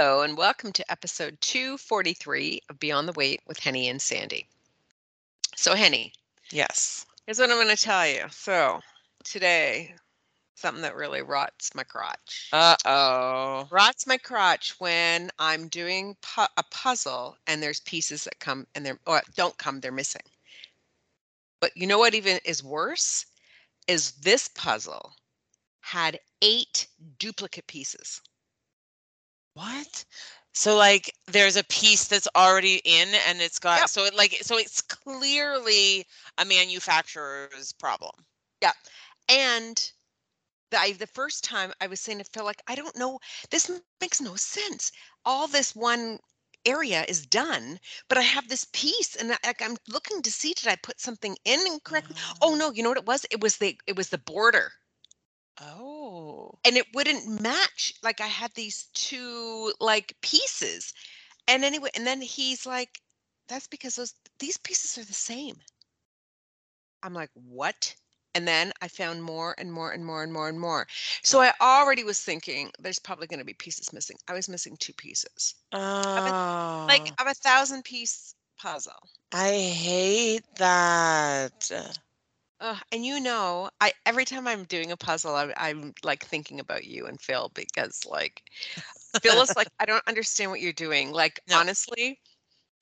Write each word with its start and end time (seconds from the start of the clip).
Hello, 0.00 0.22
and 0.22 0.38
welcome 0.38 0.70
to 0.74 0.92
episode 0.92 1.36
243 1.40 2.60
of 2.70 2.78
Beyond 2.78 3.08
the 3.08 3.12
Weight 3.14 3.40
with 3.48 3.58
Henny 3.58 3.88
and 3.88 4.00
Sandy. 4.00 4.46
So, 5.56 5.74
Henny, 5.74 6.12
Yes. 6.52 7.04
here's 7.26 7.40
what 7.40 7.50
I'm 7.50 7.56
going 7.56 7.76
to 7.76 7.82
tell 7.82 8.06
you. 8.06 8.26
So, 8.30 8.78
today, 9.24 9.96
something 10.54 10.82
that 10.82 10.94
really 10.94 11.22
rots 11.22 11.74
my 11.74 11.82
crotch. 11.82 12.48
Uh 12.52 12.76
oh. 12.84 13.66
rots 13.72 14.06
my 14.06 14.18
crotch 14.18 14.78
when 14.78 15.32
I'm 15.40 15.66
doing 15.66 16.16
pu- 16.22 16.54
a 16.56 16.62
puzzle 16.70 17.36
and 17.48 17.60
there's 17.60 17.80
pieces 17.80 18.22
that 18.22 18.38
come 18.38 18.68
and 18.76 18.86
they're 18.86 19.00
or 19.04 19.20
don't 19.34 19.58
come, 19.58 19.80
they're 19.80 19.90
missing. 19.90 20.22
But 21.58 21.76
you 21.76 21.88
know 21.88 21.98
what 21.98 22.14
even 22.14 22.38
is 22.44 22.62
worse 22.62 23.26
is 23.88 24.12
this 24.12 24.46
puzzle 24.54 25.12
had 25.80 26.20
eight 26.40 26.86
duplicate 27.18 27.66
pieces. 27.66 28.20
What? 29.58 30.04
So 30.52 30.76
like 30.76 31.12
there's 31.26 31.56
a 31.56 31.64
piece 31.64 32.06
that's 32.06 32.28
already 32.36 32.80
in 32.84 33.08
and 33.26 33.40
it's 33.40 33.58
got 33.58 33.80
Yep. 33.80 33.88
so 33.88 34.04
it 34.04 34.14
like 34.14 34.38
so 34.42 34.56
it's 34.56 34.80
clearly 34.80 36.06
a 36.38 36.44
manufacturer's 36.44 37.72
problem. 37.72 38.12
Yeah. 38.62 38.72
And 39.28 39.90
the, 40.70 40.78
I, 40.78 40.92
the 40.92 41.08
first 41.08 41.42
time 41.42 41.72
I 41.80 41.88
was 41.88 41.98
saying 41.98 42.18
to 42.18 42.24
Phil, 42.24 42.44
like, 42.44 42.62
I 42.68 42.76
don't 42.76 42.96
know, 42.96 43.18
this 43.50 43.68
makes 44.00 44.20
no 44.20 44.36
sense. 44.36 44.92
All 45.24 45.48
this 45.48 45.74
one 45.74 46.20
area 46.64 47.04
is 47.08 47.26
done, 47.26 47.80
but 48.08 48.18
I 48.18 48.22
have 48.22 48.48
this 48.48 48.66
piece, 48.72 49.16
and 49.16 49.32
I, 49.32 49.38
like 49.44 49.62
I'm 49.62 49.76
looking 49.88 50.22
to 50.22 50.30
see 50.30 50.54
did 50.54 50.68
I 50.68 50.76
put 50.76 51.00
something 51.00 51.36
in 51.44 51.66
incorrectly? 51.66 52.16
Oh 52.40 52.54
no, 52.54 52.70
you 52.70 52.82
know 52.84 52.90
what 52.90 52.98
it 52.98 53.06
was? 53.06 53.26
It 53.30 53.40
was 53.40 53.56
the 53.56 53.76
it 53.88 53.96
was 53.96 54.10
the 54.10 54.18
border. 54.18 54.72
Oh. 55.60 55.97
Oh. 56.18 56.58
and 56.64 56.76
it 56.76 56.86
wouldn't 56.94 57.40
match 57.40 57.94
like 58.02 58.20
i 58.20 58.26
had 58.26 58.52
these 58.54 58.88
two 58.94 59.72
like 59.80 60.16
pieces. 60.20 60.92
And 61.46 61.64
anyway 61.64 61.90
and 61.94 62.06
then 62.06 62.20
he's 62.20 62.66
like 62.66 63.00
that's 63.48 63.68
because 63.68 63.94
those 63.96 64.14
these 64.40 64.58
pieces 64.58 64.98
are 64.98 65.04
the 65.06 65.14
same. 65.14 65.56
I'm 67.02 67.14
like 67.14 67.30
what? 67.34 67.94
And 68.34 68.46
then 68.48 68.72
i 68.82 68.88
found 68.88 69.22
more 69.22 69.54
and 69.58 69.72
more 69.72 69.92
and 69.92 70.04
more 70.04 70.22
and 70.24 70.32
more 70.32 70.48
and 70.48 70.58
more. 70.58 70.86
So 71.22 71.40
i 71.40 71.52
already 71.60 72.04
was 72.04 72.20
thinking 72.20 72.70
there's 72.80 72.98
probably 72.98 73.28
going 73.28 73.38
to 73.40 73.44
be 73.46 73.54
pieces 73.54 73.92
missing. 73.92 74.16
I 74.28 74.32
was 74.34 74.48
missing 74.48 74.76
two 74.78 74.92
pieces 74.94 75.54
Oh. 75.72 76.84
like 76.88 77.12
ah. 77.18 77.22
of 77.22 77.28
a 77.28 77.34
thousand 77.34 77.84
piece 77.84 78.34
puzzle. 78.60 79.02
I 79.32 79.52
hate 79.52 80.44
that. 80.56 81.70
Ugh, 82.60 82.78
and 82.92 83.04
you 83.06 83.20
know, 83.20 83.70
I 83.80 83.92
every 84.04 84.24
time 84.24 84.46
I'm 84.48 84.64
doing 84.64 84.90
a 84.90 84.96
puzzle, 84.96 85.34
I, 85.34 85.52
I'm 85.56 85.94
like 86.02 86.24
thinking 86.24 86.58
about 86.60 86.84
you 86.84 87.06
and 87.06 87.20
Phil 87.20 87.50
because 87.54 88.04
like 88.06 88.42
Phil 89.22 89.40
is 89.42 89.54
like, 89.56 89.68
I 89.80 89.86
don't 89.86 90.06
understand 90.08 90.50
what 90.50 90.60
you're 90.60 90.72
doing. 90.72 91.12
Like 91.12 91.40
No. 91.46 91.62
honestly, 91.62 92.20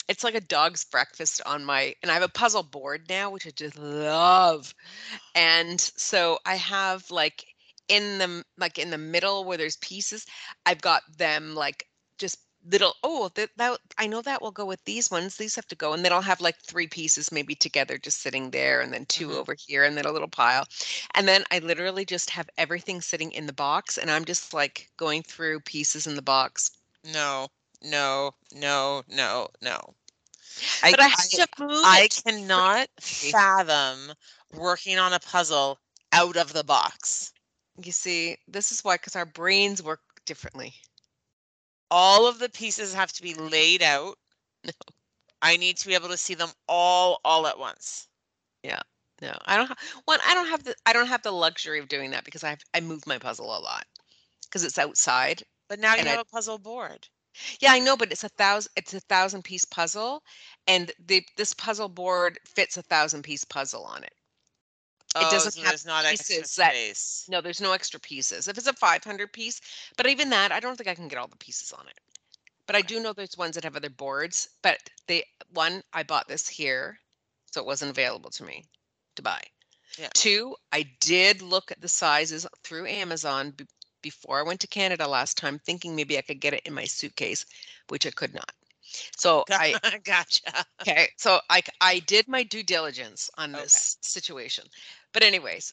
it's 0.09 0.25
like 0.25 0.35
a 0.35 0.41
dog's 0.41 0.85
breakfast 0.85 1.41
on 1.47 1.65
my 1.65 1.95
and 2.03 2.11
I 2.11 2.15
have 2.15 2.23
a 2.23 2.29
puzzle 2.29 2.63
board 2.65 3.07
now, 3.09 3.31
which 3.31 3.47
I 3.47 3.51
just 3.51 3.79
love. 3.79 4.75
And 5.35 5.81
so 5.81 6.39
I 6.47 6.57
have 6.57 7.11
like 7.11 7.45
in 7.89 8.19
the 8.19 8.45
like 8.59 8.79
in 8.79 8.91
the 8.91 8.99
middle 8.99 9.45
where 9.45 9.59
there's 9.59 9.77
pieces, 9.79 10.27
I've 10.67 10.83
got 10.83 11.03
them 11.19 11.55
like 11.55 11.87
just 12.19 12.39
little 12.67 12.95
oh 13.03 13.31
that, 13.36 13.50
that 13.56 13.81
I 13.98 14.06
know 14.06 14.22
that 14.22 14.42
will 14.42 14.50
go 14.53 14.67
with 14.67 14.84
these 14.84 15.11
ones. 15.11 15.36
These 15.36 15.55
have 15.56 15.67
to 15.69 15.77
go, 15.77 15.92
and 15.92 16.05
then 16.05 16.12
I'll 16.12 16.22
have 16.22 16.41
like 16.41 16.59
three 16.62 16.86
pieces 16.89 17.33
maybe 17.33 17.55
together 17.55 17.98
just 17.98 18.20
sitting 18.20 18.50
there, 18.50 18.81
and 18.81 18.92
then 18.92 19.06
2 19.06 19.33
Mhm. 19.33 19.39
over 19.39 19.55
here, 19.67 19.84
and 19.84 19.97
then 19.97 20.05
a 20.06 20.12
little 20.12 20.28
pile. 20.28 20.67
And 21.14 21.28
then 21.28 21.45
I 21.50 21.58
literally 21.61 22.05
just 22.05 22.31
have 22.31 22.50
everything 22.58 23.00
sitting 23.00 23.33
in 23.33 23.47
the 23.47 23.53
box, 23.53 23.98
and 23.98 24.11
I'm 24.11 24.25
just 24.25 24.53
like 24.55 24.91
going 24.97 25.23
through 25.23 25.61
pieces 25.61 26.06
in 26.06 26.17
the 26.17 26.23
box. 26.23 26.70
No. 27.05 27.48
No. 27.83 28.33
No. 28.53 29.03
No. 29.08 29.48
No. 29.62 29.95
but 30.91 31.01
I 31.01 31.06
have 31.08 31.33
to 31.34 31.48
move 31.58 31.98
I 31.98 32.08
cannot 32.08 32.89
fathom 33.01 34.14
working 34.53 34.98
on 34.98 35.12
a 35.12 35.20
puzzle 35.20 35.79
out 36.12 36.36
of 36.36 36.52
the 36.52 36.64
box. 36.64 37.33
You 37.83 37.92
see, 37.92 38.39
this 38.48 38.73
is 38.73 38.85
why 38.85 38.96
because 38.96 39.17
our 39.17 39.27
brains 39.27 39.83
work 39.83 40.01
differently. 40.27 40.74
All 41.91 42.27
of 42.27 42.39
the 42.39 42.48
pieces 42.48 42.95
have 42.95 43.13
to 43.13 43.23
be 43.23 43.35
laid 43.35 43.83
out. 43.83 44.17
No. 44.64 44.73
I 45.42 45.57
need 45.57 45.77
to 45.79 45.86
be 45.86 45.95
able 45.95 46.08
to 46.08 46.17
see 46.17 46.35
them 46.35 46.51
all 46.69 47.20
all 47.24 47.47
at 47.47 47.58
once. 47.58 48.08
Yeah. 48.63 48.80
No, 49.23 49.35
I 49.47 49.57
don't. 49.57 49.69
Ha- 49.69 49.77
one, 50.05 50.19
I 50.27 50.35
don't 50.35 50.48
have 50.48 50.64
the. 50.64 50.74
I 50.85 50.92
don't 50.92 51.07
have 51.07 51.23
the 51.23 51.33
luxury 51.33 51.79
of 51.79 51.89
doing 51.89 52.11
that 52.11 52.24
because 52.24 52.45
I 52.45 52.51
have, 52.51 52.61
I 52.74 52.80
move 52.80 53.07
my 53.07 53.19
puzzle 53.19 53.47
a 53.47 53.61
lot 53.61 53.86
because 54.42 54.64
it's 54.64 54.79
outside. 54.79 55.42
But 55.69 55.80
now 55.80 55.95
you 55.95 56.05
have 56.05 56.20
a 56.20 56.24
puzzle 56.24 56.58
board. 56.58 57.08
Yeah, 57.61 57.73
I 57.73 57.79
know, 57.79 57.97
but 57.97 58.13
it's 58.13 58.24
a 58.24 58.29
thousand. 58.30 58.73
It's 58.77 58.95
a 58.95 59.01
thousand 59.01 59.42
piece 59.42 59.64
puzzle, 59.64 60.23
and 60.67 60.92
the 61.07 61.24
this 61.36 61.55
puzzle 61.55 61.89
board 61.89 62.39
fits 62.47 62.77
a 62.77 62.83
thousand 62.83 63.23
piece 63.23 63.45
puzzle 63.45 63.85
on 63.85 64.05
it. 64.05 64.13
Oh, 65.19 65.31
doesn't 65.31 65.53
so 65.53 65.61
have 65.61 65.71
there's 65.71 65.87
not 65.87 66.05
extra 66.05 66.37
pieces 66.37 66.57
that- 66.57 66.73
space. 66.73 67.25
No, 67.29 67.41
there's 67.41 67.61
no 67.61 67.73
extra 67.73 67.99
pieces. 68.01 68.49
If 68.49 68.59
it's 68.59 68.67
a 68.67 68.73
500 68.73 69.33
piece, 69.33 69.61
but 69.97 70.07
even 70.07 70.31
that, 70.31 70.53
I 70.53 70.61
don't 70.61 70.77
think 70.77 70.89
I 70.89 70.95
can 70.95 71.09
get 71.09 71.19
all 71.19 71.29
the 71.29 71.37
pieces 71.37 71.73
on 71.73 71.87
it. 71.89 71.99
But 72.67 72.77
I 72.77 72.83
do 72.83 73.01
know 73.01 73.13
there's 73.13 73.39
ones 73.39 73.55
that 73.55 73.65
have 73.65 73.77
other 73.77 73.91
boards. 73.91 74.49
But 74.63 74.79
the 75.07 75.25
one 75.53 75.83
I 75.93 76.03
bought 76.03 76.27
this 76.29 76.49
here, 76.49 76.99
so 77.53 77.61
it 77.61 77.67
wasn't 77.67 77.91
available 77.93 78.31
to 78.31 78.45
me 78.45 78.65
to 79.15 79.23
buy. 79.23 79.41
Yeah. 79.99 80.09
Two, 80.15 80.57
I 80.73 80.83
did 81.01 81.41
look 81.43 81.71
at 81.71 81.81
the 81.81 81.89
sizes 81.89 82.47
through 82.65 82.87
Amazon 82.87 83.53
b- 83.53 83.67
before 84.03 84.41
I 84.41 84.43
went 84.43 84.61
to 84.61 84.67
Canada 84.67 85.07
last 85.07 85.39
time, 85.39 85.59
thinking 85.61 85.95
maybe 85.97 86.19
I 86.19 86.23
could 86.23 86.41
get 86.41 86.55
it 86.55 86.63
in 86.67 86.75
my 86.75 86.85
suitcase, 86.85 87.47
which 87.89 88.05
I 88.07 88.11
could 88.11 88.35
not. 88.35 88.51
So 89.17 89.45
I 89.51 89.75
gotcha. 90.05 90.65
okay 90.81 91.09
so 91.17 91.41
I 91.51 91.61
I 91.81 91.98
did 92.01 92.29
my 92.29 92.43
due 92.45 92.63
diligence 92.63 93.29
on 93.37 93.53
Okay. 93.55 93.63
this 93.65 93.97
situation 94.01 94.65
but 95.17 95.25
anyways 95.25 95.73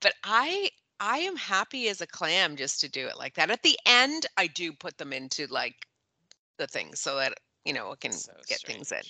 but 0.00 0.14
i 0.24 0.70
i 1.00 1.18
am 1.18 1.36
happy 1.36 1.88
as 1.88 2.00
a 2.00 2.06
clam 2.06 2.56
just 2.56 2.80
to 2.80 2.88
do 2.88 3.06
it 3.06 3.18
like 3.18 3.34
that. 3.34 3.50
At 3.50 3.62
the 3.62 3.78
end 3.86 4.26
i 4.38 4.46
do 4.46 4.72
put 4.72 4.96
them 4.98 5.12
into 5.12 5.46
like 5.48 5.86
the 6.58 6.66
things 6.66 7.00
so 7.00 7.16
that 7.16 7.34
you 7.66 7.74
know 7.74 7.92
it 7.92 8.00
can 8.00 8.12
So 8.12 8.32
get 8.48 8.60
things 8.62 8.92
in. 8.92 9.02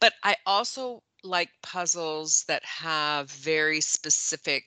but 0.00 0.14
i 0.24 0.36
also 0.46 1.02
like 1.24 1.50
puzzles 1.62 2.44
that 2.48 2.64
have 2.64 3.30
very 3.30 3.80
specific 3.80 4.64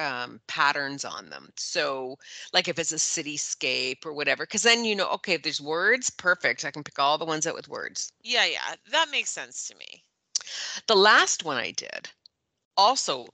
um, 0.00 0.40
patterns 0.48 1.04
on 1.04 1.30
them. 1.30 1.50
So 1.56 2.16
like 2.52 2.68
if 2.68 2.78
it's 2.80 2.92
a 2.92 2.96
cityscape 2.96 4.04
or 4.06 4.12
whatever 4.12 4.44
because 4.44 4.62
then 4.62 4.84
you 4.84 4.96
know 4.96 5.08
okay 5.12 5.34
if 5.34 5.42
there's 5.42 5.60
words 5.60 6.10
perfect 6.10 6.64
i 6.64 6.70
can 6.72 6.82
pick 6.84 6.98
all 6.98 7.18
the 7.18 7.24
ones 7.24 7.46
out 7.46 7.54
with 7.54 7.68
words. 7.68 8.12
Yeah, 8.24 8.44
yeah, 8.46 8.74
that 8.90 9.10
makes 9.10 9.30
sense 9.30 9.68
to 9.68 9.76
me. 9.76 10.04
the 10.86 10.96
last 10.96 11.44
one 11.44 11.56
I 11.58 11.72
did 11.72 12.10
also 12.76 13.28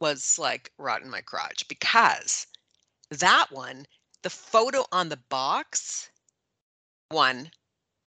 was 0.00 0.38
like 0.38 0.72
rotten 0.78 1.10
my 1.10 1.20
crotch 1.20 1.66
because 1.68 2.46
that 3.10 3.46
one, 3.50 3.86
the 4.22 4.30
photo 4.30 4.84
on 4.92 5.08
the 5.08 5.18
box, 5.28 6.10
one, 7.10 7.50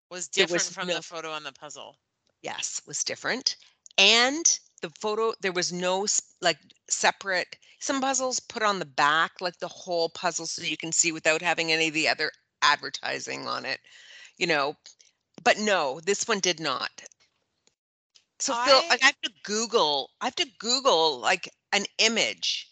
Was 0.09 0.27
different 0.27 0.63
was 0.63 0.69
from 0.69 0.87
no- 0.87 0.95
the 0.95 1.01
photo 1.01 1.31
on 1.31 1.43
the 1.43 1.51
puzzle. 1.53 1.97
yes, 2.41 2.81
was 2.85 3.03
different. 3.03 3.55
And 3.97 4.59
the 4.81 4.89
photo, 4.99 5.33
there 5.41 5.51
was 5.51 5.71
no 5.71 6.07
like 6.41 6.59
separate, 6.89 7.57
some 7.79 8.01
puzzles 8.01 8.39
put 8.39 8.63
on 8.63 8.79
the 8.79 8.85
back, 8.85 9.39
like 9.41 9.59
the 9.59 9.67
whole 9.67 10.09
puzzle 10.09 10.45
so 10.47 10.63
you 10.63 10.77
can 10.77 10.91
see 10.91 11.11
without 11.11 11.41
having 11.41 11.71
any 11.71 11.87
of 11.89 11.93
the 11.93 12.07
other 12.09 12.31
advertising 12.61 13.47
on 13.47 13.65
it, 13.65 13.79
you 14.37 14.47
know. 14.47 14.75
But 15.43 15.59
no, 15.59 15.99
this 16.01 16.27
one 16.27 16.39
did 16.39 16.59
not. 16.59 17.03
So 18.39 18.53
Phil, 18.53 18.75
I- 18.75 18.87
like 18.89 19.03
I 19.03 19.07
have 19.07 19.21
to 19.21 19.31
Google, 19.43 20.11
I 20.21 20.25
have 20.25 20.35
to 20.35 20.47
Google 20.59 21.19
like 21.19 21.49
an 21.73 21.85
image. 21.97 22.69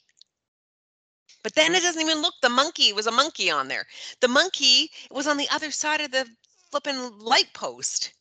But 1.43 1.55
then 1.55 1.67
mm-hmm. 1.67 1.75
it 1.75 1.81
doesn't 1.81 2.01
even 2.01 2.21
look 2.21 2.35
the 2.41 2.49
monkey 2.49 2.93
was 2.93 3.07
a 3.07 3.11
monkey 3.11 3.49
on 3.49 3.67
there. 3.67 3.85
The 4.21 4.27
monkey 4.27 4.91
was 5.09 5.27
on 5.27 5.37
the 5.37 5.49
other 5.49 5.71
side 5.71 5.99
of 5.99 6.11
the 6.11 6.27
flipping 6.69 7.19
light 7.19 7.51
post 7.53 8.13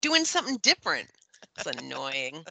doing 0.00 0.24
something 0.24 0.56
different. 0.62 1.08
It's 1.56 1.66
annoying. 1.66 2.44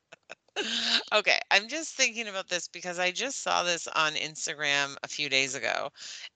okay, 1.14 1.40
I'm 1.52 1.68
just 1.68 1.96
thinking 1.96 2.28
about 2.28 2.48
this 2.48 2.68
because 2.68 3.00
I 3.00 3.12
just 3.12 3.42
saw 3.42 3.64
this 3.64 3.88
on 3.88 4.14
Instagram 4.14 4.96
a 5.04 5.08
few 5.08 5.28
days 5.28 5.56
ago 5.56 5.90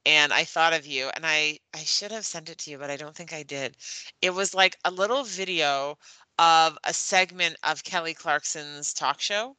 and 0.05 0.33
I 0.33 0.43
thought 0.43 0.73
of 0.73 0.85
you 0.85 1.09
and 1.15 1.25
I 1.25 1.59
I 1.73 1.79
should 1.79 2.11
have 2.11 2.25
sent 2.25 2.49
it 2.49 2.57
to 2.59 2.71
you 2.71 2.77
but 2.77 2.89
I 2.89 2.97
don't 2.97 3.15
think 3.15 3.31
I 3.33 3.43
did. 3.43 3.77
It 4.21 4.33
was 4.33 4.53
like 4.53 4.77
a 4.85 4.91
little 4.91 5.23
video 5.23 5.97
of 6.39 6.77
a 6.83 6.93
segment 6.93 7.57
of 7.63 7.83
Kelly 7.83 8.13
Clarkson's 8.13 8.93
talk 8.93 9.21
show 9.21 9.55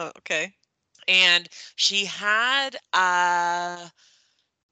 Oh, 0.00 0.10
okay. 0.18 0.54
And 1.08 1.48
she 1.76 2.04
had 2.06 2.76
uh 2.92 3.88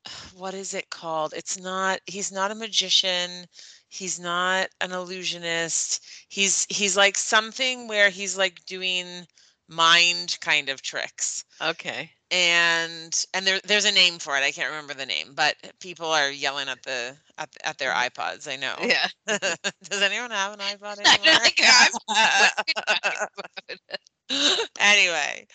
what 0.36 0.54
is 0.54 0.75
it 0.75 0.90
called? 0.90 1.32
It's 1.36 1.58
not 1.58 2.00
he's 2.06 2.32
not 2.32 2.50
a 2.50 2.54
magician. 2.54 3.46
He's 3.88 4.20
not 4.20 4.69
an 4.80 4.92
illusionist. 4.92 6.04
He's 6.28 6.66
he's 6.70 6.96
like 6.96 7.16
something 7.16 7.88
where 7.88 8.10
he's 8.10 8.36
like 8.36 8.64
doing 8.66 9.26
mind 9.69 10.36
kind 10.40 10.69
of 10.69 10.82
tricks. 10.82 11.44
Okay. 11.60 12.10
and 12.31 13.24
and 13.34 13.46
there 13.46 13.60
there's 13.64 13.84
a 13.86 13.92
name 13.92 14.19
for 14.19 14.36
it. 14.36 14.42
I 14.44 14.52
can't 14.52 14.70
remember 14.70 14.94
the 14.94 15.06
name, 15.06 15.32
but 15.34 15.56
people 15.81 16.06
are 16.06 16.31
yelling 16.31 16.69
at 16.69 16.82
the 16.82 17.16
at, 17.38 17.48
at 17.64 17.78
their 17.78 17.92
iPods. 17.92 18.50
I 18.50 18.56
know. 18.56 18.74
Yeah. 18.81 19.06
Does 19.88 20.02
anyone 20.02 20.31
have 20.31 20.52
an 20.54 20.60
iPod 20.60 20.98
anymore? 21.00 21.40
anyway, 24.78 25.46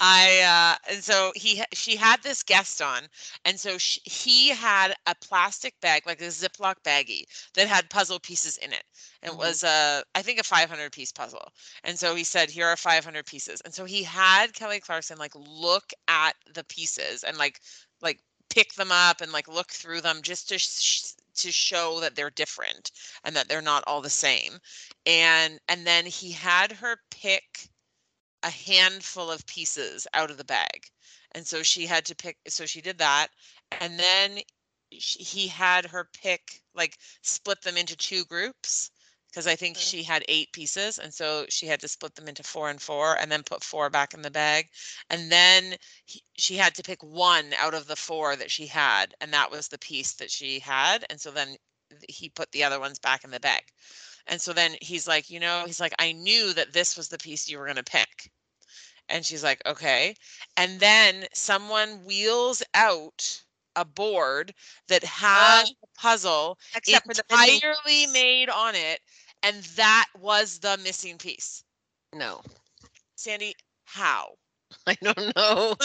I 0.00 0.76
uh 0.88 0.92
and 0.94 1.04
so 1.04 1.32
he 1.36 1.62
she 1.74 1.96
had 1.96 2.22
this 2.22 2.42
guest 2.42 2.82
on 2.82 3.02
and 3.44 3.58
so 3.60 3.78
she, 3.78 4.00
he 4.04 4.48
had 4.50 4.94
a 5.06 5.14
plastic 5.16 5.80
bag 5.80 6.06
like 6.06 6.20
a 6.20 6.26
Ziploc 6.26 6.76
baggie 6.84 7.24
that 7.54 7.68
had 7.68 7.90
puzzle 7.90 8.20
pieces 8.20 8.58
in 8.58 8.72
it. 8.72 8.84
It 9.22 9.32
Mhm. 9.32 9.38
was 9.38 9.62
a 9.64 10.04
I 10.14 10.22
think 10.22 10.40
a 10.40 10.44
500 10.44 10.92
piece 10.92 11.12
puzzle. 11.12 11.52
And 11.84 11.98
so 11.98 12.14
he 12.14 12.24
said 12.24 12.50
here 12.50 12.66
are 12.66 12.76
500 12.76 13.26
pieces. 13.26 13.60
And 13.62 13.74
so 13.74 13.84
he 13.84 14.02
had 14.04 14.54
Kelly 14.54 14.80
Clarkson 14.80 15.18
like 15.18 15.34
look 15.36 15.92
at 16.08 16.34
the 16.54 16.64
pieces 16.64 17.24
and 17.24 17.38
like 17.38 17.60
like 18.02 18.20
pick 18.50 18.74
them 18.74 18.92
up 18.92 19.20
and 19.20 19.32
like 19.32 19.48
look 19.48 19.70
through 19.70 20.00
them 20.02 20.22
just 20.22 20.48
to 20.50 20.58
sh- 20.58 21.12
to 21.36 21.52
show 21.52 22.00
that 22.00 22.16
they're 22.16 22.30
different 22.30 22.90
and 23.24 23.36
that 23.36 23.48
they're 23.48 23.62
not 23.62 23.84
all 23.86 24.00
the 24.02 24.10
same. 24.10 24.58
And 25.06 25.60
and 25.68 25.86
then 25.86 26.06
he 26.06 26.32
had 26.32 26.72
her 26.72 26.98
pick 27.10 27.68
a 28.46 28.50
handful 28.50 29.30
of 29.32 29.46
pieces 29.48 30.08
out 30.14 30.30
of 30.32 30.38
the 30.38 30.44
bag. 30.44 30.92
And 31.34 31.46
so 31.46 31.64
she 31.64 31.86
had 31.86 32.06
to 32.06 32.16
pick, 32.16 32.38
so 32.48 32.66
she 32.66 32.82
did 32.82 32.98
that. 33.00 33.28
And 33.80 33.98
then 34.00 34.40
sh 34.98 35.18
he 35.20 35.48
had 35.48 35.86
her 35.86 36.08
pick, 36.22 36.62
like 36.74 36.98
split 37.22 37.62
them 37.62 37.78
into 37.78 37.96
two 37.96 38.24
groups. 38.26 38.92
Cause 39.34 39.46
I 39.48 39.56
think 39.56 39.76
Okay. 39.76 39.84
she 39.84 40.02
had 40.04 40.24
eight 40.28 40.52
pieces. 40.52 40.98
And 40.98 41.14
so 41.14 41.46
she 41.50 41.66
had 41.66 41.80
to 41.80 41.88
split 41.88 42.14
them 42.16 42.28
into 42.28 42.44
four 42.44 42.70
and 42.70 42.80
four 42.82 43.18
and 43.18 43.30
then 43.32 43.44
put 43.44 43.64
four 43.64 43.90
back 43.90 44.14
in 44.14 44.22
the 44.22 44.30
bag. 44.30 44.70
And 45.10 45.30
then 45.32 45.76
he, 46.06 46.22
she 46.38 46.56
had 46.56 46.74
to 46.76 46.82
pick 46.84 47.02
one 47.02 47.52
out 47.58 47.74
of 47.74 47.86
the 47.88 47.96
four 47.96 48.36
that 48.36 48.50
she 48.50 48.66
had. 48.66 49.14
And 49.20 49.32
that 49.34 49.50
was 49.50 49.68
the 49.68 49.78
piece 49.78 50.14
that 50.14 50.30
she 50.30 50.60
had. 50.60 51.04
And 51.10 51.20
so 51.20 51.30
then 51.30 51.56
he 52.08 52.30
put 52.30 52.52
the 52.52 52.64
other 52.64 52.80
ones 52.80 52.98
back 52.98 53.24
in 53.24 53.30
the 53.30 53.40
bag. 53.40 53.64
And 54.26 54.40
so 54.40 54.52
then 54.54 54.76
he's 54.82 55.06
like, 55.06 55.30
you 55.30 55.40
know, 55.40 55.64
he's 55.66 55.80
like, 55.80 55.94
I 55.98 56.12
knew 56.12 56.54
that 56.54 56.72
this 56.72 56.96
was 56.96 57.08
the 57.08 57.18
piece 57.18 57.48
you 57.48 57.58
were 57.58 57.66
going 57.66 57.76
to 57.76 57.84
pick. 57.84 58.30
And 59.08 59.24
she's 59.24 59.42
like, 59.42 59.62
okay. 59.66 60.14
And 60.56 60.80
then 60.80 61.26
someone 61.32 62.04
wheels 62.04 62.62
out 62.74 63.42
a 63.76 63.84
board 63.84 64.54
that 64.88 65.04
has 65.04 65.70
a 65.82 66.00
puzzle 66.00 66.58
Except 66.74 67.06
for 67.06 67.14
the 67.14 67.24
entirely 67.30 68.06
made 68.06 68.48
on 68.48 68.74
it. 68.74 69.00
And 69.42 69.62
that 69.76 70.06
was 70.18 70.58
the 70.60 70.76
missing 70.82 71.18
piece. 71.18 71.64
No, 72.12 72.42
Sandy, 73.16 73.54
how? 73.84 74.36
I 74.86 74.94
don't 75.02 75.36
know. 75.36 75.74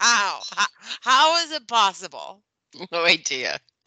How, 0.00 0.40
how 1.02 1.36
is 1.44 1.52
it 1.52 1.66
possible? 1.68 2.42
no 2.92 3.04
idea. 3.04 3.58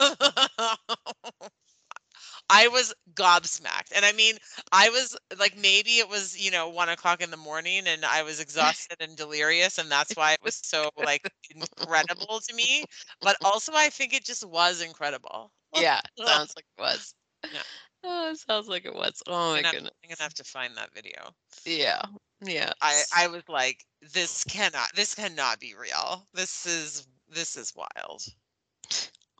I 2.48 2.68
was 2.68 2.94
gobsmacked. 3.14 3.92
And 3.94 4.04
I 4.04 4.12
mean, 4.12 4.36
I 4.72 4.90
was 4.90 5.16
like, 5.38 5.56
maybe 5.56 5.98
it 5.98 6.08
was, 6.08 6.38
you 6.38 6.50
know, 6.50 6.68
one 6.68 6.88
o'clock 6.88 7.20
in 7.22 7.30
the 7.30 7.36
morning 7.36 7.86
and 7.86 8.04
I 8.04 8.22
was 8.22 8.40
exhausted 8.40 8.98
and 9.00 9.16
delirious. 9.16 9.78
And 9.78 9.90
that's 9.90 10.16
why 10.16 10.32
it 10.32 10.42
was 10.42 10.56
so 10.62 10.90
like 10.96 11.32
incredible 11.54 12.40
to 12.40 12.54
me. 12.54 12.84
But 13.22 13.36
also, 13.44 13.72
I 13.74 13.88
think 13.90 14.14
it 14.14 14.24
just 14.24 14.46
was 14.46 14.80
incredible. 14.82 15.52
Yeah, 15.74 16.00
sounds 16.26 16.54
like 16.56 16.66
it 16.78 16.80
was. 16.80 17.14
Yeah. 17.52 17.62
Oh, 18.04 18.30
it 18.30 18.38
sounds 18.38 18.68
like 18.68 18.84
it 18.84 18.94
was. 18.94 19.22
Oh 19.26 19.52
my 19.52 19.58
I'm 19.58 19.64
gonna, 19.64 19.70
goodness. 19.70 19.92
I'm 20.02 20.10
gonna 20.10 20.22
have 20.22 20.34
to 20.34 20.44
find 20.44 20.76
that 20.76 20.94
video. 20.94 21.34
Yeah, 21.64 22.02
yeah. 22.44 22.72
I, 22.80 23.02
I 23.14 23.28
was 23.28 23.42
like, 23.48 23.84
this 24.00 24.44
cannot, 24.44 24.94
this 24.94 25.14
cannot 25.14 25.60
be 25.60 25.74
real. 25.74 26.26
This 26.34 26.66
is, 26.66 27.06
this 27.28 27.56
is 27.56 27.74
wild. 27.74 28.22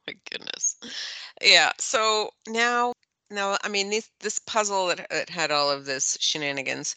My 0.07 0.15
goodness. 0.31 0.77
Yeah. 1.43 1.73
So 1.79 2.31
now, 2.49 2.93
now, 3.31 3.57
I 3.63 3.69
mean, 3.69 3.91
this 3.91 4.11
this 4.21 4.39
puzzle 4.41 4.89
that, 4.89 5.07
that 5.11 5.31
had 5.31 5.51
all 5.51 5.71
of 5.71 5.85
this 5.85 6.17
shenanigans. 6.21 6.95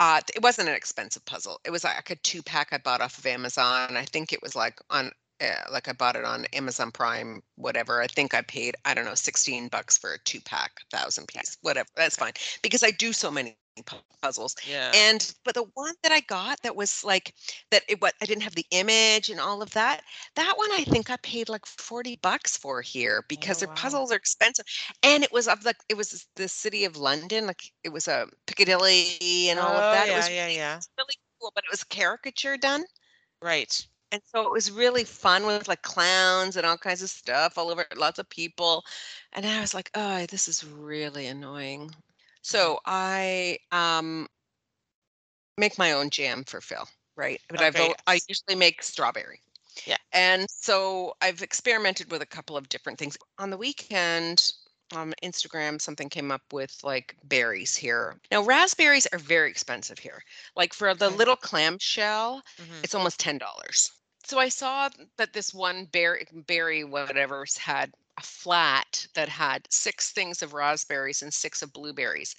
Uh, 0.00 0.20
it 0.34 0.42
wasn't 0.42 0.68
an 0.68 0.76
expensive 0.76 1.24
puzzle. 1.24 1.60
It 1.64 1.70
was 1.70 1.82
like 1.82 2.10
a 2.10 2.16
two 2.16 2.40
pack 2.42 2.68
I 2.70 2.78
bought 2.78 3.00
off 3.00 3.18
of 3.18 3.26
Amazon. 3.26 3.96
I 3.96 4.04
think 4.04 4.32
it 4.32 4.40
was 4.40 4.54
like 4.54 4.78
on, 4.90 5.10
uh, 5.40 5.70
like 5.72 5.88
I 5.88 5.92
bought 5.92 6.16
it 6.16 6.24
on 6.24 6.46
Amazon 6.46 6.90
Prime, 6.90 7.42
whatever. 7.56 8.02
I 8.02 8.06
think 8.06 8.34
I 8.34 8.42
paid, 8.42 8.76
I 8.84 8.94
don't 8.94 9.04
know, 9.04 9.14
sixteen 9.14 9.68
bucks 9.68 9.96
for 9.98 10.14
a 10.14 10.18
two 10.24 10.40
pack, 10.40 10.72
thousand 10.90 11.28
piece, 11.28 11.56
whatever. 11.62 11.88
That's 11.96 12.16
fine 12.16 12.32
because 12.62 12.82
I 12.82 12.90
do 12.90 13.12
so 13.12 13.30
many 13.30 13.56
puzzles. 14.22 14.56
Yeah. 14.66 14.90
And 14.94 15.32
but 15.44 15.54
the 15.54 15.64
one 15.74 15.94
that 16.02 16.12
I 16.12 16.20
got 16.20 16.60
that 16.62 16.76
was 16.76 17.04
like 17.04 17.34
that 17.70 17.82
it 17.88 18.00
what 18.02 18.14
I 18.22 18.26
didn't 18.26 18.42
have 18.42 18.54
the 18.54 18.66
image 18.70 19.28
and 19.30 19.40
all 19.40 19.62
of 19.62 19.70
that. 19.72 20.02
That 20.36 20.54
one 20.56 20.70
I 20.72 20.84
think 20.84 21.10
I 21.10 21.16
paid 21.22 21.48
like 21.48 21.66
40 21.66 22.18
bucks 22.22 22.56
for 22.56 22.82
here 22.82 23.24
because 23.28 23.58
Oh, 23.58 23.60
their 23.60 23.68
wow. 23.68 23.74
puzzles 23.76 24.12
are 24.12 24.16
expensive. 24.16 24.64
And 25.02 25.22
it 25.24 25.32
was 25.32 25.48
of 25.48 25.64
like 25.64 25.76
it 25.88 25.96
was 25.96 26.26
the 26.36 26.48
city 26.48 26.84
of 26.84 26.96
London, 26.96 27.46
like 27.46 27.62
it 27.84 27.90
was 27.90 28.08
a 28.08 28.28
Piccadilly 28.46 29.48
and 29.50 29.58
all 29.60 29.76
oh, 29.76 29.80
of 29.80 29.92
that. 29.92 30.06
Yeah, 30.08 30.12
it 30.14 30.16
was 30.16 30.30
yeah, 30.30 30.48
yeah. 30.48 30.80
really 30.98 31.14
cool, 31.40 31.52
but 31.54 31.64
it 31.64 31.70
was 31.70 31.84
caricature 31.84 32.56
done. 32.56 32.84
Right. 33.42 33.86
And 34.10 34.22
so 34.24 34.42
it 34.46 34.52
was 34.52 34.70
really 34.70 35.04
fun 35.04 35.44
with 35.46 35.68
like 35.68 35.82
clowns 35.82 36.56
and 36.56 36.64
all 36.66 36.78
kinds 36.78 37.02
of 37.02 37.10
stuff 37.10 37.58
all 37.58 37.70
over, 37.70 37.86
lots 37.96 38.18
of 38.18 38.28
people. 38.30 38.84
And 39.32 39.44
I 39.46 39.60
was 39.60 39.74
like, 39.74 39.90
oh, 39.94 40.26
this 40.26 40.48
is 40.48 40.64
really 40.64 41.26
annoying. 41.26 41.90
So 42.42 42.80
I 42.86 43.58
um 43.70 44.28
make 45.56 45.78
my 45.78 45.92
own 45.92 46.10
jam 46.10 46.44
for 46.44 46.60
Phil, 46.60 46.88
right? 47.16 47.40
But 47.48 47.60
I 47.62 47.70
Okay, 47.70 47.70
vote 47.70 47.96
I 48.06 48.20
usually 48.28 48.54
make 48.56 48.82
strawberry. 48.82 49.40
Yeah. 49.86 49.96
And 50.12 50.48
so 50.50 51.14
I've 51.22 51.42
experimented 51.42 52.10
with 52.12 52.22
a 52.22 52.26
couple 52.26 52.56
of 52.56 52.68
different 52.68 52.98
things. 52.98 53.18
On 53.38 53.50
the 53.50 53.58
weekend, 53.58 54.52
on 54.94 55.14
Instagram, 55.22 55.80
something 55.80 56.08
came 56.10 56.32
up 56.32 56.42
with 56.52 56.78
like 56.84 57.16
berries 57.24 57.76
here. 57.76 58.20
Now, 58.30 58.42
raspberries 58.44 59.06
are 59.12 59.18
very 59.18 59.50
expensive 59.50 59.98
here. 60.00 60.22
Like 60.56 60.74
for 60.74 60.94
the 60.94 61.10
little 61.10 61.36
clamshell, 61.36 62.42
Mhm. 62.58 62.84
it's 62.84 62.94
almost 62.94 63.20
ten 63.20 63.38
dollars. 63.38 63.92
So 64.28 64.38
I 64.38 64.50
saw 64.50 64.90
that 65.16 65.32
this 65.32 65.54
one 65.54 65.86
berry, 65.86 66.26
berry 66.46 66.84
whatever 66.84 67.46
had 67.56 67.92
a 68.18 68.22
flat 68.22 69.06
that 69.14 69.28
had 69.28 69.66
six 69.70 70.12
things 70.12 70.42
of 70.42 70.52
raspberries 70.52 71.22
and 71.22 71.32
six 71.32 71.62
of 71.62 71.72
blueberries. 71.72 72.34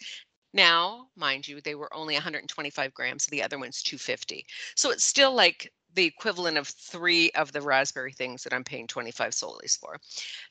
Now, 0.54 1.08
mind 1.16 1.48
you, 1.48 1.62
they 1.62 1.74
were 1.74 1.92
only 1.94 2.14
125 2.14 2.94
grams. 2.94 3.26
The 3.26 3.42
other 3.42 3.58
one's 3.58 3.82
250. 3.82 4.46
So 4.76 4.92
it's 4.92 5.04
still 5.04 5.34
like 5.34 5.72
the 5.96 6.06
equivalent 6.06 6.58
of 6.58 6.68
three 6.68 7.32
of 7.32 7.52
the 7.54 7.62
raspberry 7.62 8.14
things 8.14 8.44
that 8.44 8.54
I'm 8.54 8.64
paying 8.64 8.86
25 8.86 9.34
soles 9.34 9.76
for. 9.82 9.98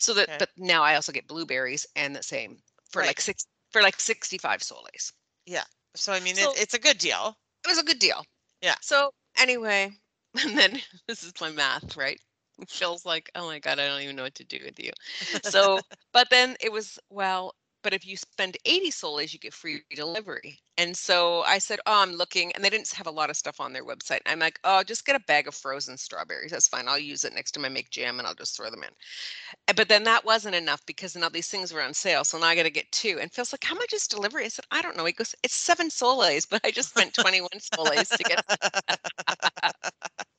So 0.00 0.14
that, 0.14 0.28
Okay. 0.28 0.36
but 0.40 0.50
now 0.56 0.82
I 0.82 0.96
also 0.96 1.12
get 1.12 1.28
blueberries 1.28 1.86
and 1.94 2.16
the 2.16 2.22
same 2.22 2.60
for 2.90 3.00
Right. 3.00 3.08
like 3.08 3.20
six 3.20 3.46
for 3.70 3.82
like 3.82 4.00
65 4.00 4.62
soles. 4.62 5.12
Yeah. 5.46 5.64
So 5.94 6.12
I 6.12 6.18
mean, 6.18 6.34
So- 6.34 6.52
it, 6.52 6.62
it's 6.62 6.74
a 6.74 6.78
good 6.80 6.98
deal. 6.98 7.38
it 7.64 7.68
was 7.68 7.78
a 7.78 7.84
good 7.84 8.00
deal. 8.00 8.24
Yeah. 8.60 8.76
So 8.80 9.12
anyway, 9.36 9.92
and 10.42 10.56
then 10.58 10.80
this 11.08 11.22
is 11.22 11.32
my 11.40 11.50
math, 11.50 11.96
right? 11.96 12.20
Phil's 12.68 13.06
like, 13.06 13.30
oh 13.34 13.46
my 13.46 13.58
God, 13.60 13.78
I 13.78 13.86
don't 13.86 14.02
even 14.02 14.16
know 14.16 14.24
what 14.24 14.34
to 14.36 14.44
do 14.44 14.58
with 14.64 14.78
you. 14.80 14.90
So, 15.42 15.80
but 16.12 16.28
then 16.30 16.56
it 16.60 16.72
was, 16.72 16.98
well, 17.10 17.54
but 17.82 17.92
if 17.94 18.06
you 18.06 18.16
spend 18.16 18.56
80 18.64 18.90
soles, 18.90 19.32
you 19.32 19.38
get 19.38 19.54
free 19.54 19.82
delivery. 19.94 20.58
And 20.76 20.96
so 20.96 21.42
I 21.42 21.58
said, 21.58 21.80
oh, 21.86 22.02
I'm 22.02 22.12
looking, 22.12 22.52
and 22.52 22.64
they 22.64 22.70
didn't 22.70 22.90
have 22.92 23.06
a 23.06 23.10
lot 23.10 23.30
of 23.30 23.36
stuff 23.36 23.60
on 23.60 23.72
their 23.72 23.84
website. 23.84 24.20
I'm 24.26 24.38
like, 24.40 24.58
oh, 24.64 24.82
just 24.84 25.04
get 25.06 25.16
a 25.16 25.20
bag 25.26 25.48
of 25.48 25.54
frozen 25.54 25.96
strawberries. 25.96 26.52
That's 26.52 26.68
fine. 26.68 26.88
I'll 26.88 26.98
use 26.98 27.24
it 27.24 27.34
next 27.34 27.52
time 27.52 27.64
I 27.64 27.68
make 27.68 27.90
jam 27.90 28.18
and 28.18 28.26
I'll 28.28 28.34
just 28.34 28.56
throw 28.56 28.70
them 28.70 28.82
in. 28.84 28.90
Uh, 29.68 29.72
But 29.74 29.88
then 29.88 30.04
that 30.04 30.24
wasn't 30.24 30.54
enough 30.54 30.84
because 30.86 31.16
now 31.16 31.28
these 31.28 31.48
things 31.48 31.72
were 31.72 31.82
on 31.82 31.94
sale. 31.94 32.24
So 32.24 32.38
now 32.38 32.46
I 32.46 32.56
got 32.56 32.64
to 32.64 32.70
get 32.70 32.90
two. 32.92 33.18
And 33.20 33.32
Phil's 33.32 33.52
like, 33.52 33.64
how 33.64 33.74
much 33.76 33.92
is 33.92 34.06
delivery? 34.06 34.44
I 34.44 34.48
said, 34.48 34.64
I 34.70 34.82
don't 34.82 34.96
know. 34.96 35.04
He 35.04 35.12
goes, 35.12 35.34
it's 35.42 35.54
seven 35.54 35.90
soles, 35.90 36.46
but 36.50 36.60
I 36.64 36.70
just 36.70 36.90
spent 36.90 37.14
21 37.14 37.60
soles 37.60 38.14
to 38.16 38.24
get 38.24 38.40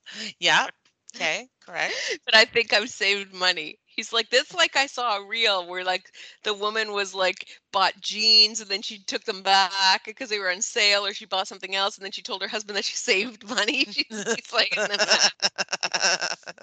yeah. 0.39 0.67
Okay. 1.15 1.49
Correct. 1.65 1.95
but 2.25 2.35
I 2.35 2.45
think 2.45 2.73
I've 2.73 2.89
saved 2.89 3.33
money. 3.33 3.79
He's 3.99 4.13
like, 4.13 4.29
this 4.29 4.53
like 4.53 4.77
I 4.77 4.85
saw 4.85 5.17
a 5.17 5.25
reel 5.27 5.67
where 5.67 5.83
like 5.83 6.13
the 6.45 6.53
woman 6.53 6.93
was 6.93 7.13
like 7.13 7.49
bought 7.73 7.99
jeans 7.99 8.61
and 8.61 8.69
then 8.69 8.81
she 8.81 8.99
took 8.99 9.25
them 9.25 9.41
back 9.43 10.05
because 10.05 10.29
they 10.29 10.39
were 10.39 10.49
on 10.49 10.61
sale 10.61 11.05
or 11.05 11.13
she 11.13 11.25
bought 11.25 11.49
something 11.49 11.75
else 11.75 11.97
and 11.97 12.05
then 12.05 12.13
she 12.13 12.21
told 12.21 12.41
her 12.41 12.47
husband 12.47 12.77
that 12.77 12.85
she 12.85 12.95
saved 12.95 13.45
money. 13.49 13.83
She's, 13.83 14.05
he's 14.09 14.53
like, 14.53 14.73
in 14.77 14.83
the 14.83 14.97
math. 14.97 16.53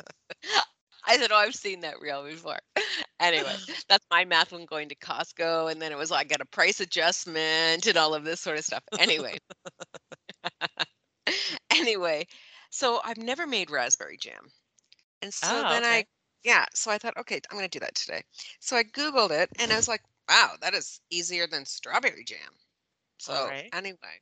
I 1.05 1.19
said, 1.19 1.31
oh, 1.31 1.37
I've 1.37 1.55
seen 1.55 1.81
that 1.81 2.01
reel 2.01 2.25
before. 2.25 2.59
anyway, 3.21 3.53
that's 3.91 4.07
my 4.11 4.25
math 4.25 4.51
when 4.51 4.65
going 4.65 4.89
to 4.89 4.97
Costco. 4.97 5.71
And 5.71 5.83
then 5.83 5.93
it 5.93 5.99
was 5.99 6.11
like, 6.11 6.25
I 6.25 6.29
got 6.29 6.41
a 6.41 6.47
price 6.47 6.81
adjustment 6.81 7.87
and 7.87 7.99
all 7.99 8.15
of 8.15 8.25
this 8.25 8.41
sort 8.41 8.57
of 8.57 8.65
stuff. 8.65 8.83
Anyway. 8.99 9.37
anyway, 11.71 12.27
so 12.71 12.99
I've 13.05 13.19
never 13.19 13.47
made 13.47 13.71
raspberry 13.71 14.17
jam. 14.17 14.49
And 15.21 15.35
so 15.35 15.49
Oh, 15.51 15.69
then 15.69 15.85
I. 15.85 16.07
yeah, 16.45 16.67
so 16.75 16.91
I 16.91 16.99
thought, 16.99 17.17
okay, 17.19 17.41
I'm 17.51 17.57
going 17.57 17.69
to 17.69 17.79
do 17.79 17.81
that 17.85 17.95
today. 17.95 18.23
So 18.61 18.77
I 18.77 18.85
Googled 18.85 19.31
it 19.31 19.51
and 19.59 19.73
I 19.73 19.77
was 19.77 19.89
like, 19.89 20.03
wow, 20.29 20.53
that 20.61 20.75
is 20.75 21.01
easier 21.11 21.47
than 21.47 21.65
strawberry 21.65 22.25
jam. 22.25 22.39
So 23.19 23.51
anyway, 23.73 24.21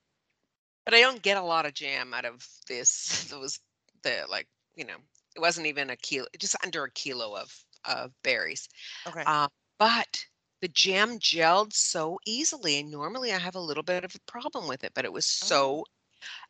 But 0.84 0.94
I 0.94 1.00
don't 1.00 1.22
get 1.22 1.36
a 1.36 1.42
lot 1.42 1.66
of 1.66 1.74
jam 1.74 2.14
out 2.14 2.24
of 2.24 2.46
this. 2.68 3.24
Those 3.30 3.60
the 4.02 4.26
like 4.28 4.48
you 4.76 4.84
know 4.84 4.96
it 5.36 5.40
wasn't 5.40 5.66
even 5.66 5.90
a 5.90 5.96
kilo, 5.96 6.26
just 6.38 6.56
under 6.64 6.84
a 6.84 6.90
kilo 6.92 7.36
of 7.36 7.64
of 7.84 8.12
berries. 8.22 8.68
Okay. 9.06 9.22
Uh, 9.26 9.48
but 9.78 10.26
the 10.60 10.68
jam 10.68 11.18
gelled 11.18 11.72
so 11.72 12.18
easily, 12.26 12.78
and 12.80 12.90
normally 12.90 13.32
I 13.32 13.38
have 13.38 13.54
a 13.56 13.60
little 13.60 13.82
bit 13.82 14.04
of 14.04 14.14
a 14.14 14.30
problem 14.30 14.68
with 14.68 14.84
it, 14.84 14.92
but 14.94 15.04
it 15.04 15.12
was 15.12 15.26
Oh. 15.42 15.46
so. 15.46 15.84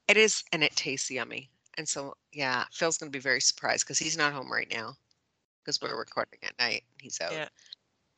It 0.09 0.17
is, 0.17 0.43
and 0.53 0.63
it 0.65 0.77
tastes 0.77 1.11
yummy. 1.11 1.51
And 1.77 1.89
so, 1.89 2.15
yeah, 2.33 2.67
Phil's 2.73 2.99
gonna 2.99 3.11
be 3.11 3.19
very 3.19 3.41
surprised 3.41 3.85
because 3.87 3.99
he's 3.99 4.17
not 4.17 4.33
home 4.33 4.51
right 4.53 4.71
now 4.71 4.97
because 5.65 5.81
we're 5.81 5.97
recording 5.99 6.39
at 6.43 6.59
night. 6.59 6.85
He's 7.01 7.21
out. 7.21 7.33
Yeah. 7.33 7.49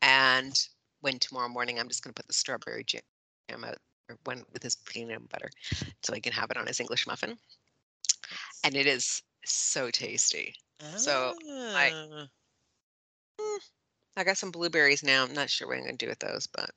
And 0.02 0.58
when 1.00 1.18
tomorrow 1.18 1.48
morning, 1.48 1.78
I'm 1.78 1.88
just 1.88 2.02
gonna 2.02 2.14
put 2.14 2.26
the 2.26 2.32
strawberry 2.32 2.84
jam 2.84 3.02
out 3.64 3.76
or 4.08 4.16
when 4.24 4.44
with 4.52 4.62
his 4.62 4.76
peanut 4.76 5.28
butter, 5.28 5.50
so 6.02 6.12
he 6.12 6.20
can 6.20 6.32
have 6.32 6.50
it 6.50 6.56
on 6.56 6.66
his 6.66 6.80
English 6.80 7.06
muffin. 7.06 7.36
And 8.64 8.74
it 8.76 8.86
is 8.86 9.22
so 9.44 9.90
tasty. 9.90 10.54
so 10.98 11.34
I- 11.76 11.90
Ah, 13.38 13.58
I 14.16 14.24
got 14.24 14.38
some 14.38 14.50
blueberries 14.50 15.02
now. 15.02 15.24
I'm 15.24 15.32
not 15.34 15.50
sure 15.50 15.68
what 15.68 15.76
I'm 15.78 15.84
gonna 15.84 15.96
do 15.96 16.08
with 16.08 16.18
those, 16.18 16.46
but 16.46 16.70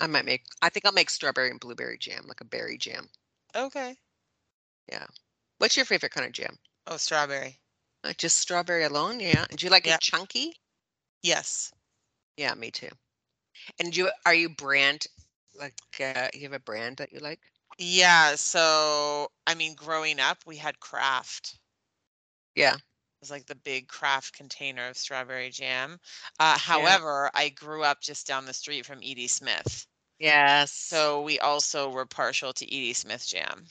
I 0.00 0.06
might 0.06 0.24
make. 0.24 0.44
I 0.62 0.68
think 0.68 0.84
I'll 0.84 0.92
make 0.92 1.10
strawberry 1.10 1.50
and 1.50 1.60
blueberry 1.60 1.98
jam, 1.98 2.24
like 2.26 2.40
a 2.40 2.44
berry 2.44 2.78
jam. 2.78 3.08
okay. 3.54 3.96
Yeah. 4.90 5.06
What's 5.58 5.76
your 5.76 5.86
favorite 5.86 6.12
kind 6.12 6.26
of 6.26 6.32
jam? 6.32 6.58
Oh, 6.86 6.96
strawberry. 6.96 7.60
Uh, 8.04 8.12
just 8.14 8.38
strawberry 8.38 8.84
alone? 8.84 9.20
Yeah. 9.20 9.46
Do 9.50 9.64
you 9.66 9.70
like 9.70 9.86
Yeah. 9.86 9.94
it 9.94 10.00
chunky? 10.00 10.54
Yes. 11.22 11.72
Yeah, 12.36 12.54
me 12.54 12.70
too. 12.70 12.88
And 13.78 13.92
do 13.92 14.00
you 14.00 14.10
are 14.26 14.34
you 14.34 14.48
brand 14.48 15.06
like 15.54 15.74
uh, 16.00 16.28
you 16.34 16.42
have 16.42 16.52
a 16.52 16.58
brand 16.58 16.96
that 16.96 17.12
you 17.12 17.20
like? 17.20 17.40
Yeah. 17.78 18.34
So, 18.36 19.30
I 19.46 19.54
mean, 19.54 19.74
growing 19.74 20.20
up, 20.20 20.38
we 20.46 20.56
had 20.56 20.80
Kraft. 20.80 21.58
Yeah. 22.54 22.74
It 22.74 22.80
was 23.20 23.30
like 23.30 23.46
the 23.46 23.54
big 23.54 23.88
Kraft 23.88 24.34
container 24.34 24.88
of 24.88 24.96
strawberry 24.96 25.50
jam. 25.50 25.98
Uh, 26.40 26.58
however, 26.58 27.30
I 27.34 27.50
grew 27.50 27.84
up 27.84 28.00
just 28.00 28.26
down 28.26 28.46
the 28.46 28.52
street 28.52 28.84
from 28.84 29.02
E.D. 29.02 29.28
Smith. 29.28 29.86
Yes. 30.18 30.72
So 30.72 31.22
we 31.22 31.38
also 31.38 31.88
were 31.90 32.06
partial 32.06 32.52
to 32.54 32.64
E.D. 32.66 32.92
Smith 32.94 33.26
jam. 33.26 33.66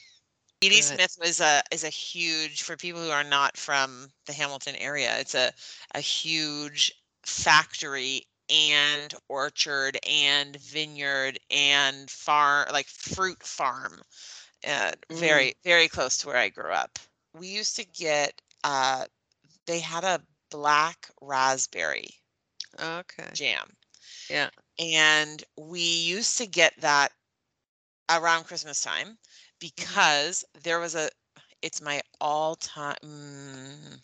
E.D. 0.62 0.76
Good. 0.76 0.84
Smith 0.84 1.18
was 1.20 1.42
a 1.42 1.62
is 1.72 1.84
a 1.84 1.90
huge 1.90 2.62
for 2.64 2.78
people 2.78 3.02
who 3.02 3.10
are 3.12 3.24
not 3.24 3.58
from 3.58 4.12
the 4.26 4.34
Hamilton 4.34 4.76
area. 4.76 5.18
It's 5.20 5.36
a 5.36 5.52
a 5.96 6.00
huge 6.00 6.94
factory 7.24 8.28
and 8.50 9.14
orchard 9.30 9.98
and 10.08 10.56
vineyard 10.58 11.40
and 11.50 12.10
farm 12.10 12.68
like 12.72 12.88
fruit 12.88 13.42
farm. 13.44 14.02
Uh, 14.68 14.92
Mm. 15.10 15.20
very 15.20 15.56
very 15.64 15.88
close 15.88 16.18
to 16.20 16.28
where 16.28 16.38
I 16.38 16.50
grew 16.50 16.72
up. 16.72 17.00
We 17.34 17.48
used 17.48 17.76
to 17.78 17.86
get 17.86 18.42
uh 18.64 19.06
they 19.66 19.80
had 19.80 20.04
a 20.04 20.22
black 20.52 21.10
raspberry 21.22 22.10
okay. 22.80 23.30
jam. 23.34 23.76
Yeah. 24.30 24.50
And 24.80 25.44
we 25.58 25.82
used 25.82 26.38
to 26.38 26.46
get 26.46 26.80
that 26.82 27.12
around 28.10 28.46
Christmas 28.46 28.82
time 28.82 29.18
because 29.62 30.46
there 30.64 30.82
was 30.82 30.96
a 30.96 31.10
it's 31.64 31.82
my 31.82 32.02
all-time 32.22 32.98
mm, 33.06 34.00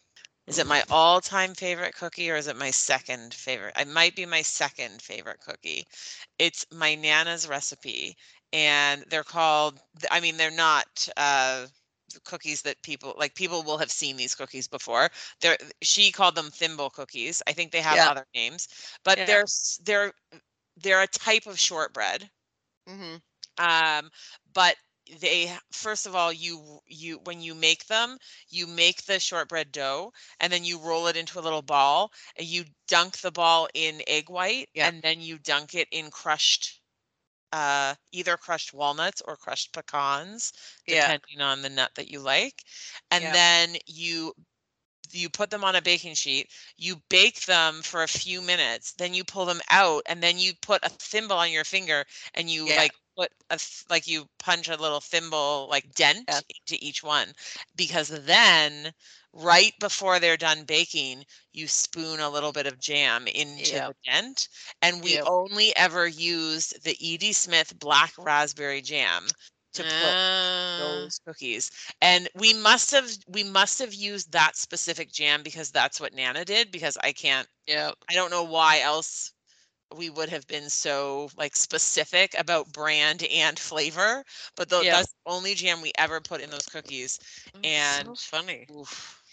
is 0.47 0.59
it 0.59 0.67
my 0.67 0.83
all-time 0.91 1.55
favorite 1.55 1.95
cookie 1.95 2.31
or 2.31 2.37
is 2.37 2.47
it 2.47 2.57
my 2.57 2.71
second 2.71 3.33
favorite? 3.35 3.75
It 3.79 3.89
might 3.89 4.15
be 4.15 4.25
my 4.25 4.43
second 4.43 5.01
favorite 5.01 5.41
cookie. 5.41 5.85
It's 6.39 6.65
my 6.73 6.95
nana's 6.95 7.47
recipe 7.49 8.17
and 8.53 9.05
they're 9.09 9.23
called 9.25 9.79
I 10.11 10.21
mean 10.21 10.37
they're 10.37 10.51
not 10.51 11.09
uh 11.17 11.67
cookies 12.25 12.63
that 12.63 12.81
people 12.83 13.15
like 13.17 13.35
people 13.35 13.63
will 13.63 13.79
have 13.79 13.91
seen 13.91 14.17
these 14.17 14.35
cookies 14.35 14.67
before. 14.69 15.09
They're 15.41 15.57
she 15.83 16.11
called 16.11 16.35
them 16.35 16.51
thimble 16.51 16.89
cookies. 16.91 17.43
I 17.47 17.53
think 17.53 17.71
they 17.73 17.81
have 17.81 18.01
Yeah. 18.01 18.05
other 18.05 18.25
names, 18.35 18.67
but 19.03 19.19
Yeah. 19.19 19.25
they're 19.25 19.45
they're 19.83 20.13
they're 20.77 21.03
a 21.03 21.07
type 21.07 21.47
of 21.47 21.59
shortbread. 21.59 22.31
Mm-hmm. 22.87 23.17
Um, 23.57 24.09
but 24.53 24.75
they 25.21 25.51
first 25.71 26.05
of 26.05 26.15
all 26.15 26.31
you 26.31 26.79
you 26.87 27.19
when 27.25 27.41
you 27.41 27.53
make 27.53 27.87
them 27.87 28.17
you 28.49 28.67
make 28.67 29.05
the 29.05 29.19
shortbread 29.19 29.71
dough 29.71 30.11
and 30.39 30.51
then 30.51 30.63
you 30.63 30.79
roll 30.79 31.07
it 31.07 31.15
into 31.15 31.39
a 31.39 31.41
little 31.41 31.61
ball 31.61 32.11
and 32.37 32.47
you 32.47 32.63
dunk 32.87 33.17
the 33.19 33.31
ball 33.31 33.67
in 33.73 34.01
egg 34.07 34.29
white 34.29 34.69
Yeah. 34.73 34.83
and 34.83 35.01
then 35.01 35.21
you 35.21 35.37
dunk 35.37 35.73
it 35.75 35.87
in 35.91 36.09
crushed 36.09 36.81
uh 37.51 37.95
either 38.11 38.37
crushed 38.37 38.73
walnuts 38.73 39.21
or 39.25 39.35
crushed 39.35 39.73
pecans 39.73 40.51
Yeah. 40.85 41.11
depending 41.11 41.41
on 41.41 41.61
the 41.61 41.69
nut 41.69 41.91
that 41.95 42.09
you 42.09 42.19
like 42.19 42.63
and 43.11 43.31
Yeah. 43.31 43.33
then 43.33 43.75
you 43.85 44.33
you 45.11 45.29
put 45.29 45.49
them 45.49 45.63
on 45.63 45.75
a 45.75 45.81
baking 45.81 46.13
sheet 46.15 46.49
you 46.77 46.95
bake 47.09 47.45
them 47.45 47.81
for 47.81 48.03
a 48.03 48.07
few 48.07 48.41
minutes 48.41 48.93
then 48.93 49.13
you 49.13 49.23
pull 49.23 49.45
them 49.45 49.61
out 49.69 50.03
and 50.07 50.21
then 50.21 50.37
you 50.39 50.53
put 50.61 50.83
a 50.83 50.89
thimble 50.89 51.37
on 51.37 51.51
your 51.51 51.63
finger 51.63 52.05
and 52.33 52.49
you 52.49 52.65
Yeah. 52.65 52.75
like 52.75 52.93
put 53.17 53.29
a 53.49 53.59
like 53.89 54.07
you 54.07 54.25
punch 54.39 54.69
a 54.69 54.75
little 54.77 54.99
thimble 55.01 55.67
like 55.69 55.93
dent 55.95 56.27
Yeah. 56.27 56.41
into 56.49 56.83
each 56.85 57.03
one 57.03 57.33
because 57.75 58.09
then 58.25 58.93
right 59.33 59.73
before 59.79 60.19
they're 60.19 60.37
done 60.37 60.63
baking 60.65 61.23
you 61.53 61.67
spoon 61.67 62.19
a 62.19 62.29
little 62.29 62.51
bit 62.51 62.67
of 62.67 62.79
jam 62.79 63.27
into 63.27 63.81
the 63.81 63.93
dent 64.05 64.47
and 64.81 65.03
we 65.03 65.19
only 65.25 65.75
ever 65.75 66.07
used 66.07 66.83
the 66.83 66.95
E.D. 67.05 67.33
Smith 67.33 67.77
black 67.79 68.13
raspberry 68.19 68.81
jam 68.81 69.27
to 69.73 69.85
put 69.85 70.17
Uh, 70.17 70.77
those 70.77 71.19
cookies 71.25 71.71
and 72.01 72.29
we 72.35 72.53
must 72.53 72.91
have 72.91 73.09
we 73.27 73.43
must 73.43 73.79
have 73.79 73.93
used 73.93 74.31
that 74.31 74.55
specific 74.55 75.11
jam 75.11 75.43
because 75.43 75.71
that's 75.71 75.99
what 75.99 76.13
nana 76.13 76.45
did 76.45 76.71
because 76.71 76.97
i 77.03 77.11
can't 77.11 77.47
yeah. 77.67 77.91
i 78.09 78.13
don't 78.13 78.31
know 78.31 78.43
why 78.43 78.79
else 78.81 79.33
we 79.95 80.09
would 80.09 80.29
have 80.29 80.47
been 80.47 80.69
so 80.69 81.29
like 81.37 81.55
specific 81.55 82.33
about 82.37 82.71
brand 82.71 83.23
and 83.23 83.59
flavor 83.59 84.23
but 84.55 84.69
tho- 84.69 84.83
Yeah. 84.83 84.91
that's 84.91 85.13
the 85.13 85.31
only 85.31 85.53
jam 85.55 85.81
we 85.81 85.91
ever 85.97 86.19
put 86.21 86.41
in 86.41 86.49
those 86.49 86.67
cookies 86.67 87.19
So 87.53 87.61
and- 87.63 88.17
funny. 88.17 88.67
Oof, 88.71 89.23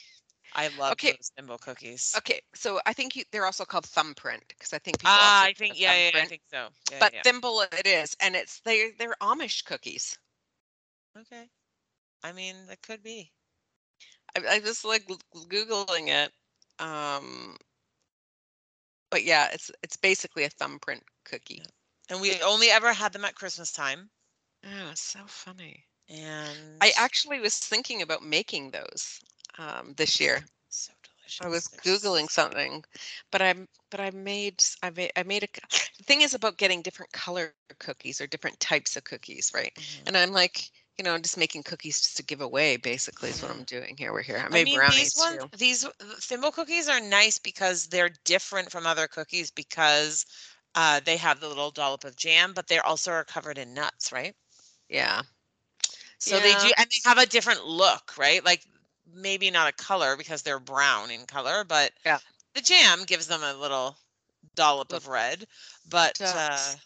i 0.53 0.69
love 0.69 0.93
Okay. 0.93 1.09
those 1.17 1.31
thimble 1.37 1.59
cookies 1.59 2.15
Okay, 2.17 2.41
so 2.55 2.81
I 2.87 2.93
think 2.93 3.17
you, 3.17 3.25
they're 3.33 3.47
also 3.47 3.65
called 3.65 3.87
thumbprint 3.87 4.45
because 4.49 4.73
I 4.73 4.79
think 4.79 4.99
people. 5.01 5.13
ah 5.13 5.43
i 5.45 5.53
think 5.53 5.79
yeah, 5.79 5.95
yeah, 5.95 6.11
yeah 6.15 6.23
i 6.23 6.27
think 6.27 6.43
so 6.51 6.69
yeah, 6.91 6.99
But 7.01 7.13
thimble 7.25 7.61
it 7.63 7.87
is, 7.87 8.17
and 8.21 8.37
it's 8.37 8.61
they 8.61 8.91
they're 8.93 9.17
Amish 9.21 9.65
cookies. 9.65 10.19
okay 11.17 11.49
i 12.23 12.33
mean 12.33 12.67
that 12.69 12.83
could 12.83 13.03
be 13.03 13.33
I, 14.37 14.57
I 14.57 14.61
just 14.61 14.85
like 14.85 15.07
googling 15.35 16.09
it. 16.09 16.33
Um, 16.79 17.57
but 19.15 19.31
yeah, 19.31 19.55
it's 19.55 19.73
it's 19.87 20.03
basically 20.03 20.53
a 20.55 20.55
thumbprint 20.55 21.11
cookie. 21.37 21.71
and 22.11 22.21
we 22.21 22.43
only 22.43 22.71
ever 22.71 22.95
had 22.95 23.13
them 23.13 23.25
at 23.25 23.35
christmas 23.37 23.73
time 23.73 24.11
Oh, 24.65 24.95
so 24.95 25.29
funny. 25.29 25.89
and 26.09 26.91
I 26.91 26.93
actually 26.99 27.41
was 27.41 27.59
thinking 27.59 28.03
about 28.03 28.23
making 28.23 28.71
those 28.73 29.21
um, 29.59 29.95
this 29.97 30.21
year. 30.21 30.51
so 30.69 30.93
delicious 31.03 31.47
I 31.47 31.49
was 31.49 31.69
They're 31.71 31.81
googling 31.85 32.31
so 32.31 32.45
something, 32.45 32.85
but 33.31 33.43
I'm 33.43 33.69
but 33.91 34.01
I 34.01 34.11
made 34.11 34.63
I 34.83 34.91
made 34.91 35.13
I 35.17 35.23
made 35.25 35.45
a 35.45 35.49
The 35.99 36.05
thing 36.05 36.23
is 36.23 36.35
about 36.35 36.59
getting 36.59 36.83
different 36.83 37.13
color 37.13 37.71
cookies 37.79 38.21
or 38.21 38.27
different 38.27 38.61
types 38.61 38.97
of 38.97 39.05
cookies, 39.05 39.53
right? 39.55 39.77
Mhm. 39.77 40.15
And 40.15 40.17
I'm 40.17 40.33
like, 40.33 40.71
you 40.99 41.05
know, 41.05 41.15
I'm 41.15 41.23
just 41.23 41.39
making 41.39 41.63
cookies 41.65 42.01
just 42.01 42.17
to 42.19 42.23
give 42.25 42.41
away. 42.41 42.77
Basically, 42.77 43.31
is 43.31 43.43
what. 43.43 43.51
I'm 43.51 43.65
doing 43.65 43.97
here. 43.99 44.13
We're 44.13 44.23
here. 44.23 44.39
I 44.39 44.49
I 44.53 44.59
made 44.59 44.61
mean, 44.61 44.81
brownies 44.81 45.13
these 45.13 45.15
ones, 45.17 45.41
too. 45.41 45.51
these 45.57 45.85
thimble 46.21 46.51
cookies 46.53 46.89
are 46.89 47.01
nice 47.01 47.39
because 47.39 47.89
they're 47.89 48.09
different 48.25 48.71
from 48.71 48.87
other 48.87 49.07
cookies 49.07 49.51
because 49.51 50.25
uh, 50.75 51.01
they 51.01 51.17
have 51.19 51.41
the 51.41 51.49
little 51.49 51.71
dollop 51.71 52.05
of 52.05 52.17
jam, 52.17 52.55
but 52.55 52.69
they 52.69 52.79
also 52.79 53.13
are 53.13 53.25
covered 53.25 53.59
in 53.59 53.75
nuts, 53.75 54.13
right? 54.13 54.35
Yeah. 54.89 55.23
So 56.19 56.41
they 56.41 56.55
do, 56.55 56.73
and 56.77 56.87
they 56.91 57.09
have 57.09 57.19
a 57.19 57.27
different 57.27 57.65
look, 57.67 58.17
right? 58.19 58.45
Like 58.45 58.65
maybe 59.07 59.51
not 59.51 59.69
a 59.69 59.73
color 59.73 60.17
because 60.17 60.43
they're 60.43 60.61
brown 60.61 61.11
in 61.11 61.27
color, 61.27 61.65
but 61.65 61.93
Yeah. 62.05 62.19
the 62.55 62.61
jam 62.63 63.05
gives 63.05 63.27
them 63.27 63.43
a 63.43 63.55
little 63.55 63.99
dollop 64.55 64.93
of 64.93 65.09
red. 65.09 65.47
But 65.87 66.21
uh, 66.35 66.77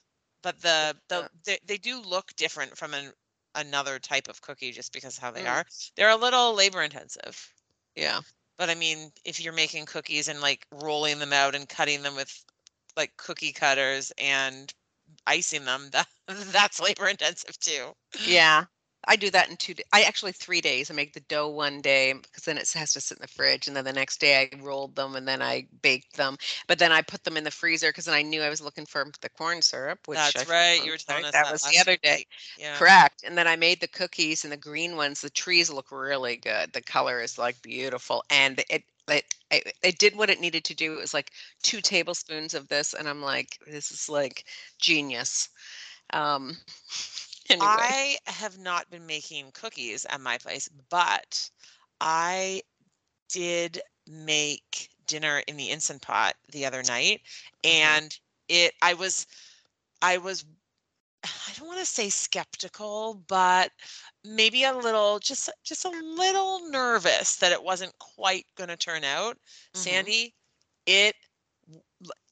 but 0.42 0.60
the 0.62 0.96
the 1.08 1.26
they, 1.44 1.58
they 1.66 1.78
do 1.78 2.00
look 2.00 2.34
different 2.36 2.76
from 2.78 2.94
an, 2.94 3.12
another 3.58 3.98
type 3.98 4.28
of 4.28 4.40
cookie 4.42 4.72
just 4.72 4.92
because 4.92 5.18
how 5.18 5.30
they 5.30 5.44
Mm. 5.44 5.50
are. 5.50 5.66
They're 5.96 6.10
a 6.10 6.16
little 6.16 6.54
labor 6.54 6.82
intensive. 6.82 7.52
Yeah. 7.94 8.20
But 8.56 8.70
I 8.70 8.74
mean, 8.74 9.12
if 9.24 9.40
you're 9.40 9.52
making 9.52 9.86
cookies 9.86 10.28
and 10.28 10.40
like 10.40 10.66
rolling 10.72 11.18
them 11.18 11.32
out 11.32 11.54
and 11.54 11.68
cutting 11.68 12.02
them 12.02 12.16
with 12.16 12.44
like 12.96 13.16
cookie 13.16 13.52
cutters 13.52 14.12
and 14.18 14.72
icing 15.26 15.64
them, 15.64 15.90
that 15.92 16.08
that's 16.26 16.80
labor 16.80 17.08
intensive 17.08 17.58
too. 17.60 17.94
Yeah. 18.26 18.64
I 19.06 19.16
do 19.16 19.30
that 19.30 19.48
in 19.48 19.56
two. 19.56 19.74
I 19.92 20.02
actually 20.02 20.32
three 20.32 20.60
days. 20.60 20.90
I 20.90 20.94
make 20.94 21.12
the 21.12 21.20
dough 21.20 21.48
one 21.48 21.80
day 21.80 22.12
because 22.12 22.44
then 22.44 22.58
it 22.58 22.68
has 22.72 22.92
to 22.92 23.00
sit 23.00 23.18
in 23.18 23.22
the 23.22 23.28
fridge, 23.28 23.68
and 23.68 23.76
then 23.76 23.84
the 23.84 23.92
next 23.92 24.20
day 24.20 24.50
I 24.52 24.56
rolled 24.60 24.96
them 24.96 25.14
and 25.14 25.26
then 25.26 25.40
I 25.40 25.66
baked 25.82 26.16
them. 26.16 26.36
But 26.66 26.78
then 26.78 26.92
I 26.92 27.02
put 27.02 27.24
them 27.24 27.36
in 27.36 27.44
the 27.44 27.50
freezer 27.50 27.90
because 27.90 28.06
then 28.06 28.14
I 28.14 28.22
knew 28.22 28.42
I 28.42 28.48
was 28.50 28.60
looking 28.60 28.86
for 28.86 29.06
the 29.20 29.28
corn 29.28 29.62
syrup. 29.62 30.06
Which 30.06 30.18
I 30.18 30.30
That's 30.32 30.48
right. 30.48 30.84
You 30.84 30.90
were 30.90 30.96
telling 30.96 31.24
us 31.24 31.32
that 31.32 31.44
that 31.44 31.52
was 31.52 31.62
the 31.62 31.78
other 31.78 31.96
day. 31.96 32.26
Yeah. 32.58 32.76
Correct. 32.76 33.22
And 33.24 33.38
then 33.38 33.46
I 33.46 33.56
made 33.56 33.80
the 33.80 33.88
cookies 33.88 34.44
and 34.44 34.52
the 34.52 34.56
green 34.56 34.96
ones. 34.96 35.20
The 35.20 35.30
trees 35.30 35.70
look 35.70 35.92
really 35.92 36.36
good. 36.36 36.72
The 36.72 36.82
color 36.82 37.20
is 37.20 37.38
like 37.38 37.60
beautiful, 37.62 38.24
and 38.30 38.58
it 38.68 38.82
it 39.08 39.34
it, 39.50 39.72
it 39.82 39.98
did 39.98 40.16
what 40.16 40.30
it 40.30 40.40
needed 40.40 40.64
to 40.64 40.74
do. 40.74 40.94
It 40.94 41.00
was 41.00 41.14
like 41.14 41.30
two 41.62 41.80
tablespoons 41.80 42.54
of 42.54 42.68
this, 42.68 42.94
and 42.94 43.08
I'm 43.08 43.22
like, 43.22 43.58
this 43.66 43.90
is 43.90 44.08
like 44.08 44.44
genius. 44.78 45.48
Um, 46.12 46.56
anyway, 47.50 47.94
I 47.94 48.18
have 48.26 48.58
not 48.58 48.90
been 48.90 49.06
making 49.06 49.52
cookies 49.52 50.04
at 50.06 50.20
my 50.20 50.38
place, 50.38 50.68
but 50.90 51.50
I 52.00 52.62
did 53.28 53.80
make 54.08 54.90
dinner 55.06 55.42
in 55.46 55.56
the 55.56 55.70
Instant 55.70 56.02
Pot 56.02 56.34
the 56.52 56.66
other 56.66 56.82
night 56.82 57.22
and 57.64 58.18
it 58.48 58.72
I 58.82 58.94
was 58.94 59.26
I 60.02 60.18
was 60.18 60.44
I 61.24 61.52
don't 61.56 61.68
want 61.68 61.80
to 61.80 61.86
say 61.86 62.08
skeptical, 62.10 63.24
but 63.28 63.72
maybe 64.24 64.64
a 64.64 64.72
little 64.74 65.18
just 65.18 65.50
just 65.64 65.84
a 65.84 65.90
little 65.90 66.70
nervous 66.70 67.36
that 67.36 67.52
it 67.52 67.62
wasn't 67.62 67.98
quite 67.98 68.46
going 68.56 68.68
to 68.68 68.76
turn 68.76 69.04
out. 69.04 69.38
Mhm. 69.74 69.74
Sandy, 69.74 70.34
it 70.86 71.16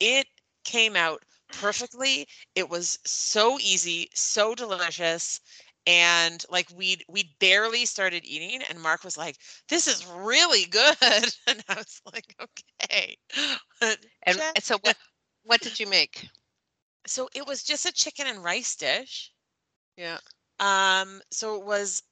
it 0.00 0.26
came 0.64 0.96
out 0.96 1.22
perfectly. 1.52 2.26
It 2.54 2.68
was 2.68 2.98
so 3.06 3.58
easy, 3.60 4.08
so 4.14 4.54
delicious. 4.54 5.40
And 5.86 6.44
like 6.50 6.68
we'd 6.74 7.04
we 7.08 7.36
barely 7.40 7.86
started 7.86 8.24
eating, 8.24 8.62
and 8.68 8.80
Mark 8.80 9.04
was 9.04 9.16
like, 9.16 9.36
"This 9.68 9.86
is 9.86 10.04
really 10.06 10.64
good," 10.66 10.96
and 11.46 11.64
I 11.68 11.74
was 11.76 12.00
like, 12.12 12.34
"Okay." 12.40 13.16
and, 13.80 13.98
and 14.26 14.42
so 14.60 14.78
what 14.82 14.96
what 15.44 15.60
did 15.60 15.78
you 15.78 15.86
make? 15.86 16.28
So 17.06 17.28
it 17.34 17.46
was 17.46 17.62
just 17.62 17.86
a 17.86 17.92
chicken 17.92 18.26
and 18.26 18.42
rice 18.42 18.76
dish. 18.76 19.32
Yeah. 19.96 20.18
Um, 20.58 21.22
so 21.30 21.56
it 21.56 21.64
was 21.64 22.02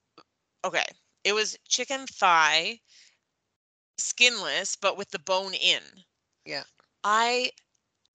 okay. 0.64 0.84
It 1.24 1.32
was 1.32 1.56
chicken 1.68 2.06
thigh, 2.06 2.80
skinless, 3.98 4.76
but 4.76 4.96
with 4.96 5.10
the 5.10 5.18
bone 5.18 5.54
in. 5.54 5.82
Yeah. 6.44 6.64
I 7.02 7.50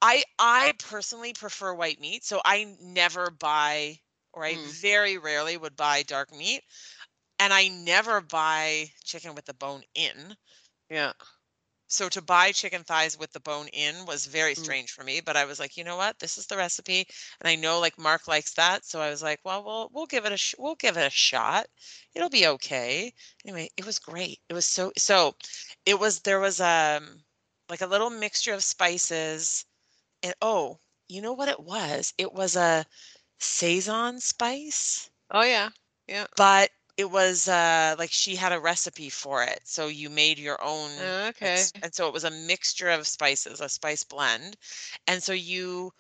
I 0.02 0.26
I 0.38 0.74
personally 0.78 1.32
prefer 1.34 1.74
white 1.74 2.02
meat, 2.02 2.26
so 2.26 2.42
I 2.44 2.66
never 2.82 3.32
buy 3.32 4.02
or 4.34 4.44
I 4.44 4.56
Mm. 4.56 4.72
very 4.72 5.18
rarely 5.18 5.56
would 5.56 5.78
buy 5.78 6.04
dark 6.04 6.32
meat. 6.34 6.66
And 7.40 7.54
I 7.54 7.70
never 7.70 8.22
buy 8.22 8.94
chicken 9.04 9.36
with 9.36 9.46
the 9.46 9.54
bone 9.56 9.84
in. 9.96 10.38
Yeah. 10.90 11.14
So 11.90 12.08
to 12.10 12.22
buy 12.22 12.52
chicken 12.54 12.84
thighs 12.86 13.18
with 13.18 13.34
the 13.34 13.40
bone 13.42 13.68
in 13.70 14.06
was 14.06 14.28
very 14.28 14.56
Mm. 14.56 14.56
strange 14.56 14.92
for 14.92 15.04
me, 15.04 15.20
but 15.22 15.36
I 15.36 15.44
was 15.46 15.60
like, 15.60 15.76
you 15.76 15.84
know 15.84 15.98
what? 15.98 16.20
This 16.20 16.38
is 16.38 16.46
the 16.48 16.56
recipe, 16.56 17.06
and 17.42 17.50
I 17.50 17.56
know 17.56 17.80
like 17.82 17.98
Mark 17.98 18.28
likes 18.30 18.54
that, 18.54 18.86
so 18.86 19.02
I 19.02 19.10
was 19.10 19.22
like, 19.22 19.42
well, 19.44 19.62
we'll 19.64 19.90
we'll 19.92 20.06
give 20.06 20.26
it 20.26 20.32
a 20.32 20.38
sh- 20.38 20.56
we'll 20.58 20.76
give 20.76 20.96
it 20.98 21.06
a 21.06 21.10
shot. 21.10 21.68
It'll 22.14 22.30
be 22.30 22.48
okay. 22.48 23.14
Anyway, 23.44 23.72
it 23.76 23.86
was 23.86 24.00
great. 24.00 24.40
It 24.48 24.54
was 24.54 24.66
so 24.66 24.94
so. 24.98 25.36
It 25.86 26.00
was 26.00 26.22
there 26.22 26.40
was 26.40 26.62
um 26.62 27.26
like 27.70 27.82
a 27.82 27.88
little 27.88 28.10
mixture 28.10 28.54
of 28.54 28.64
spices, 28.64 29.66
and 30.24 30.36
oh, 30.42 30.80
you 31.08 31.22
know 31.22 31.34
what 31.34 31.50
it 31.50 31.60
was? 31.60 32.14
It 32.18 32.34
was 32.34 32.56
a 32.56 32.86
sazón 33.40 34.22
spice 34.22 35.10
Oh 35.32 35.42
yeah. 35.44 35.70
Yeah. 36.08 36.28
but 36.36 36.72
it 36.98 37.10
was 37.12 37.48
uh 37.48 37.96
like 37.98 38.12
she 38.12 38.36
had 38.36 38.52
a 38.52 38.60
recipe 38.60 39.10
for 39.10 39.44
it 39.44 39.62
so 39.66 39.88
you 39.88 40.10
made 40.10 40.38
your 40.40 40.62
own 40.64 41.14
Okay. 41.30 41.56
s- 41.56 41.74
and 41.82 41.94
so 41.94 42.08
it 42.08 42.14
was 42.14 42.24
a 42.24 42.32
mixture 42.32 42.90
of 42.90 43.08
spices 43.08 43.62
a 43.62 43.70
spice 43.70 44.04
blend 44.04 44.58
and 45.08 45.22
so 45.24 45.34
you 45.34 45.92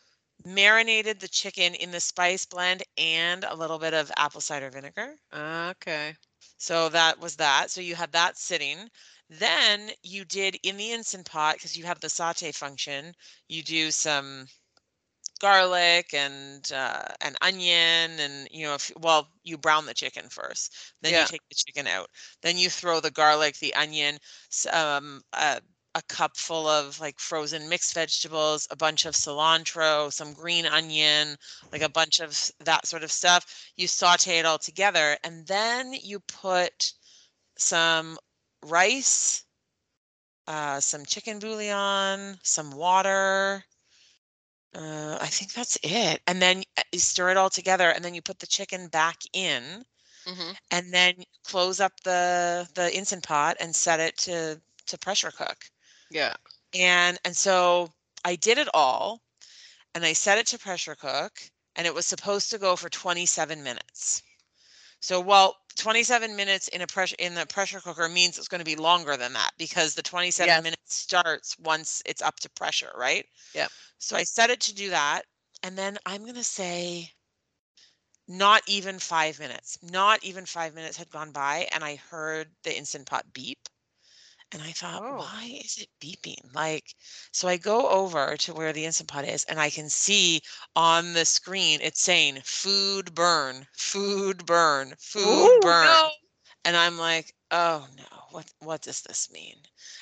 marinated 0.46 1.20
the 1.20 1.28
chicken 1.28 1.76
in 1.76 1.92
the 1.92 2.00
spice 2.00 2.46
blend 2.46 2.84
and 2.98 3.44
a 3.44 3.56
little 3.56 3.80
bit 3.80 3.94
of 3.94 4.12
apple 4.18 4.42
cider 4.42 4.70
vinegar 4.70 5.16
Okay. 5.34 6.18
so 6.58 6.90
that 6.90 7.20
was 7.20 7.38
that 7.38 7.72
so 7.72 7.82
you 7.82 7.96
had 7.96 8.12
that 8.12 8.38
sitting 8.38 8.90
then 9.30 9.92
you 10.04 10.26
did 10.26 10.58
in 10.64 10.78
the 10.78 10.92
instant 10.92 11.26
pot 11.26 11.56
because 11.56 11.78
you 11.78 11.86
have 11.86 12.00
the 12.00 12.10
saute 12.10 12.52
function 12.52 13.14
you 13.48 13.64
do 13.64 13.92
some 13.92 14.48
garlic 15.40 16.14
and 16.14 16.72
uh, 16.74 17.06
an 17.22 17.36
onion 17.42 18.20
and 18.20 18.48
you 18.52 18.66
know 18.66 18.76
if 18.76 18.92
well 19.00 19.30
you 19.44 19.58
brown 19.58 19.86
the 19.86 19.94
chicken 19.94 20.28
first 20.30 20.94
then 21.02 21.14
Yeah. 21.14 21.22
you 21.22 21.26
take 21.28 21.48
the 21.50 21.56
chicken 21.56 21.88
out 21.88 22.10
then 22.42 22.58
you 22.58 22.70
throw 22.70 23.00
the 23.00 23.12
garlic 23.12 23.58
the 23.58 23.74
onion 23.76 24.18
um, 24.74 25.22
a, 25.34 25.62
a 25.96 26.02
cup 26.10 26.36
full 26.36 26.68
of 26.68 27.00
like 27.00 27.20
frozen 27.20 27.70
mixed 27.70 27.94
vegetables 27.94 28.68
a 28.70 28.76
bunch 28.76 29.06
of 29.06 29.14
cilantro 29.14 30.12
some 30.12 30.34
green 30.34 30.66
onion 30.66 31.38
like 31.72 31.82
a 31.82 31.90
bunch 31.90 32.20
of 32.20 32.52
that 32.60 32.86
sort 32.86 33.04
of 33.04 33.12
stuff 33.12 33.72
you 33.78 33.88
saute 33.88 34.40
it 34.40 34.46
all 34.46 34.60
together 34.60 35.18
and 35.24 35.48
then 35.48 35.94
you 35.94 36.20
put 36.22 36.94
some 37.58 38.18
rice 38.64 39.46
uh, 40.48 40.80
some 40.82 41.06
chicken 41.06 41.40
bouillon 41.40 42.40
some 42.44 42.72
water 42.72 43.64
uh, 44.76 45.18
I 45.22 45.28
think 45.28 45.54
that's 45.54 45.78
it. 45.84 46.22
And 46.28 46.42
then 46.42 46.64
you 46.92 47.00
stir 47.00 47.30
it 47.30 47.38
all 47.38 47.50
together, 47.50 47.90
and 47.90 48.04
then 48.04 48.14
you 48.14 48.22
put 48.22 48.40
the 48.40 48.48
chicken 48.48 48.88
back 48.88 49.18
in, 49.34 49.86
hmm 50.26 50.52
and 50.72 50.94
then 50.94 51.24
close 51.46 51.80
up 51.80 51.94
the 52.04 52.70
the 52.76 52.96
instant 52.96 53.24
pot 53.24 53.58
and 53.60 53.76
set 53.76 54.00
it 54.02 54.18
to 54.20 54.62
to 54.88 54.98
pressure 55.00 55.32
cook. 55.32 55.72
Yeah. 56.10 56.36
And 56.74 57.20
and 57.24 57.38
so 57.38 57.94
I 58.26 58.36
did 58.36 58.58
it 58.58 58.70
all, 58.74 59.22
and 59.96 60.06
I 60.06 60.14
set 60.14 60.38
it 60.40 60.48
to 60.48 60.60
pressure 60.60 60.96
cook, 60.96 61.52
and 61.76 61.88
it 61.88 61.94
was 61.94 62.08
supposed 62.08 62.50
to 62.52 62.60
go 62.60 62.76
for 62.76 62.90
27 62.90 63.64
minutes. 63.64 64.24
So 65.02 65.20
well, 65.20 65.58
27 65.76 66.38
minutes 66.38 66.70
in 66.70 66.82
a 66.82 66.88
pressure 66.88 67.18
in 67.20 67.34
the 67.36 67.46
pressure 67.46 67.82
cooker 67.82 68.08
means 68.08 68.38
it's 68.38 68.48
going 68.48 68.60
to 68.60 68.66
be 68.66 68.78
longer 68.78 69.18
than 69.18 69.34
that 69.34 69.52
because 69.58 69.94
the 69.94 70.02
27 70.02 70.62
Yes. 70.62 70.64
minutes 70.64 70.96
starts 70.96 71.58
once 71.60 72.02
it's 72.06 72.22
up 72.22 72.40
to 72.40 72.50
pressure, 72.50 72.94
right? 72.96 73.26
Yeah. 73.54 73.68
So 74.00 74.16
I 74.18 74.24
set 74.24 74.50
it 74.52 74.62
to 74.62 74.74
do 74.76 74.90
that, 74.92 75.26
and 75.64 75.78
then 75.78 76.00
I'm 76.06 76.24
going 76.24 76.36
to 76.36 76.44
say 76.44 77.14
not 78.30 78.64
even 78.66 78.98
5 78.98 79.40
minutes. 79.40 79.78
Not 79.82 80.24
even 80.24 80.46
5 80.46 80.74
minutes 80.74 80.96
had 80.96 81.10
gone 81.10 81.34
by 81.34 81.68
and 81.74 81.84
I 81.84 81.96
heard 81.98 82.56
the 82.64 82.78
instant 82.78 83.08
pot 83.08 83.34
beep. 83.34 83.68
And 84.52 84.62
I 84.62 84.72
thought, 84.72 85.02
Oh. 85.02 85.16
why 85.16 85.60
is 85.64 85.78
it 85.78 85.90
beeping? 86.00 86.54
Like, 86.54 86.96
so 87.32 87.48
I 87.48 87.58
go 87.58 87.90
over 87.90 88.38
to 88.38 88.54
where 88.54 88.72
the 88.74 88.86
Instant 88.86 89.10
Pot 89.10 89.26
is 89.26 89.44
and 89.46 89.60
I 89.60 89.70
can 89.70 89.90
see 89.90 90.42
on 90.76 91.14
the 91.14 91.26
screen 91.26 91.82
it's 91.82 92.02
saying 92.02 92.42
food 92.44 93.14
burn, 93.16 93.68
food 93.74 94.46
burn, 94.46 94.96
food 95.00 95.60
Ooh, 95.60 95.62
burn. 95.62 96.00
no. 96.00 96.12
And 96.64 96.76
I'm 96.76 96.98
like, 96.98 97.34
oh 97.52 97.88
no, 97.98 98.26
what 98.32 98.52
what 98.60 98.82
does 98.82 99.02
this 99.02 99.32
mean? 99.32 99.58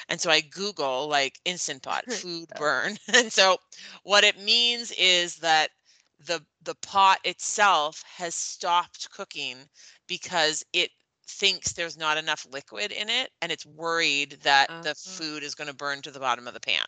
And 0.09 0.19
so 0.21 0.29
I 0.29 0.41
Google 0.41 1.07
like 1.07 1.39
Instant 1.45 1.83
Pot 1.83 2.05
food 2.11 2.53
burn. 2.55 2.97
And 3.13 3.31
so 3.31 3.57
what 4.03 4.23
it 4.23 4.39
means 4.39 4.91
is 4.91 5.37
that 5.37 5.71
the 6.19 6.45
the 6.61 6.75
pot 6.75 7.19
itself 7.23 8.03
has 8.17 8.35
stopped 8.35 9.09
cooking 9.11 9.69
because 10.07 10.63
it 10.73 10.91
thinks 11.27 11.73
there's 11.73 11.97
not 11.97 12.17
enough 12.17 12.45
liquid 12.49 12.91
in 12.91 13.09
it 13.09 13.31
and 13.41 13.51
it's 13.51 13.65
worried 13.65 14.39
that 14.43 14.69
the 14.81 14.91
Uh-huh. 14.91 14.93
food 14.93 15.43
is 15.43 15.55
going 15.55 15.67
to 15.67 15.73
burn 15.73 16.01
to 16.03 16.11
the 16.11 16.19
bottom 16.19 16.47
of 16.47 16.53
the 16.53 16.59
pan. 16.59 16.85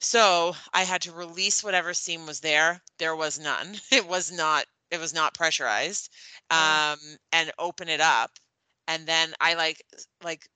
So 0.00 0.56
I 0.72 0.84
had 0.84 1.02
to 1.02 1.12
release 1.12 1.62
whatever 1.62 1.94
steam 1.94 2.26
was 2.26 2.40
there. 2.40 2.82
There 2.98 3.14
was 3.16 3.38
none. 3.38 3.80
It 3.90 4.06
was 4.06 4.30
not 4.32 4.66
it 4.90 4.98
was 4.98 5.12
not 5.14 5.34
pressurized. 5.34 6.10
Oh. 6.50 6.82
Um 6.94 7.18
and 7.32 7.52
open 7.58 7.88
it 7.88 8.00
up. 8.00 8.38
And 8.88 9.06
then 9.06 9.34
I 9.40 9.54
like 9.54 9.82
like 10.22 10.48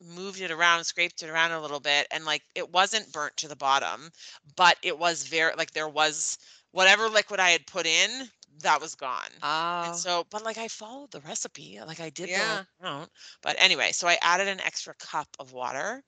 moved 0.00 0.40
it 0.40 0.50
around, 0.50 0.84
scraped 0.84 1.22
it 1.22 1.30
around 1.30 1.52
a 1.52 1.60
little 1.60 1.80
bit, 1.80 2.06
and 2.10 2.24
like 2.24 2.42
it 2.54 2.70
wasn't 2.70 3.12
burnt 3.12 3.36
to 3.38 3.48
the 3.48 3.56
bottom, 3.56 4.10
but 4.56 4.78
it 4.82 4.98
was 4.98 5.24
very 5.24 5.54
like 5.56 5.72
there 5.72 5.88
was 5.88 6.38
whatever 6.72 7.08
liquid 7.08 7.40
I 7.40 7.50
had 7.50 7.66
put 7.66 7.86
in, 7.86 8.30
that 8.62 8.80
was 8.80 8.94
gone. 8.94 9.30
And 9.82 9.94
Oh. 9.94 9.96
so, 9.96 10.24
but 10.30 10.42
like 10.44 10.58
I 10.58 10.68
followed 10.68 11.10
the 11.12 11.20
recipe, 11.20 11.80
like 11.80 12.00
I 12.00 12.10
did 12.10 12.32
Yeah. 12.32 12.34
the 12.34 12.64
amount. 12.80 13.12
But 13.42 13.56
anyway, 13.58 13.92
so 13.92 14.08
I 14.08 14.18
added 14.22 14.48
an 14.48 14.60
extra 14.60 14.94
cup 14.94 15.28
of 15.38 15.52
water 15.52 16.04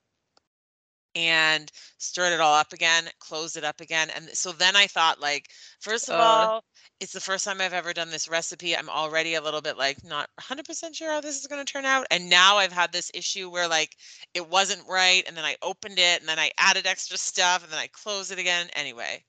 and 1.13 1.71
stirred 1.97 2.31
it 2.33 2.39
all 2.39 2.53
up 2.55 2.71
again, 2.71 3.09
closed 3.19 3.57
it 3.57 3.65
up 3.65 3.81
again. 3.81 4.09
And 4.09 4.29
so 4.29 4.53
then 4.53 4.75
I 4.77 4.87
thought, 4.87 5.19
like, 5.19 5.49
first 5.81 6.07
of 6.07 6.17
Uh. 6.17 6.19
all, 6.19 6.63
it's 7.01 7.11
the 7.11 7.19
first 7.19 7.43
time 7.43 7.59
I've 7.59 7.73
ever 7.73 7.93
done 7.93 8.11
this 8.11 8.29
recipe. 8.29 8.75
I'm 8.77 8.89
already 8.89 9.33
a 9.33 9.41
little 9.41 9.61
bit 9.61 9.77
like 9.77 10.03
not 10.05 10.29
100% 10.37 10.95
sure 10.95 11.11
how 11.11 11.19
this 11.19 11.37
is 11.39 11.47
going 11.47 11.63
to 11.63 11.69
turn 11.71 11.83
out. 11.85 12.05
And 12.11 12.29
now 12.29 12.57
I've 12.57 12.71
had 12.71 12.91
this 12.93 13.11
issue 13.13 13.49
where 13.49 13.67
like 13.67 13.97
it 14.33 14.47
wasn't 14.47 14.87
right. 14.87 15.23
And 15.27 15.35
then 15.35 15.43
I 15.45 15.57
opened 15.61 15.99
it 15.99 16.19
and 16.21 16.29
then 16.29 16.39
I 16.39 16.51
added 16.57 16.85
extra 16.87 17.17
stuff 17.17 17.63
and 17.63 17.71
then 17.71 17.79
I 17.79 17.87
closed 17.87 18.31
it 18.31 18.39
again. 18.39 18.69
Anyway, 18.73 19.25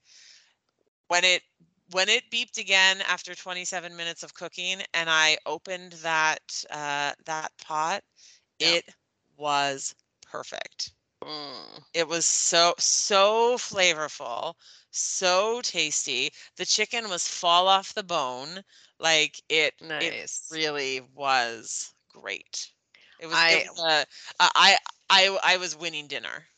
when 1.08 1.24
it 1.24 1.42
when 1.92 2.08
it 2.08 2.30
beeped 2.30 2.58
again 2.58 3.00
after 3.02 3.34
27 3.34 3.96
minutes 3.96 4.22
of 4.24 4.34
cooking 4.34 4.82
and 4.94 5.10
I 5.10 5.38
opened 5.46 5.92
that 6.04 6.64
uh, 6.70 7.12
that 7.26 7.52
pot, 7.58 8.04
Yeah. 8.58 8.76
it 8.76 8.94
was 9.36 9.94
perfect. 10.22 10.92
Mm. 11.22 11.84
It 11.94 12.08
was 12.08 12.26
so 12.26 12.74
so 12.78 13.56
flavorful, 13.58 14.54
so 14.90 15.60
tasty. 15.62 16.32
The 16.56 16.66
chicken 16.66 17.08
was 17.08 17.28
fall 17.28 17.68
off 17.68 17.94
the 17.94 18.02
bone. 18.04 18.64
Like 18.98 19.42
it 19.48 19.74
it 19.98 20.14
Nice. 20.14 20.50
really 20.50 21.00
was 21.00 21.94
great. 22.08 22.72
It 23.18 23.26
was, 23.26 23.44
I- 23.48 23.64
it 23.64 23.66
was 23.66 23.78
uh, 23.78 24.04
I 24.38 24.78
I 25.10 25.38
I 25.42 25.56
was 25.58 25.76
winning 25.76 26.08
dinner. 26.08 26.48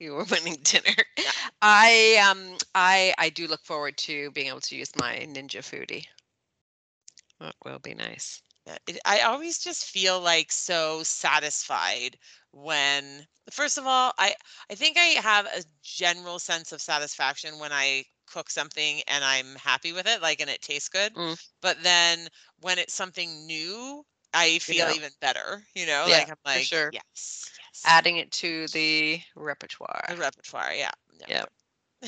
You 0.00 0.14
were 0.14 0.24
winning 0.30 0.56
dinner. 0.62 0.94
Yeah. 1.20 1.32
I 1.62 2.16
um 2.28 2.56
I 2.74 3.14
I 3.18 3.30
do 3.30 3.46
look 3.46 3.64
forward 3.64 3.96
to 3.98 4.30
being 4.32 4.48
able 4.48 4.60
to 4.62 4.76
use 4.76 4.94
my 4.96 5.18
Ninja 5.28 5.62
Foodi. 5.62 6.06
That 7.40 7.56
will 7.64 7.78
be 7.78 7.94
nice. 7.94 8.42
I 9.04 9.20
always 9.20 9.58
just 9.58 9.84
feel 9.84 10.20
like 10.20 10.52
so 10.52 11.02
satisfied 11.02 12.18
when 12.52 13.26
first 13.50 13.78
of 13.78 13.86
all, 13.86 14.12
I 14.18 14.34
I 14.70 14.74
think 14.74 14.96
I 14.98 15.20
have 15.20 15.46
a 15.46 15.64
general 15.82 16.38
sense 16.38 16.72
of 16.72 16.80
satisfaction 16.82 17.58
when 17.58 17.72
I 17.72 18.04
cook 18.26 18.50
something 18.50 19.02
and 19.06 19.24
I'm 19.24 19.56
happy 19.56 19.92
with 19.92 20.06
it, 20.06 20.20
like 20.22 20.40
and 20.40 20.50
it 20.50 20.62
tastes 20.62 20.88
good. 20.88 21.16
Mm. 21.16 21.38
But 21.60 21.82
then 21.82 22.28
when 22.60 22.78
it's 22.78 22.94
something 22.94 23.46
new, 23.46 24.04
I 24.34 24.58
feel 24.58 24.88
Yeah. 24.88 24.92
even 24.92 25.12
better, 25.20 25.66
you 25.74 25.86
know? 25.86 26.08
Yeah, 26.08 26.18
like 26.18 26.28
I'm 26.28 26.36
like 26.44 26.62
sure. 26.62 26.90
yes, 26.90 27.50
yes. 27.58 27.67
Adding 27.84 28.16
it 28.18 28.30
to 28.32 28.66
the 28.68 29.20
repertoire. 29.36 30.04
the 30.08 30.16
repertoire, 30.16 30.72
yeah. 30.72 30.90
Yeah. 31.28 31.44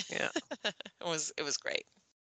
Yeah. 0.08 0.28
it 0.64 0.74
was 1.04 1.32
it 1.36 1.42
was 1.42 1.56
great. 1.56 1.86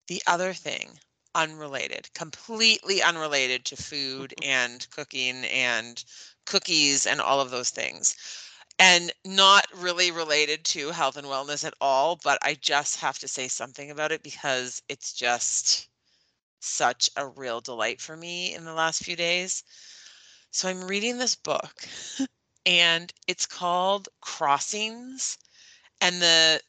The 0.09 0.23
other 0.27 0.53
thing, 0.53 0.99
unrelated, 1.35 2.13
completely 2.15 3.03
unrelated 3.03 3.65
to 3.67 3.77
food 3.77 4.35
and 4.43 4.87
cooking 4.91 5.45
and 5.47 6.03
cookies 6.47 7.07
and 7.07 7.21
all 7.21 7.41
of 7.41 7.51
those 7.51 7.71
things. 7.71 8.17
And 8.79 9.13
not 9.27 9.67
really 9.75 10.11
related 10.11 10.65
to 10.67 10.91
health 10.91 11.17
and 11.19 11.27
wellness 11.27 11.65
at 11.65 11.75
all, 11.83 12.19
but 12.25 12.39
I 12.43 12.55
just 12.55 12.97
have 13.01 13.19
to 13.19 13.29
say 13.29 13.47
something 13.47 13.91
about 13.91 14.11
it 14.11 14.23
because 14.23 14.83
it's 14.89 15.13
just 15.13 15.89
such 16.61 17.11
a 17.17 17.27
real 17.27 17.61
delight 17.61 18.01
for 18.01 18.17
me 18.17 18.55
in 18.55 18.65
the 18.65 18.73
last 18.73 19.05
few 19.05 19.17
days. 19.17 19.63
So 20.51 20.69
I'm 20.69 20.87
reading 20.87 21.19
this 21.19 21.37
book 21.37 21.87
and 22.71 23.13
it's 23.27 23.47
called 23.47 24.09
Crossings 24.21 25.37
and 26.01 26.23
the 26.23 26.63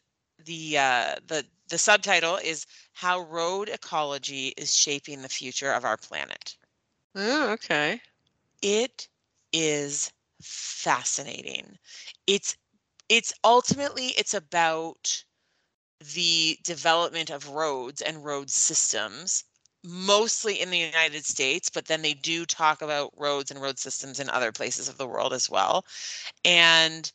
the 0.46 0.78
uh, 0.78 1.16
the 1.28 1.46
the 1.70 1.78
subtitle 1.78 2.38
is 2.38 2.66
how 2.94 3.22
road 3.22 3.70
ecology 3.70 4.50
is 4.58 4.76
shaping 4.76 5.22
the 5.22 5.30
future 5.30 5.72
of 5.72 5.86
our 5.86 5.98
planet. 5.98 6.58
Oh, 7.16 7.52
okay. 7.52 8.02
It 8.64 9.08
is 9.54 10.12
fascinating. 10.42 11.78
It's 12.26 12.58
it's 13.10 13.34
ultimately 13.44 14.08
it's 14.18 14.34
about 14.34 15.24
the 16.02 16.60
development 16.64 17.30
of 17.30 17.50
roads 17.50 18.02
and 18.02 18.26
road 18.26 18.50
systems 18.50 19.46
mostly 19.84 20.62
in 20.62 20.70
the 20.70 20.78
United 20.78 21.26
States, 21.26 21.70
but 21.70 21.86
then 21.86 22.02
they 22.02 22.13
do 22.13 22.46
talk 22.46 22.82
about 22.82 23.13
roads 23.17 23.52
and 23.52 23.62
road 23.62 23.80
systems 23.80 24.20
in 24.20 24.30
other 24.30 24.52
places 24.52 24.88
of 24.88 24.98
the 24.98 25.08
world 25.08 25.34
as 25.34 25.50
well. 25.50 25.86
And 26.46 27.12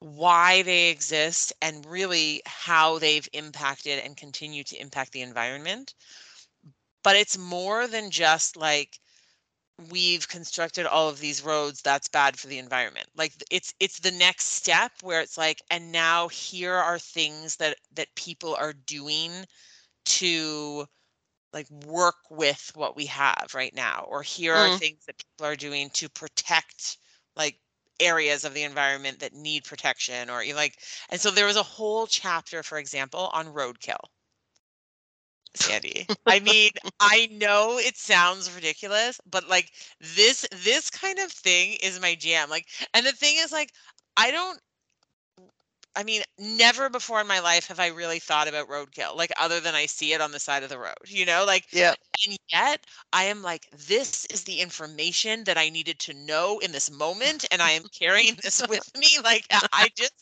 why 0.00 0.62
they 0.62 0.90
exist 0.90 1.52
and 1.60 1.84
really 1.86 2.40
how 2.46 2.98
they've 2.98 3.28
impacted 3.32 3.98
and 4.04 4.16
continue 4.16 4.62
to 4.64 4.80
impact 4.80 5.12
the 5.12 5.22
environment. 5.22 5.94
But 7.02 7.16
it's 7.16 7.38
more 7.38 7.86
than 7.86 8.10
just 8.10 8.56
like 8.56 9.00
we've 9.90 10.28
constructed 10.28 10.86
all 10.86 11.08
of 11.08 11.20
these 11.20 11.42
roads 11.42 11.82
that's 11.82 12.08
bad 12.08 12.38
for 12.38 12.48
the 12.48 12.58
environment. 12.58 13.08
Like 13.16 13.32
it's 13.50 13.72
it's 13.80 14.00
the 14.00 14.10
next 14.10 14.46
step 14.46 14.92
where 15.02 15.20
it's 15.20 15.38
like 15.38 15.62
and 15.70 15.92
now 15.92 16.28
here 16.28 16.74
are 16.74 16.98
things 16.98 17.56
that 17.56 17.76
that 17.94 18.14
people 18.14 18.54
are 18.56 18.72
doing 18.72 19.32
to 20.06 20.86
like 21.52 21.68
work 21.70 22.16
with 22.30 22.70
what 22.74 22.96
we 22.96 23.06
have 23.06 23.52
right 23.54 23.74
now 23.74 24.04
or 24.08 24.22
here 24.22 24.54
are 24.54 24.70
Mm. 24.70 24.78
things 24.78 25.04
that 25.06 25.18
people 25.18 25.46
are 25.46 25.56
doing 25.56 25.90
to 25.90 26.08
protect 26.08 26.98
like 27.36 27.60
areas 28.00 28.44
of 28.44 28.54
the 28.54 28.62
environment 28.62 29.18
that 29.20 29.32
need 29.34 29.64
protection 29.64 30.30
or 30.30 30.42
you 30.42 30.54
like 30.54 30.78
and 31.10 31.20
so 31.20 31.30
there 31.30 31.46
was 31.46 31.56
a 31.56 31.62
whole 31.62 32.06
chapter 32.06 32.62
for 32.62 32.78
example 32.78 33.28
on 33.32 33.46
roadkill 33.46 34.04
sandy 35.54 36.08
i 36.26 36.38
mean 36.40 36.70
i 37.00 37.26
know 37.32 37.78
it 37.78 37.96
sounds 37.96 38.52
ridiculous 38.54 39.20
but 39.28 39.48
like 39.48 39.72
this 40.00 40.46
this 40.62 40.88
kind 40.90 41.18
of 41.18 41.32
thing 41.32 41.76
is 41.82 42.00
my 42.00 42.14
jam 42.14 42.48
like 42.50 42.68
and 42.94 43.04
the 43.06 43.12
thing 43.12 43.34
is 43.38 43.50
like 43.50 43.72
i 44.16 44.30
don't 44.30 44.60
I 45.96 46.04
mean, 46.04 46.22
never 46.38 46.88
before 46.88 47.20
in 47.20 47.26
my 47.26 47.40
life 47.40 47.66
have 47.66 47.80
I 47.80 47.88
really 47.88 48.20
thought 48.20 48.46
about 48.48 48.68
roadkill, 48.68 49.16
like 49.16 49.32
other 49.36 49.60
than 49.60 49.74
I 49.74 49.86
see 49.86 50.12
it 50.12 50.20
on 50.20 50.30
the 50.32 50.38
side 50.40 50.62
of 50.62 50.68
the 50.68 50.78
road, 50.78 50.94
you 51.06 51.26
know, 51.26 51.44
like 51.44 51.66
Yeah. 51.72 51.94
and 52.26 52.36
yet 52.52 52.86
I 53.12 53.24
am 53.24 53.42
like, 53.42 53.68
this 53.72 54.24
is 54.26 54.44
the 54.44 54.60
information 54.60 55.44
that 55.44 55.58
I 55.58 55.68
needed 55.70 55.98
to 56.00 56.14
know 56.14 56.58
in 56.60 56.72
this 56.72 56.90
moment. 56.90 57.44
And 57.52 57.62
I 57.62 57.72
am 57.72 57.84
carrying 57.98 58.36
this 58.42 58.62
with 58.62 58.90
me. 58.96 59.08
Like 59.24 59.46
I 59.72 59.88
just, 59.96 60.12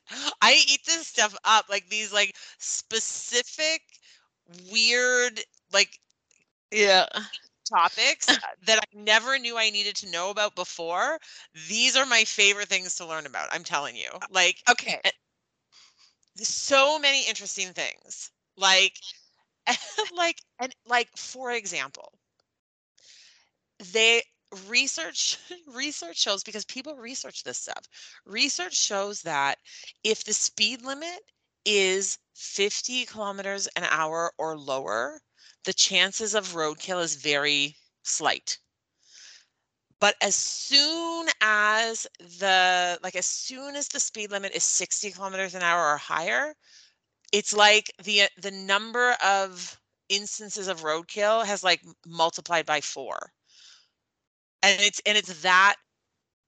I 0.42 0.54
eat 0.68 0.80
this 0.86 1.08
stuff 1.08 1.36
up, 1.44 1.66
like 1.70 1.88
these 1.90 2.12
like 2.12 2.36
specific, 2.58 3.82
weird, 4.70 5.40
like 5.72 5.98
Yeah. 6.70 7.08
topics 7.70 8.36
uh, 8.42 8.48
that 8.66 8.78
I 8.78 8.84
never 8.92 9.38
knew 9.38 9.56
I 9.58 9.70
needed 9.70 9.96
to 9.96 10.10
know 10.10 10.30
about 10.30 10.54
before. 10.54 11.18
These 11.68 11.96
are 11.96 12.06
my 12.06 12.24
favorite 12.24 12.68
things 12.68 12.94
to 12.96 13.06
learn 13.06 13.26
about. 13.26 13.48
I'm 13.52 13.64
telling 13.64 13.96
you. 13.96 14.10
Like 14.30 14.64
Okay. 14.68 15.00
So 16.44 16.98
many 16.98 17.26
interesting 17.28 17.72
things. 17.72 18.30
Like 18.56 18.98
like 20.16 20.42
and 20.60 20.74
like 20.86 21.08
for 21.16 21.52
example, 21.52 22.12
they 23.92 24.22
research 24.68 25.38
research 25.66 26.18
shows 26.18 26.42
because 26.44 26.64
people 26.66 26.94
research 26.96 27.42
this 27.42 27.58
stuff. 27.58 27.86
Research 28.26 28.74
shows 28.76 29.22
that 29.22 29.58
if 30.04 30.24
the 30.24 30.34
speed 30.34 30.82
limit 30.82 31.20
is 31.64 32.18
50 32.34 33.06
kilometers 33.06 33.66
an 33.76 33.84
hour 33.84 34.32
or 34.38 34.58
lower, 34.58 35.20
the 35.64 35.72
chances 35.72 36.34
of 36.34 36.52
roadkill 36.54 37.02
is 37.02 37.16
very 37.16 37.76
slight. 38.02 38.58
But 40.00 40.16
as 40.22 40.34
soon 40.34 41.28
as 41.40 42.06
the 42.18 42.98
like 43.02 43.16
as 43.16 43.26
soon 43.26 43.76
as 43.76 43.88
the 43.88 44.00
speed 44.00 44.30
limit 44.30 44.52
is 44.54 44.64
60 44.64 45.10
kilometers 45.10 45.54
an 45.54 45.62
hour 45.62 45.92
or 45.92 45.96
higher, 45.98 46.54
it's 47.32 47.52
like 47.52 47.90
the 48.02 48.22
uh, 48.22 48.28
the 48.38 48.50
number 48.52 49.12
of 49.24 49.80
instances 50.08 50.68
of 50.68 50.82
roadkill 50.82 51.46
has 51.46 51.64
like 51.64 51.82
multiplied 52.06 52.66
by 52.66 52.80
4 52.80 53.32
and 54.62 54.80
it's 54.80 55.00
and 55.06 55.16
it's 55.18 55.42
that 55.42 55.76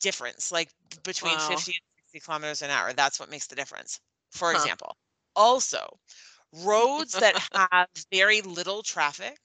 difference 0.00 0.52
like 0.52 0.70
between 1.04 1.38
Wow. 1.38 1.38
50 1.38 1.72
and 1.72 1.82
60 2.12 2.20
kilometers 2.20 2.62
an 2.62 2.70
hour 2.70 2.92
that's 2.92 3.20
what 3.20 3.30
makes 3.30 3.46
the 3.46 3.56
difference 3.56 4.00
for 4.30 4.52
Huh. 4.52 4.68
example 4.68 4.96
also 5.36 5.98
roads 6.64 7.16
that 7.18 7.36
have 7.54 7.88
very 8.12 8.40
little 8.42 8.82
traffic 8.82 9.38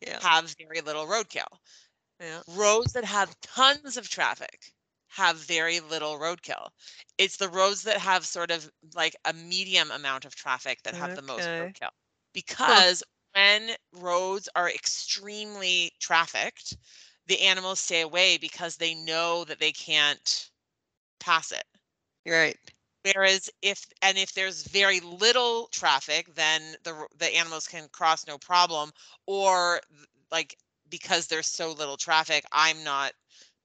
Yeah. 0.00 0.20
have 0.20 0.54
very 0.58 0.80
little 0.80 1.06
roadkill 1.06 1.58
Yeah. 2.20 2.42
roads 2.46 2.92
that 2.92 3.04
have 3.04 3.40
tons 3.40 3.96
of 3.96 4.08
traffic 4.08 4.72
have 5.08 5.36
very 5.38 5.80
little 5.80 6.18
roadkill. 6.18 6.70
It's 7.18 7.36
the 7.36 7.48
roads 7.48 7.82
that 7.84 7.98
have 7.98 8.26
sort 8.26 8.50
of 8.50 8.70
like 8.94 9.16
a 9.24 9.32
medium 9.32 9.90
amount 9.90 10.24
of 10.24 10.34
traffic 10.34 10.82
that 10.82 10.94
have 10.94 11.14
the 11.14 11.22
most 11.22 11.50
roadkill. 11.56 11.90
Because 12.32 13.02
when 13.34 13.76
roads 13.92 14.48
are 14.56 14.70
extremely 14.70 15.92
trafficked 16.00 16.76
the 17.26 17.40
animals 17.42 17.80
stay 17.80 18.00
away 18.02 18.38
because 18.38 18.76
they 18.76 18.94
know 18.94 19.44
that 19.44 19.58
they 19.58 19.72
can't 19.72 20.50
pass 21.20 21.52
it. 21.52 21.64
Right. 22.26 22.58
whereas 23.04 23.50
if 23.62 23.86
and 24.02 24.18
if 24.18 24.32
there's 24.32 24.66
very 24.66 25.00
little 25.00 25.68
traffic 25.68 26.34
then 26.34 26.76
the 26.84 27.06
the 27.16 27.34
animals 27.36 27.66
can 27.66 27.88
cross 27.92 28.26
no 28.26 28.38
problem 28.38 28.90
or 29.26 29.80
like 30.30 30.56
because 30.90 31.26
there's 31.26 31.48
so 31.48 31.72
little 31.72 31.96
traffic 31.96 32.44
i'm 32.52 32.82
not 32.84 33.12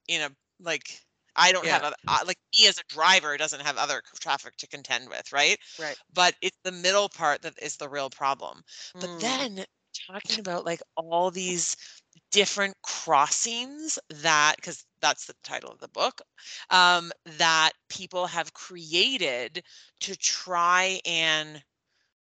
in 0.07 0.21
a 0.21 0.29
like 0.59 1.01
i 1.35 1.51
don't 1.51 1.67
have 1.67 1.81
Yeah. 1.81 1.83
other, 1.83 1.95
uh, 2.07 2.19
like 2.25 2.37
me 2.57 2.67
as 2.67 2.77
a 2.77 2.83
driver 2.93 3.37
doesn't 3.37 3.61
have 3.61 3.77
other 3.77 4.01
traffic 4.21 4.55
to 4.57 4.67
contend 4.67 5.09
with 5.09 5.31
right 5.31 5.57
Right. 5.77 5.97
but 6.13 6.35
it's 6.41 6.57
the 6.63 6.71
middle 6.71 7.09
part 7.09 7.41
that 7.41 7.53
is 7.61 7.77
the 7.77 7.89
real 7.89 8.09
problem 8.09 8.61
but 8.99 9.09
Mm. 9.09 9.19
then 9.19 9.65
talking 10.11 10.39
about 10.39 10.65
like 10.65 10.81
all 10.95 11.31
these 11.31 11.75
different 12.31 12.75
crossings 12.83 13.99
that 14.09 14.55
because 14.57 14.85
that's 15.01 15.25
the 15.25 15.35
title 15.43 15.71
of 15.71 15.79
the 15.79 15.87
book 15.89 16.21
um, 16.69 17.11
that 17.25 17.71
people 17.89 18.27
have 18.27 18.53
created 18.53 19.63
to 19.99 20.15
try 20.17 20.99
and 21.05 21.63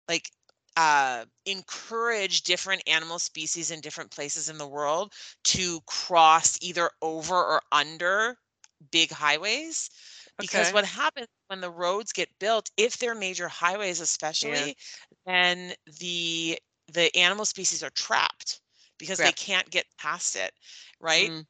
like 0.09 0.29
uh, 0.75 1.25
encourage 1.45 2.43
different 2.43 2.83
animal 2.87 3.19
species 3.19 3.71
in 3.71 3.81
different 3.81 4.11
places 4.11 4.49
in 4.49 4.57
the 4.57 4.67
world 4.67 5.13
to 5.45 5.79
cross 5.87 6.57
either 6.61 6.89
over 7.01 7.35
or 7.35 7.61
under 7.71 8.37
big 8.91 9.11
highways 9.11 9.89
because 10.39 10.71
what 10.71 10.85
happens 10.85 11.27
when 11.47 11.61
the 11.61 11.71
roads 11.71 12.11
get 12.11 12.29
built 12.39 12.69
if 12.77 12.97
they're 12.97 13.15
major 13.15 13.47
highways 13.47 14.01
especially 14.01 14.75
then 15.25 15.73
the 15.99 16.59
the 16.91 17.15
animal 17.15 17.45
species 17.45 17.81
are 17.83 17.89
trapped 17.91 18.61
because 18.99 19.21
they 19.21 19.33
can't 19.33 19.69
get 19.71 19.85
past 19.97 20.35
it 20.35 20.53
right? 20.99 21.31
Mm, 21.31 21.45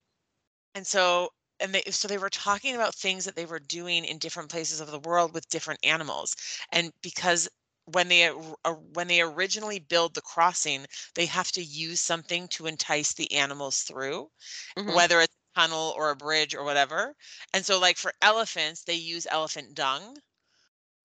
and 0.76 0.86
so 0.88 1.30
and 1.60 1.74
they 1.74 1.82
so 1.92 2.08
they 2.08 2.18
were 2.18 2.30
talking 2.30 2.76
about 2.76 2.96
things 2.96 3.26
that 3.26 3.36
they 3.36 3.46
were 3.46 3.60
doing 3.60 4.06
in 4.06 4.18
different 4.20 4.50
places 4.52 4.80
of 4.82 4.92
the 4.92 5.00
world 5.00 5.34
with 5.34 5.48
different 5.50 5.80
animals 5.84 6.36
and 6.72 6.92
because 7.02 7.50
when 7.86 8.08
they 8.10 8.28
when 8.30 9.08
they 9.08 9.22
originally 9.22 9.80
build 9.80 10.14
the 10.14 10.22
crossing 10.22 10.86
they 11.16 11.26
have 11.26 11.52
to 11.52 11.64
use 11.64 12.02
something 12.02 12.48
to 12.50 12.66
entice 12.68 13.14
the 13.14 13.32
animals 13.34 13.82
through 13.82 14.30
mhm. 14.78 15.06
whether 15.06 15.22
it's 15.22 15.36
a 15.56 15.60
tunnel 15.62 15.94
or 15.98 16.12
a 16.12 16.16
bridge 16.18 16.56
or 16.56 16.64
whatever 16.64 17.16
and 17.54 17.66
so 17.66 17.80
like 17.80 17.98
for 17.98 18.14
elephants 18.22 18.84
they 18.86 18.96
use 18.96 19.28
elephant 19.32 19.74
dung 19.76 20.18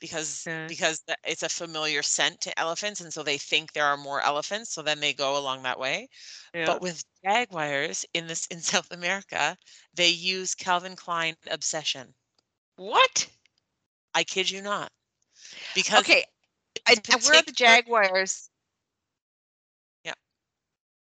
because 0.01 0.49
Okay. 0.49 0.69
because 0.69 1.03
it's 1.25 1.43
a 1.45 1.49
familiar 1.49 2.03
scent 2.03 2.41
to 2.41 2.59
elephants 2.59 3.01
and 3.01 3.13
so 3.13 3.23
they 3.23 3.39
think 3.39 3.73
there 3.73 3.85
are 3.87 3.97
more 3.97 4.21
elephants 4.23 4.73
so 4.73 4.83
then 4.83 5.01
they 5.01 5.13
go 5.15 5.39
along 5.39 5.63
that 5.63 5.79
way 5.79 6.09
Yeah. 6.55 6.61
but 6.65 6.81
with 6.83 7.05
jaguars 7.25 8.07
in 8.15 8.27
this 8.29 8.47
in 8.49 8.61
South 8.63 8.91
America, 8.93 9.59
they 9.95 10.11
use 10.11 10.55
Calvin 10.57 10.97
Klein 10.97 11.37
obsession. 11.51 12.15
what? 12.77 13.31
I 14.15 14.25
kid 14.25 14.51
you 14.51 14.63
not. 14.63 14.93
Because 15.75 16.05
Okay. 16.05 16.25
I, 16.87 16.97
where 17.23 17.39
are 17.39 17.43
the 17.43 17.53
Jaguars? 17.53 18.51
Yeah. 20.05 20.15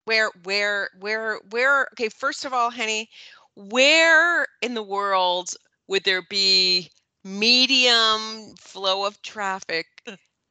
Where, 0.05 0.31
where, 0.43 0.89
where, 0.99 1.39
where? 1.49 1.87
Okay, 1.93 2.09
first 2.09 2.45
of 2.45 2.53
all, 2.53 2.69
Henny, 2.69 3.09
where 3.55 4.47
in 4.61 4.73
the 4.73 4.83
world 4.83 5.49
would 5.87 6.03
there 6.03 6.21
be 6.21 6.89
medium 7.23 8.55
flow 8.59 9.05
of 9.05 9.21
traffic 9.21 9.87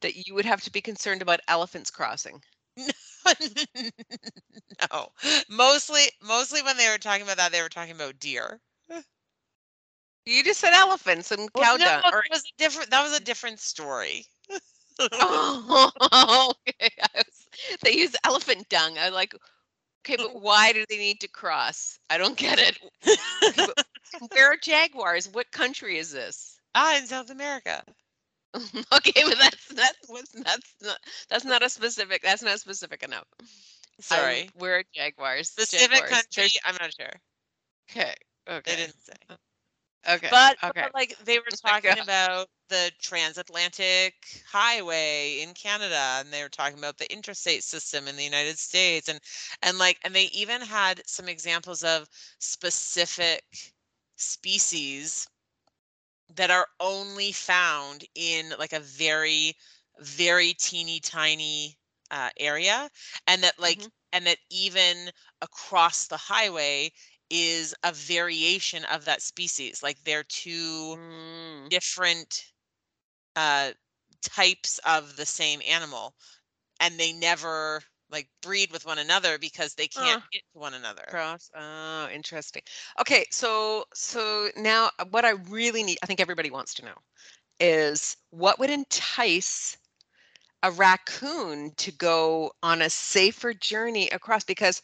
that 0.01 0.15
you 0.27 0.33
would 0.35 0.45
have 0.45 0.61
to 0.63 0.71
be 0.71 0.81
concerned 0.81 1.21
about 1.21 1.41
elephants 1.47 1.89
crossing? 1.91 2.41
no. 4.91 5.07
Mostly 5.49 6.03
mostly 6.21 6.61
when 6.61 6.77
they 6.77 6.89
were 6.89 6.97
talking 6.97 7.23
about 7.23 7.37
that, 7.37 7.51
they 7.51 7.61
were 7.61 7.69
talking 7.69 7.95
about 7.95 8.19
deer. 8.19 8.61
You 10.25 10.43
just 10.43 10.59
said 10.59 10.73
elephants 10.73 11.31
and 11.31 11.51
cow 11.53 11.77
Well, 11.77 11.77
no, 11.77 11.85
dung. 11.85 12.03
that 12.03 12.23
was 12.29 12.43
a 12.43 12.57
different 12.57 12.89
that 12.91 13.03
was 13.03 13.17
a 13.17 13.23
different 13.23 13.59
story. 13.59 14.25
Oh, 14.99 16.55
okay. 16.67 16.89
Was- 17.15 17.47
they 17.83 17.93
use 17.93 18.15
elephant 18.23 18.69
dung. 18.69 18.97
I 18.97 19.09
like. 19.09 19.33
Okay, 20.05 20.15
but 20.15 20.41
why 20.41 20.71
do 20.71 20.85
they 20.89 20.97
need 20.97 21.19
to 21.21 21.27
cross? 21.27 21.99
I 22.09 22.17
don't 22.17 22.37
get 22.37 22.59
it. 22.59 22.79
Okay, 23.43 23.71
Where 24.31 24.53
are 24.53 24.57
jaguars? 24.57 25.27
What 25.27 25.51
country 25.51 25.97
is 25.97 26.11
this? 26.11 26.59
ah, 26.75 26.97
in 26.97 27.07
South 27.07 27.29
America. 27.29 27.83
okay, 28.55 29.23
but 29.23 29.37
that's 29.37 29.67
that's 29.67 30.31
that's 30.33 30.75
not 30.81 30.97
that's 31.29 31.45
not 31.45 31.63
a 31.63 31.69
specific. 31.69 32.21
That's 32.21 32.43
not 32.43 32.59
specific 32.59 33.03
enough. 33.03 33.25
Sorry. 33.99 34.49
where 34.55 34.77
are 34.79 34.83
jaguars? 34.93 35.49
Specific 35.49 35.89
Jaguars. 35.89 36.11
country, 36.11 36.49
I'm 36.65 36.75
not 36.79 36.93
sure. 36.97 37.11
Okay. 37.89 38.13
Okay. 38.49 38.61
They 38.65 38.75
didn't 38.75 39.01
say. 39.01 39.35
Okay. 40.09 40.27
But, 40.29 40.57
okay. 40.63 40.81
but, 40.83 40.93
like 40.93 41.17
they 41.25 41.39
were 41.39 41.45
Oh 41.51 41.67
talking 41.69 41.99
about 41.99 42.47
the 42.69 42.91
transatlantic 43.01 44.43
highway 44.49 45.39
in 45.41 45.53
Canada 45.53 46.17
and 46.19 46.31
they 46.33 46.43
were 46.43 46.49
talking 46.49 46.77
about 46.77 46.97
the 46.97 47.11
interstate 47.11 47.63
system 47.63 48.07
in 48.07 48.15
the 48.15 48.23
United 48.23 48.57
States 48.59 49.07
and 49.09 49.19
and 49.61 49.77
like 49.77 49.99
and 50.03 50.15
they 50.15 50.25
even 50.25 50.61
had 50.61 51.01
some 51.07 51.27
examples 51.29 51.83
of 51.83 52.07
specific 52.39 53.43
species 54.17 55.27
that 56.29 56.51
are 56.51 56.67
only 56.79 57.31
found 57.31 58.05
in 58.15 58.53
like 58.59 58.73
a 58.73 58.79
very 58.79 59.55
very 59.99 60.53
teeny 60.53 60.99
tiny 60.99 61.77
uh, 62.11 62.29
area 62.37 62.89
and 63.25 63.43
that 63.43 63.57
like 63.59 63.79
Mhm. 63.79 63.91
and 64.13 64.25
that 64.27 64.37
even 64.49 65.11
across 65.41 66.07
the 66.07 66.17
highway 66.17 66.91
is 67.29 67.73
a 67.83 67.91
variation 67.91 68.85
of 68.85 69.05
that 69.05 69.21
species 69.21 69.81
like 69.83 70.03
they're 70.03 70.23
two 70.23 70.95
Mm, 70.95 71.69
different 71.69 72.53
uh 73.37 73.73
types 74.23 74.79
of 74.85 75.17
the 75.17 75.25
same 75.27 75.61
animal 75.69 76.15
and 76.81 76.99
they 76.99 77.13
never 77.13 77.81
like 78.11 78.29
breed 78.41 78.71
with 78.71 78.85
one 78.85 78.99
another 78.99 79.39
because 79.39 79.75
they 79.75 79.87
can't 79.87 80.19
Uh, 80.19 80.21
get 80.31 80.43
to 80.53 80.59
one 80.59 80.73
another 80.73 81.05
cross. 81.07 81.49
Oh, 81.55 82.09
interesting. 82.13 82.63
Okay, 83.01 83.25
so 83.31 83.85
so 83.93 84.49
now 84.57 84.91
uh, 84.99 85.05
what 85.11 85.25
I 85.25 85.31
really 85.49 85.83
need, 85.83 85.97
I 86.03 86.07
think 86.07 86.19
everybody 86.21 86.51
wants 86.51 86.73
to 86.75 86.85
know, 86.85 86.95
is 87.59 88.17
what 88.31 88.59
would 88.59 88.69
entice 88.71 89.77
a 90.63 90.71
raccoon 90.71 91.73
to 91.77 91.91
go 91.91 92.51
on 92.63 92.81
a 92.81 92.89
safer 92.89 93.53
journey 93.53 94.09
across? 94.09 94.43
Because 94.45 94.81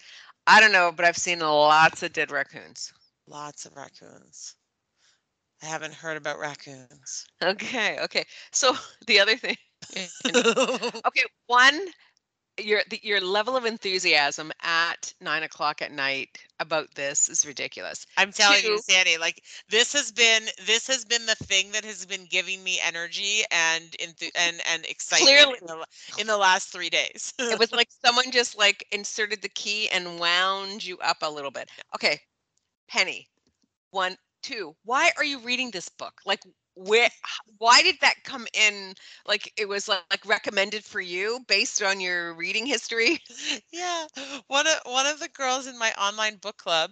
I 0.48 0.62
don't 0.62 0.74
know, 0.74 0.92
but 0.96 1.06
I've 1.06 1.18
seen 1.18 1.40
lots 1.40 2.04
of 2.04 2.14
dead 2.14 2.32
raccoons. 2.32 2.94
lots 3.28 3.66
of 3.66 3.76
raccoons 3.76 4.56
i 5.64 5.68
haven't 5.68 5.96
heard 5.96 6.18
about 6.18 6.40
raccoons 6.40 7.26
Okay, 7.44 8.00
okay. 8.02 8.26
So 8.52 8.74
the 9.08 9.20
other 9.20 9.38
thing, 9.38 9.58
okay, 11.08 11.24
one, 11.48 11.80
your 12.58 12.82
the, 12.90 13.00
your 13.04 13.20
level 13.22 13.56
of 13.58 13.66
enthusiasm 13.66 14.52
at 14.62 15.14
nine 15.22 15.44
o'clock 15.44 15.82
at 15.82 15.92
night 15.92 16.38
about 16.60 16.94
this 16.96 17.30
is 17.30 17.46
ridiculous. 17.48 18.06
i'm 18.18 18.32
telling 18.32 18.64
you 18.64 18.78
sandy 18.78 19.18
like 19.18 19.42
this 19.70 19.94
has 19.94 20.12
been 20.12 20.44
this 20.66 20.88
has 20.88 21.04
been 21.06 21.26
the 21.26 21.36
thing 21.36 21.72
that 21.72 21.84
has 21.86 22.06
been 22.06 22.26
giving 22.30 22.64
me 22.64 22.80
energy 22.86 23.44
and 23.52 23.92
enthu- 24.00 24.32
and 24.36 24.62
and 24.72 24.86
excitement 24.86 25.30
Clearly. 25.30 25.60
in 25.62 25.68
the, 25.68 25.86
in 26.22 26.28
the 26.28 26.38
last 26.38 26.70
three 26.70 26.90
days 26.90 27.34
it 27.52 27.60
was 27.60 27.72
like 27.72 27.90
someone 28.06 28.32
just 28.32 28.58
like 28.58 28.86
inserted 28.92 29.42
the 29.42 29.50
key 29.50 29.90
and 29.90 30.20
wound 30.20 30.86
you 30.86 30.98
up 31.00 31.18
a 31.24 31.30
little 31.30 31.52
bit. 31.52 31.70
Okay, 31.96 32.20
Penny, 32.88 33.28
one, 33.92 34.18
two. 34.44 34.76
Why 34.86 35.12
are 35.18 35.26
you 35.26 35.40
reading 35.40 35.72
this 35.72 35.90
book? 35.90 36.22
Like, 36.26 36.42
where? 36.76 37.10
Why 37.60 37.84
did 37.84 37.98
that 38.02 38.24
come 38.26 38.48
in? 38.54 38.94
Like, 39.28 39.52
it 39.58 39.70
was 39.70 39.90
like, 39.90 40.04
like 40.12 40.26
recommended 40.26 40.84
for 40.86 41.02
you 41.02 41.42
based 41.48 41.82
on 41.84 42.02
your 42.02 42.36
reading 42.36 42.66
history. 42.68 43.20
yeah 43.74 44.06
one 44.48 44.68
of 44.68 44.76
one 44.86 45.08
of 45.08 45.20
the 45.20 45.30
girls 45.30 45.68
in 45.68 45.78
my 45.80 45.92
online 46.00 46.38
book 46.38 46.58
club 46.58 46.92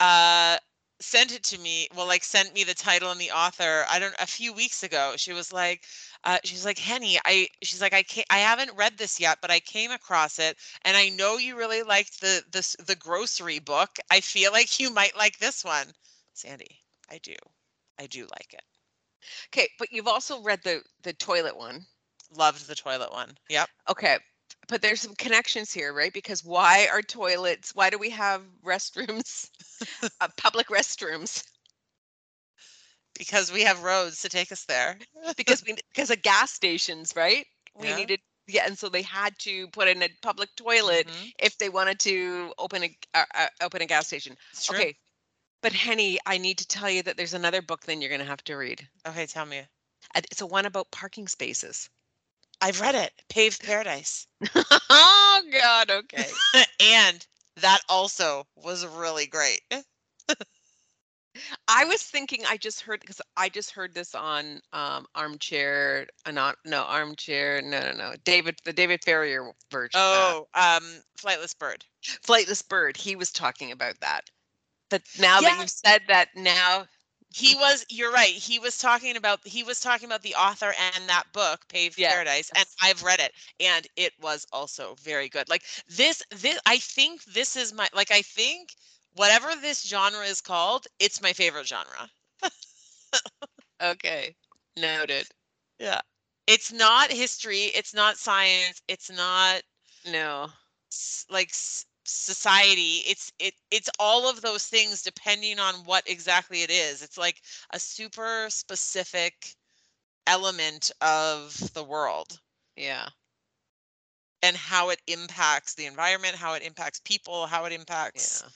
uh 0.00 0.56
sent 1.00 1.34
it 1.34 1.42
to 1.42 1.58
me 1.60 1.88
well 1.96 2.06
like 2.06 2.24
sent 2.24 2.54
me 2.54 2.64
the 2.64 2.74
title 2.74 3.10
and 3.10 3.20
the 3.20 3.30
author 3.30 3.84
i 3.90 3.98
don't 3.98 4.14
a 4.20 4.26
few 4.26 4.52
weeks 4.52 4.82
ago 4.82 5.14
she 5.16 5.32
was 5.32 5.52
like 5.52 5.84
uh, 6.24 6.38
she's 6.44 6.64
like 6.64 6.78
henny 6.78 7.18
i 7.24 7.46
she's 7.62 7.80
like 7.82 7.92
i 7.94 8.02
can't 8.02 8.26
i 8.30 8.38
haven't 8.38 8.74
read 8.76 8.96
this 8.98 9.20
yet 9.20 9.38
but 9.42 9.50
i 9.50 9.60
came 9.60 9.90
across 9.90 10.38
it 10.38 10.56
and 10.84 10.96
i 10.96 11.08
know 11.10 11.36
you 11.36 11.56
really 11.56 11.82
liked 11.82 12.20
the 12.20 12.42
this 12.52 12.76
the 12.86 12.96
grocery 12.96 13.58
book 13.58 13.98
i 14.10 14.20
feel 14.20 14.52
like 14.52 14.78
you 14.80 14.92
might 14.92 15.16
like 15.16 15.38
this 15.38 15.64
one 15.64 15.92
sandy 16.34 16.84
i 17.10 17.18
do 17.18 17.34
i 17.98 18.06
do 18.06 18.22
like 18.26 18.52
it 18.54 18.64
Okay, 19.48 19.70
but 19.78 19.90
you've 19.90 20.06
also 20.06 20.42
read 20.42 20.62
the 20.64 20.84
the 21.02 21.14
toilet 21.14 21.56
one. 21.56 21.86
loved 22.30 22.66
the 22.66 22.74
toilet 22.74 23.12
one 23.12 23.38
yep 23.48 23.70
Okay, 23.88 24.18
but 24.68 24.82
there's 24.82 25.00
some 25.00 25.14
connections 25.16 25.72
here, 25.72 25.92
right? 25.92 26.12
Because 26.12 26.44
why 26.44 26.86
are 26.88 27.02
toilets? 27.02 27.74
Why 27.74 27.90
do 27.90 27.98
we 27.98 28.10
have 28.10 28.44
restrooms, 28.64 29.50
uh, 30.20 30.28
public 30.36 30.68
restrooms? 30.68 31.44
because 33.14 33.52
we 33.52 33.62
have 33.62 33.82
roads 33.82 34.20
to 34.22 34.28
take 34.28 34.52
us 34.52 34.64
there 34.66 34.98
because 35.36 35.62
we 35.64 35.74
because 35.94 36.10
of 36.10 36.22
gas 36.22 36.52
stations, 36.52 37.14
right? 37.16 37.46
We 37.74 37.92
Yeah. 37.92 37.94
needed 37.94 38.20
yeah, 38.46 38.64
and 38.66 38.78
so 38.78 38.88
they 38.88 39.02
had 39.02 39.38
to 39.40 39.68
put 39.68 39.88
in 39.88 40.02
a 40.02 40.08
public 40.22 40.50
toilet 40.56 41.06
Mhm. 41.06 41.32
if 41.38 41.58
they 41.58 41.68
wanted 41.70 41.98
to 42.00 42.52
open 42.58 42.84
a 42.84 42.96
uh, 43.14 43.24
uh, 43.34 43.46
open 43.62 43.82
a 43.82 43.86
gas 43.86 44.06
station. 44.06 44.36
Okay, 44.70 44.94
but 45.64 45.72
Henny, 45.72 46.18
I 46.26 46.36
need 46.36 46.58
to 46.58 46.68
tell 46.68 46.90
you 46.90 47.02
that 47.04 47.16
there's 47.16 47.32
another 47.32 47.62
book 47.62 47.84
then 47.86 48.02
you're 48.02 48.10
going 48.10 48.20
to 48.20 48.26
have 48.26 48.44
to 48.44 48.54
read. 48.54 48.86
okay 49.08 49.24
tell 49.24 49.46
me 49.46 49.60
Uh, 50.14 50.20
It's 50.30 50.42
a 50.42 50.46
one 50.46 50.66
about 50.66 50.90
parking 50.90 51.26
spaces. 51.26 51.88
I've 52.60 52.82
read 52.82 52.94
it, 52.94 53.12
Paved 53.30 53.62
Paradise. 53.64 54.26
oh 54.90 55.42
God, 55.50 55.90
okay. 55.90 56.28
and 56.80 57.26
that 57.56 57.80
also 57.88 58.46
was 58.56 58.86
really 58.86 59.26
great. 59.26 59.62
I 61.66 61.86
was 61.86 62.02
thinking 62.02 62.42
I 62.46 62.58
just 62.58 62.82
heard 62.82 63.00
because 63.00 63.22
I 63.38 63.48
just 63.48 63.70
heard 63.70 63.94
this 63.94 64.14
on 64.14 64.60
um, 64.74 65.06
Armchair, 65.14 66.06
uh, 66.26 66.30
not 66.30 66.56
no 66.66 66.82
Armchair, 66.82 67.62
no 67.62 67.80
no 67.80 67.92
no 67.92 68.14
David 68.24 68.56
the 68.64 68.72
David 68.74 69.02
Farrier 69.02 69.50
version. 69.70 69.98
uh, 69.98 70.34
Oh, 70.34 70.48
um, 70.54 70.84
Flightless 71.18 71.58
Bird. 71.58 71.86
Flightless 72.04 72.66
Bird. 72.68 72.98
He 72.98 73.16
was 73.16 73.32
talking 73.32 73.72
about 73.72 73.98
that. 74.00 74.30
But 74.94 75.02
now 75.18 75.40
that 75.42 75.52
you've 75.56 75.70
said 75.70 76.02
that, 76.08 76.28
now 76.36 76.86
he 77.34 77.54
was 77.54 77.84
you're 77.90 78.12
right 78.12 78.34
he 78.34 78.58
was 78.58 78.78
talking 78.78 79.16
about 79.16 79.46
he 79.46 79.62
was 79.64 79.80
talking 79.80 80.06
about 80.06 80.22
the 80.22 80.34
author 80.34 80.72
and 80.94 81.08
that 81.08 81.32
book 81.32 81.66
paved 81.68 81.98
Yeah. 81.98 82.04
paradise 82.04 82.50
and 82.54 82.66
i've 82.82 83.02
read 83.02 83.18
it 83.20 83.32
and 83.60 83.86
it 83.96 84.12
was 84.20 84.46
also 84.52 84.94
very 85.02 85.28
good 85.28 85.48
like 85.48 85.62
this 85.88 86.22
this 86.30 86.58
i 86.66 86.78
think 86.78 87.24
this 87.24 87.56
is 87.56 87.72
my 87.72 87.88
like 87.94 88.10
i 88.12 88.22
think 88.22 88.70
whatever 89.14 89.48
this 89.60 89.82
genre 89.88 90.24
is 90.24 90.40
called 90.40 90.86
it's 91.00 91.20
my 91.22 91.32
favorite 91.32 91.66
genre 91.66 92.10
Okay. 93.80 94.36
Noted. 94.76 95.28
yeah 95.78 96.00
it's 96.46 96.72
not 96.72 97.10
history 97.12 97.64
it's 97.74 97.94
not 97.94 98.16
science 98.16 98.82
it's 98.88 99.10
not 99.10 99.62
No. 100.04 100.52
like 101.30 101.52
society 102.04 103.02
it's 103.06 103.32
it 103.38 103.54
it's 103.70 103.88
all 103.98 104.28
of 104.28 104.40
those 104.42 104.66
things 104.66 105.02
depending 105.02 105.58
on 105.58 105.74
what 105.84 106.02
exactly 106.08 106.62
it 106.62 106.70
is 106.70 107.02
it's 107.02 107.18
like 107.18 107.40
a 107.72 107.78
super 107.78 108.46
specific 108.50 109.54
element 110.26 110.90
of 111.00 111.72
the 111.74 111.82
world 111.84 112.40
Yeah. 112.76 113.08
and 114.42 114.56
how 114.56 114.90
it 114.90 115.00
impacts 115.06 115.74
the 115.74 115.86
environment 115.86 116.36
how 116.36 116.54
it 116.54 116.62
impacts 116.62 117.00
people 117.00 117.46
how 117.46 117.64
it 117.64 117.72
impacts 117.72 118.42
Yeah. 118.42 118.48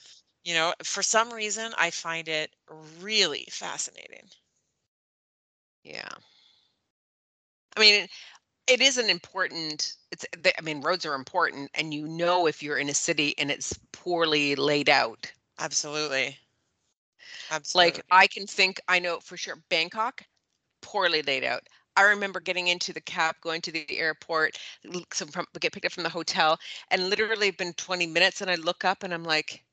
you 0.43 0.53
know 0.53 0.73
for 0.83 1.01
some 1.03 1.31
reason 1.33 1.73
i 1.77 1.89
find 1.89 2.27
it 2.27 2.55
really 3.01 3.45
fascinating 3.49 4.29
Yeah. 5.83 6.09
I 7.75 7.79
mean, 7.79 8.07
it 8.69 8.81
is 8.81 8.97
an 8.97 9.09
important. 9.09 9.95
It's. 10.11 10.25
the- 10.37 10.57
I 10.57 10.61
mean, 10.61 10.81
roads 10.81 11.05
are 11.05 11.15
important, 11.15 11.71
and 11.75 11.93
you 11.93 12.07
know 12.07 12.47
if 12.47 12.63
you're 12.63 12.77
in 12.77 12.89
a 12.89 12.93
city 12.95 13.37
and 13.37 13.51
it's 13.51 13.73
poorly 13.91 14.55
laid 14.55 14.89
out. 14.89 15.33
absolutely 15.59 16.39
absolutely 17.49 18.01
Like 18.01 18.03
I 18.11 18.27
can 18.27 18.47
think, 18.47 18.79
I 18.87 18.99
know 18.99 19.19
for 19.19 19.37
sure 19.37 19.55
Bangkok, 19.69 20.23
poorly 20.81 21.21
laid 21.23 21.43
out. 21.43 21.67
I 21.97 22.03
remember 22.03 22.39
getting 22.39 22.67
into 22.67 22.93
the 22.93 23.01
cab, 23.01 23.35
going 23.41 23.61
to 23.63 23.71
the 23.71 23.97
airport, 23.97 24.57
some 25.13 25.29
from 25.29 25.45
get 25.59 25.73
picked 25.73 25.85
up 25.85 25.91
from 25.93 26.03
the 26.03 26.09
hotel, 26.09 26.59
and 26.91 27.09
literally 27.09 27.51
been 27.51 27.73
20 27.73 28.07
minutes, 28.07 28.41
and 28.41 28.49
I 28.51 28.55
look 28.55 28.85
up 28.85 29.03
and 29.03 29.13
I'm 29.13 29.23
like, 29.23 29.63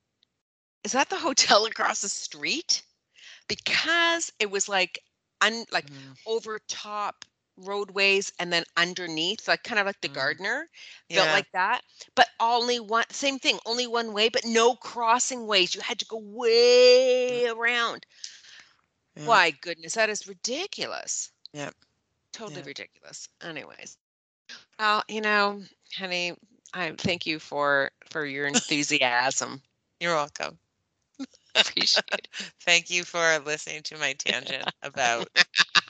is 0.85 0.93
that 0.93 1.11
the 1.11 1.19
hotel 1.19 1.67
across 1.67 2.03
the 2.03 2.09
street? 2.09 2.83
Because 3.49 4.33
it 4.41 4.51
was 4.51 4.69
like 4.69 5.01
un 5.43 5.65
like 5.73 5.91
Mm, 5.91 6.17
over 6.27 6.59
top 6.69 7.25
roadways 7.57 8.33
and 8.39 8.53
then 8.53 8.65
underneath, 8.77 9.49
like 9.49 9.63
kind 9.65 9.79
of 9.81 9.87
like 9.87 10.01
the 10.01 10.09
Mm. 10.09 10.11
Gardiner 10.11 10.69
built 11.15 11.31
like 11.31 11.51
that, 11.53 11.83
but 12.15 12.29
only 12.41 12.79
one 12.81 13.05
same 13.11 13.39
thing, 13.39 13.59
only 13.67 13.87
one 13.87 14.13
way, 14.13 14.29
but 14.29 14.45
no 14.45 14.75
crossing 14.77 15.47
ways. 15.47 15.75
You 15.75 15.81
had 15.81 15.99
to 16.01 16.07
go 16.07 16.19
way 16.19 17.47
around. 17.47 18.07
yeah, 19.17 19.23
My 19.27 19.51
goodness, 19.51 19.95
that 19.95 20.09
is 20.09 20.27
ridiculous. 20.27 21.33
Yep. 21.53 21.75
Totally 22.33 22.63
Yep. 22.63 22.63
ridiculous. 22.63 23.29
Anyways. 23.43 23.97
Well, 24.79 25.05
you 25.09 25.21
know, 25.21 25.63
Henny, 25.95 26.35
I 26.73 26.93
thank 26.97 27.27
you 27.27 27.39
for 27.39 27.91
for 28.11 28.25
your 28.25 28.47
enthusiasm. 28.47 29.63
you're 30.01 30.15
welcome 30.15 30.59
Appreciate 31.55 32.05
it. 32.19 32.29
thank 32.61 32.91
you 32.91 33.05
for 33.05 33.39
listening 33.45 33.83
to 33.85 33.97
my 33.99 34.13
tangent 34.15 34.69
about 34.83 35.29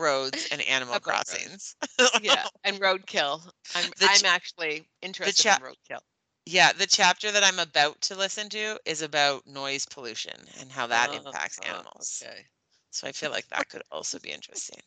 roads 0.00 0.46
and 0.50 0.60
animal 0.62 0.98
About 0.98 1.00
crossings 1.00 1.76
Yeah, 2.16 2.48
and 2.64 2.80
roadkill. 2.80 3.50
I'm 3.74 3.92
The 3.96 4.08
I'm 4.08 4.24
actually 4.24 4.88
interested 5.02 5.46
cha- 5.46 5.58
in 5.58 5.60
roadkill. 5.60 6.00
Yeah, 6.46 6.72
the 6.72 6.86
chapter 6.86 7.32
that 7.32 7.44
I'm 7.44 7.58
about 7.58 8.00
to 8.02 8.16
listen 8.16 8.48
to 8.50 8.80
is 8.86 9.02
about 9.02 9.46
noise 9.46 9.86
pollution 9.86 10.48
and 10.56 10.72
how 10.72 10.86
that 10.88 11.12
Oh, 11.12 11.14
impacts 11.14 11.58
oh, 11.58 11.84
animals. 11.98 12.24
Okay. 12.24 12.46
So 12.90 13.08
I 13.08 13.12
feel 13.12 13.30
like 13.30 13.48
that 13.48 13.68
could 13.68 13.82
also 13.90 14.18
be 14.20 14.32
interesting. 14.32 14.82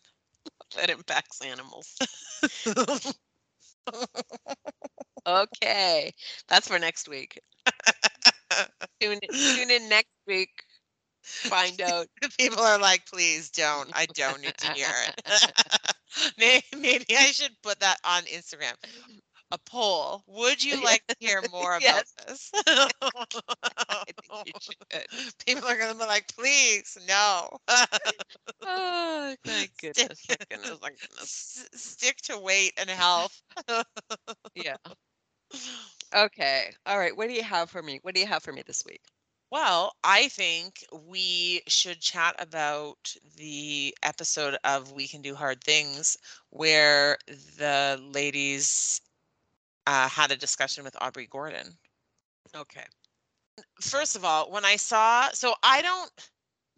That 0.76 0.90
impacts 0.90 1.42
animals. 1.42 2.04
Okay. 5.26 6.14
That's 6.48 6.68
for 6.68 6.80
next 6.80 7.08
week. 7.08 7.40
Tune 9.00 9.20
tune 9.54 9.72
in 9.72 9.90
next 9.90 10.12
week. 10.28 10.64
Find 11.28 11.80
out. 11.82 12.08
People 12.40 12.62
are 12.62 12.80
like, 12.80 13.06
please 13.06 13.50
don't. 13.50 13.90
I 13.94 14.06
don't 14.14 14.42
need 14.42 14.58
to 14.58 14.74
hear 14.74 14.88
it. 15.08 15.52
May- 16.38 16.62
Maybe 16.80 17.06
I 17.18 17.26
should 17.28 17.52
put 17.62 17.80
that 17.82 17.98
on 18.04 18.24
Instagram. 18.24 18.74
A 19.52 19.58
poll. 19.66 20.24
Would 20.28 20.62
you 20.64 20.84
like 20.84 21.02
to 21.08 21.16
hear 21.20 21.42
more 21.52 21.78
about 21.78 22.04
this? 22.28 22.52
I 22.68 24.04
think 24.06 24.48
you 24.48 24.54
should. 24.60 25.36
People 25.46 25.68
are 25.70 25.78
going 25.78 25.94
to 25.94 25.98
be 25.98 26.06
like, 26.06 26.28
please, 26.36 26.98
no. 27.08 27.48
Oh 28.64 29.36
my 29.46 29.70
goodness. 29.80 30.08
My 30.10 30.16
Stick- 30.16 30.50
goodness. 30.50 30.78
My 30.82 30.90
goodness. 30.90 31.68
S- 31.74 31.82
Stick 31.82 32.18
to 32.24 32.40
weight 32.40 32.74
and 32.78 32.90
health. 32.90 33.42
Yeah. 34.56 34.76
Okay. 36.14 36.72
All 36.86 36.98
right. 37.00 37.16
What 37.16 37.28
do 37.30 37.34
you 37.34 37.44
have 37.44 37.70
for 37.70 37.82
me? 37.82 38.00
What 38.02 38.16
do 38.16 38.22
you 38.22 38.28
have 38.28 38.44
for 38.44 38.52
me 38.52 38.64
this 38.66 38.84
week? 38.86 39.02
Well, 39.50 39.94
I 40.04 40.28
think 40.30 40.86
we 40.92 41.62
should 41.68 42.02
chat 42.02 42.36
about 42.40 43.14
the 43.38 43.96
episode 44.04 44.58
of 44.64 44.92
We 44.92 45.08
Can 45.08 45.22
Do 45.22 45.36
Hard 45.36 45.64
Things 45.64 46.18
where 46.50 47.18
the 47.58 48.00
ladies 48.02 49.02
uh, 49.86 50.10
had 50.10 50.32
a 50.32 50.38
discussion 50.38 50.84
with 50.84 50.98
Aubrey 51.02 51.28
Gordon. 51.28 51.78
Okay. 52.56 52.86
First 53.82 54.16
of 54.16 54.26
all, 54.26 54.52
when 54.52 54.66
I 54.66 54.76
saw, 54.76 55.30
so 55.32 55.56
I 55.64 55.82
don't 55.82 56.12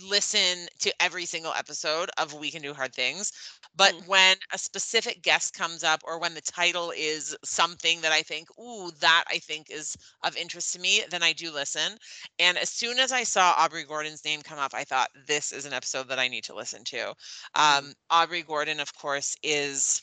listen 0.02 0.68
to 0.80 0.94
every 1.02 1.26
single 1.26 1.54
episode 1.54 2.10
of 2.18 2.34
We 2.34 2.52
Can 2.52 2.62
Do 2.62 2.74
Hard 2.74 2.94
Things, 2.94 3.32
but 3.76 3.96
Mm. 3.96 4.08
when 4.08 4.38
a 4.54 4.58
specific 4.58 5.22
guest 5.22 5.54
comes 5.54 5.84
up 5.84 6.02
or 6.04 6.20
when 6.20 6.34
the 6.34 6.42
title 6.42 6.92
is 6.96 7.36
something 7.44 8.02
that 8.02 8.12
I 8.12 8.22
think, 8.24 8.48
ooh, 8.60 8.92
that 9.00 9.24
I 9.28 9.40
think 9.40 9.70
is 9.70 9.96
of 10.24 10.36
interest 10.36 10.74
to 10.74 10.80
me, 10.80 11.04
then 11.10 11.24
I 11.24 11.34
do 11.34 11.52
listen. 11.52 11.98
And 12.40 12.58
as 12.58 12.70
soon 12.70 13.00
as 13.00 13.12
I 13.12 13.24
saw 13.24 13.54
Aubrey 13.58 13.84
Gordon's 13.84 14.24
name 14.26 14.42
come 14.42 14.60
up, 14.60 14.74
I 14.74 14.84
thought 14.84 15.10
this 15.28 15.52
is 15.52 15.66
an 15.66 15.74
episode 15.74 16.08
that 16.10 16.20
I 16.20 16.28
need 16.28 16.44
to 16.46 16.56
listen 16.56 16.84
to. 16.86 17.14
Um, 17.56 17.94
Aubrey 18.10 18.44
Gordon, 18.44 18.80
of 18.80 18.94
course, 18.94 19.36
is 19.44 20.02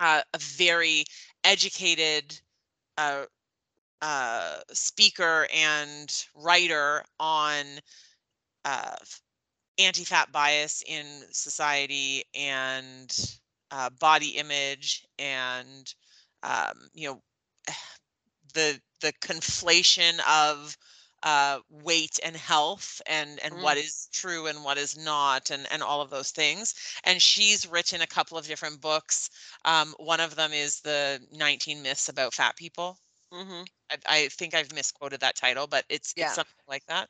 uh, 0.00 0.22
a 0.32 0.38
very 0.38 1.04
educated 1.44 2.40
uh, 2.98 3.24
uh, 4.02 4.58
speaker 4.72 5.48
and 5.54 6.26
writer 6.34 7.04
on 7.20 7.64
uh, 8.64 8.96
anti-fat 9.78 10.30
bias 10.32 10.82
in 10.86 11.04
society 11.30 12.24
and 12.34 13.38
uh, 13.70 13.90
body 14.00 14.30
image 14.36 15.04
and 15.18 15.94
um, 16.42 16.88
you 16.94 17.08
know 17.08 17.22
the 18.54 18.80
the 19.00 19.12
conflation 19.20 20.18
of 20.28 20.76
uh, 21.24 21.58
weight 21.70 22.18
and 22.22 22.36
health 22.36 23.00
and 23.06 23.40
and 23.42 23.54
what 23.62 23.78
is 23.78 24.08
true 24.12 24.46
and 24.46 24.62
what 24.62 24.76
is 24.76 24.96
not 24.96 25.50
and 25.50 25.66
and 25.72 25.82
all 25.82 26.02
of 26.02 26.10
those 26.10 26.30
things. 26.30 26.74
And 27.04 27.20
she's 27.20 27.66
written 27.66 28.02
a 28.02 28.06
couple 28.06 28.36
of 28.38 28.46
different 28.46 28.80
books. 28.80 29.30
Um, 29.64 29.94
one 29.98 30.20
of 30.20 30.36
them 30.36 30.52
is 30.52 30.80
the 30.80 31.20
19 31.32 31.82
myths 31.82 32.08
about 32.08 32.34
fat 32.34 32.56
people 32.56 32.98
Mm-hmm. 33.32 33.62
I, 33.90 33.96
I 34.06 34.28
think 34.28 34.54
I've 34.54 34.74
misquoted 34.74 35.20
that 35.20 35.36
title, 35.36 35.66
but 35.66 35.84
it's 35.88 36.14
Yeah. 36.16 36.28
it's 36.28 36.32
something 36.34 36.64
like 36.68 36.84
that. 36.86 37.08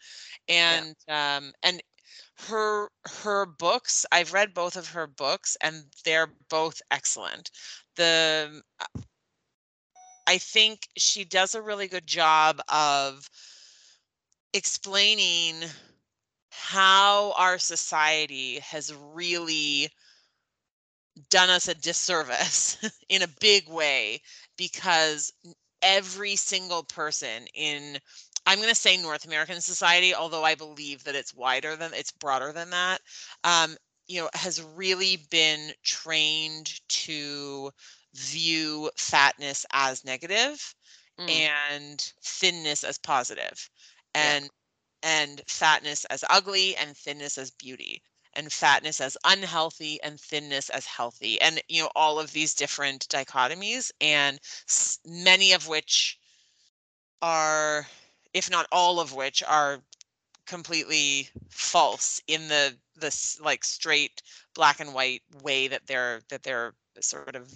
And 0.48 0.96
um 1.08 1.52
and 1.62 1.82
her 2.48 2.88
her 3.22 3.46
books, 3.46 4.04
I've 4.12 4.32
read 4.32 4.54
both 4.54 4.76
of 4.76 4.88
her 4.90 5.06
books 5.06 5.56
and 5.60 5.84
they're 6.04 6.32
both 6.48 6.80
excellent. 6.90 7.50
The 7.96 8.62
uh, 8.80 9.00
I 10.26 10.38
think 10.38 10.88
she 10.96 11.24
does 11.24 11.54
a 11.54 11.62
really 11.62 11.88
good 11.88 12.06
job 12.06 12.60
of 12.68 13.28
explaining 14.52 15.62
how 16.50 17.32
our 17.36 17.58
society 17.58 18.58
has 18.60 18.92
really 18.94 19.90
done 21.30 21.50
us 21.50 21.68
a 21.68 21.74
disservice 21.74 22.76
in 23.08 23.22
a 23.22 23.28
big 23.40 23.68
way 23.68 24.20
because 24.56 25.32
every 25.84 26.36
single 26.36 26.84
person 26.84 27.46
in 27.54 27.98
i'm 28.46 28.58
going 28.58 28.68
to 28.70 28.74
say 28.74 28.96
north 28.96 29.26
american 29.26 29.60
society 29.60 30.14
although 30.14 30.44
i 30.44 30.54
believe 30.56 31.04
that 31.04 31.16
it's 31.16 31.34
wider 31.34 31.76
than 31.76 31.92
it's 31.94 32.12
broader 32.12 32.52
than 32.52 32.70
that 32.70 33.00
um, 33.44 33.76
you 34.08 34.20
know 34.20 34.30
has 34.34 34.62
really 34.62 35.18
been 35.30 35.72
trained 35.84 36.80
to 36.88 37.70
view 38.14 38.90
fatness 38.96 39.66
as 39.72 40.04
negative 40.04 40.74
Mm. 41.18 41.48
and 41.72 42.12
thinness 42.22 42.84
as 42.84 42.98
positive 42.98 43.70
Yeah. 44.18 44.36
and 44.40 44.50
and 45.02 45.42
fatness 45.48 46.04
as 46.06 46.24
ugly 46.30 46.76
and 46.76 46.96
thinness 46.96 47.38
as 47.38 47.50
beauty 47.50 48.02
and 48.36 48.52
fatness 48.52 49.00
as 49.00 49.16
unhealthy 49.24 50.00
and 50.02 50.20
thinness 50.20 50.70
as 50.70 50.86
healthy 50.86 51.40
and 51.40 51.60
you 51.68 51.82
know 51.82 51.90
all 51.94 52.18
of 52.18 52.32
these 52.32 52.54
different 52.54 53.08
dichotomies 53.08 53.90
and 54.00 54.38
many 55.06 55.52
of 55.52 55.68
which 55.68 56.18
are 57.22 57.86
if 58.32 58.50
not 58.50 58.66
all 58.72 59.00
of 59.00 59.14
which 59.14 59.42
are 59.44 59.80
completely 60.46 61.28
false 61.48 62.20
in 62.26 62.48
the 62.48 62.76
this 62.96 63.40
like 63.40 63.64
straight 63.64 64.22
black 64.54 64.80
and 64.80 64.94
white 64.94 65.22
way 65.42 65.68
that 65.68 65.86
they're 65.86 66.20
that 66.28 66.42
they're 66.42 66.74
sort 67.00 67.34
of 67.34 67.52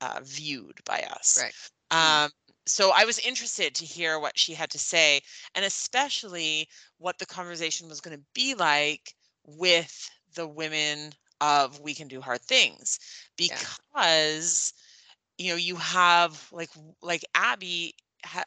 uh, 0.00 0.20
viewed 0.22 0.78
by 0.84 1.00
us. 1.10 1.42
Right. 1.42 2.24
Um, 2.24 2.30
so 2.66 2.92
I 2.94 3.04
was 3.04 3.18
interested 3.20 3.74
to 3.76 3.84
hear 3.84 4.18
what 4.18 4.38
she 4.38 4.52
had 4.52 4.70
to 4.70 4.78
say, 4.78 5.20
and 5.54 5.64
especially 5.64 6.68
what 6.98 7.18
the 7.18 7.26
conversation 7.26 7.88
was 7.88 8.00
going 8.00 8.16
to 8.16 8.24
be 8.34 8.54
like 8.54 9.14
with 9.46 10.10
the 10.34 10.46
women 10.46 11.12
of 11.40 11.80
We 11.80 11.94
Can 11.94 12.08
Do 12.08 12.20
Hard 12.20 12.42
Things, 12.42 12.98
because 13.36 14.74
you 15.38 15.50
know 15.50 15.56
you 15.56 15.76
have 15.76 16.48
like 16.52 16.70
like 17.02 17.24
Abby 17.34 17.94
ha- 18.24 18.44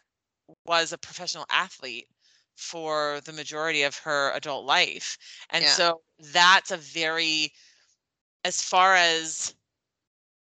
was 0.65 0.91
a 0.93 0.97
professional 0.97 1.45
athlete 1.49 2.07
for 2.55 3.21
the 3.25 3.33
majority 3.33 3.83
of 3.83 3.97
her 3.99 4.31
adult 4.33 4.65
life, 4.65 5.17
and 5.49 5.63
Yeah. 5.63 5.69
so 5.69 6.01
that's 6.33 6.71
a 6.71 6.77
very 6.77 7.53
as 8.45 8.61
far 8.61 8.95
as 8.95 9.55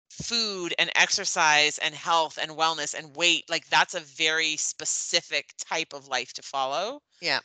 food 0.10 0.74
and 0.80 0.89
exercise 0.95 1.78
and 1.80 1.93
health 1.93 2.38
and 2.41 2.51
wellness 2.51 2.93
and 2.93 3.16
weight 3.16 3.43
like 3.49 3.68
that's 3.70 3.93
a 3.93 3.99
very 3.99 4.58
specific 4.58 5.53
type 5.58 5.93
of 5.93 6.08
life 6.08 6.34
to 6.34 6.41
follow 6.41 7.01
Yeah. 7.22 7.41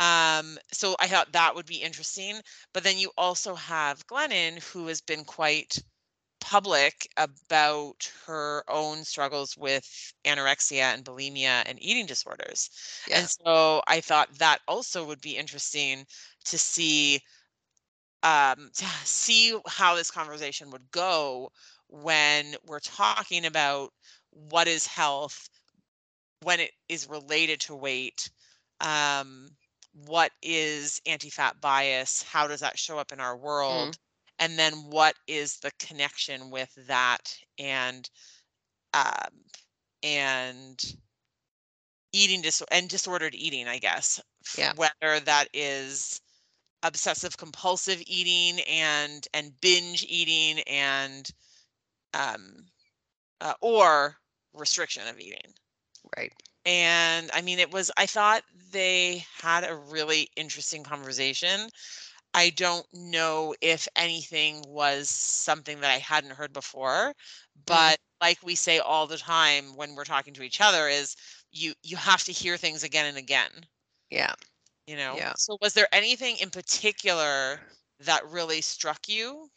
Um 0.00 0.58
so 0.72 0.96
i 1.00 1.06
thought 1.06 1.32
that 1.32 1.54
would 1.54 1.66
be 1.66 1.76
interesting 1.76 2.40
but 2.72 2.82
then 2.84 2.98
you 2.98 3.10
also 3.18 3.54
have 3.54 4.06
glennon 4.08 4.62
who 4.72 4.86
has 4.88 5.00
been 5.00 5.24
quite 5.24 5.78
public 6.40 7.06
about 7.18 8.10
her 8.26 8.64
own 8.68 9.04
struggles 9.04 9.56
with 9.58 10.12
anorexia 10.24 10.94
and 10.94 11.04
bulimia 11.04 11.62
and 11.66 11.82
eating 11.82 12.06
disorders 12.06 12.70
Yeah. 13.06 13.18
and 13.20 13.30
so 13.30 13.82
i 13.86 14.00
thought 14.00 14.32
that 14.38 14.58
also 14.66 15.04
would 15.06 15.20
be 15.20 15.36
interesting 15.36 16.06
to 16.46 16.58
see 16.58 17.20
um 18.22 18.70
to 18.74 18.84
see 19.04 19.58
how 19.66 19.94
this 19.94 20.10
conversation 20.10 20.70
would 20.70 20.90
go 20.90 21.50
when 21.88 22.56
we're 22.66 22.80
talking 22.80 23.46
about 23.46 23.92
what 24.30 24.68
is 24.68 24.86
health 24.86 25.48
when 26.42 26.60
it 26.60 26.72
is 26.88 27.08
related 27.08 27.60
to 27.60 27.76
weight 27.76 28.30
um 28.80 29.48
what 29.92 30.32
is 30.42 31.00
anti-fat 31.06 31.60
bias 31.60 32.22
how 32.22 32.46
does 32.46 32.60
that 32.60 32.78
show 32.78 32.98
up 32.98 33.12
in 33.12 33.20
our 33.20 33.36
world 33.36 33.98
and 34.38 34.58
then 34.58 34.72
what 34.90 35.14
is 35.26 35.58
the 35.58 35.70
connection 35.78 36.50
with 36.50 36.72
that 36.86 37.36
and 37.58 38.10
um 38.94 39.44
and 40.02 40.96
eating 42.12 42.40
dis- 42.42 42.62
and 42.70 42.88
disordered 42.88 43.34
eating 43.34 43.68
i 43.68 43.78
guess 43.78 44.20
Yeah. 44.56 44.74
whether 44.74 45.20
that 45.20 45.48
is 45.52 46.20
obsessive 46.82 47.36
compulsive 47.36 48.02
eating 48.06 48.60
and 48.64 49.26
and 49.34 49.60
binge 49.60 50.04
eating 50.08 50.60
and 50.66 51.30
um 52.14 52.66
uh, 53.40 53.54
or 53.60 54.16
restriction 54.54 55.06
of 55.08 55.18
eating 55.20 55.54
Right. 56.16 56.32
And 56.64 57.30
i 57.34 57.40
mean 57.40 57.58
it 57.58 57.72
was 57.72 57.90
i 57.96 58.06
thought 58.06 58.42
they 58.72 59.24
had 59.40 59.64
a 59.64 59.74
really 59.74 60.28
interesting 60.36 60.82
conversation 60.84 61.68
i 62.34 62.50
don't 62.50 62.86
know 62.92 63.54
if 63.60 63.88
anything 63.96 64.62
was 64.68 65.08
something 65.10 65.80
that 65.80 65.90
i 65.90 65.98
hadn't 65.98 66.32
heard 66.32 66.52
before 66.52 67.14
mm-hmm. 67.14 67.62
but 67.66 67.98
like 68.20 68.38
we 68.44 68.54
say 68.54 68.78
all 68.78 69.06
the 69.06 69.16
time 69.18 69.76
when 69.76 69.94
we're 69.94 70.04
talking 70.04 70.34
to 70.34 70.42
each 70.42 70.60
other 70.60 70.88
is 70.88 71.16
you 71.52 71.72
you 71.82 71.96
have 71.96 72.22
to 72.24 72.32
hear 72.32 72.56
things 72.56 72.82
again 72.84 73.06
and 73.06 73.16
again 73.18 73.50
Yeah. 74.10 74.34
you 74.86 74.96
know 74.96 75.16
Yeah. 75.16 75.34
so 75.36 75.56
was 75.60 75.74
there 75.74 75.88
anything 75.92 76.36
in 76.38 76.50
particular 76.50 77.60
that 78.00 78.26
really 78.28 78.60
struck 78.60 79.08
you 79.08 79.50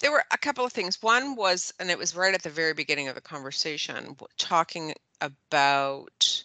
There 0.00 0.10
were 0.12 0.24
a 0.30 0.38
couple 0.38 0.64
of 0.64 0.72
things. 0.72 1.00
One 1.02 1.34
was, 1.36 1.72
and 1.78 1.90
it 1.90 1.98
was 1.98 2.14
right 2.16 2.34
at 2.34 2.42
the 2.42 2.50
very 2.50 2.74
beginning 2.74 3.08
of 3.08 3.14
the 3.14 3.20
conversation, 3.20 4.16
talking 4.38 4.94
about, 5.20 6.44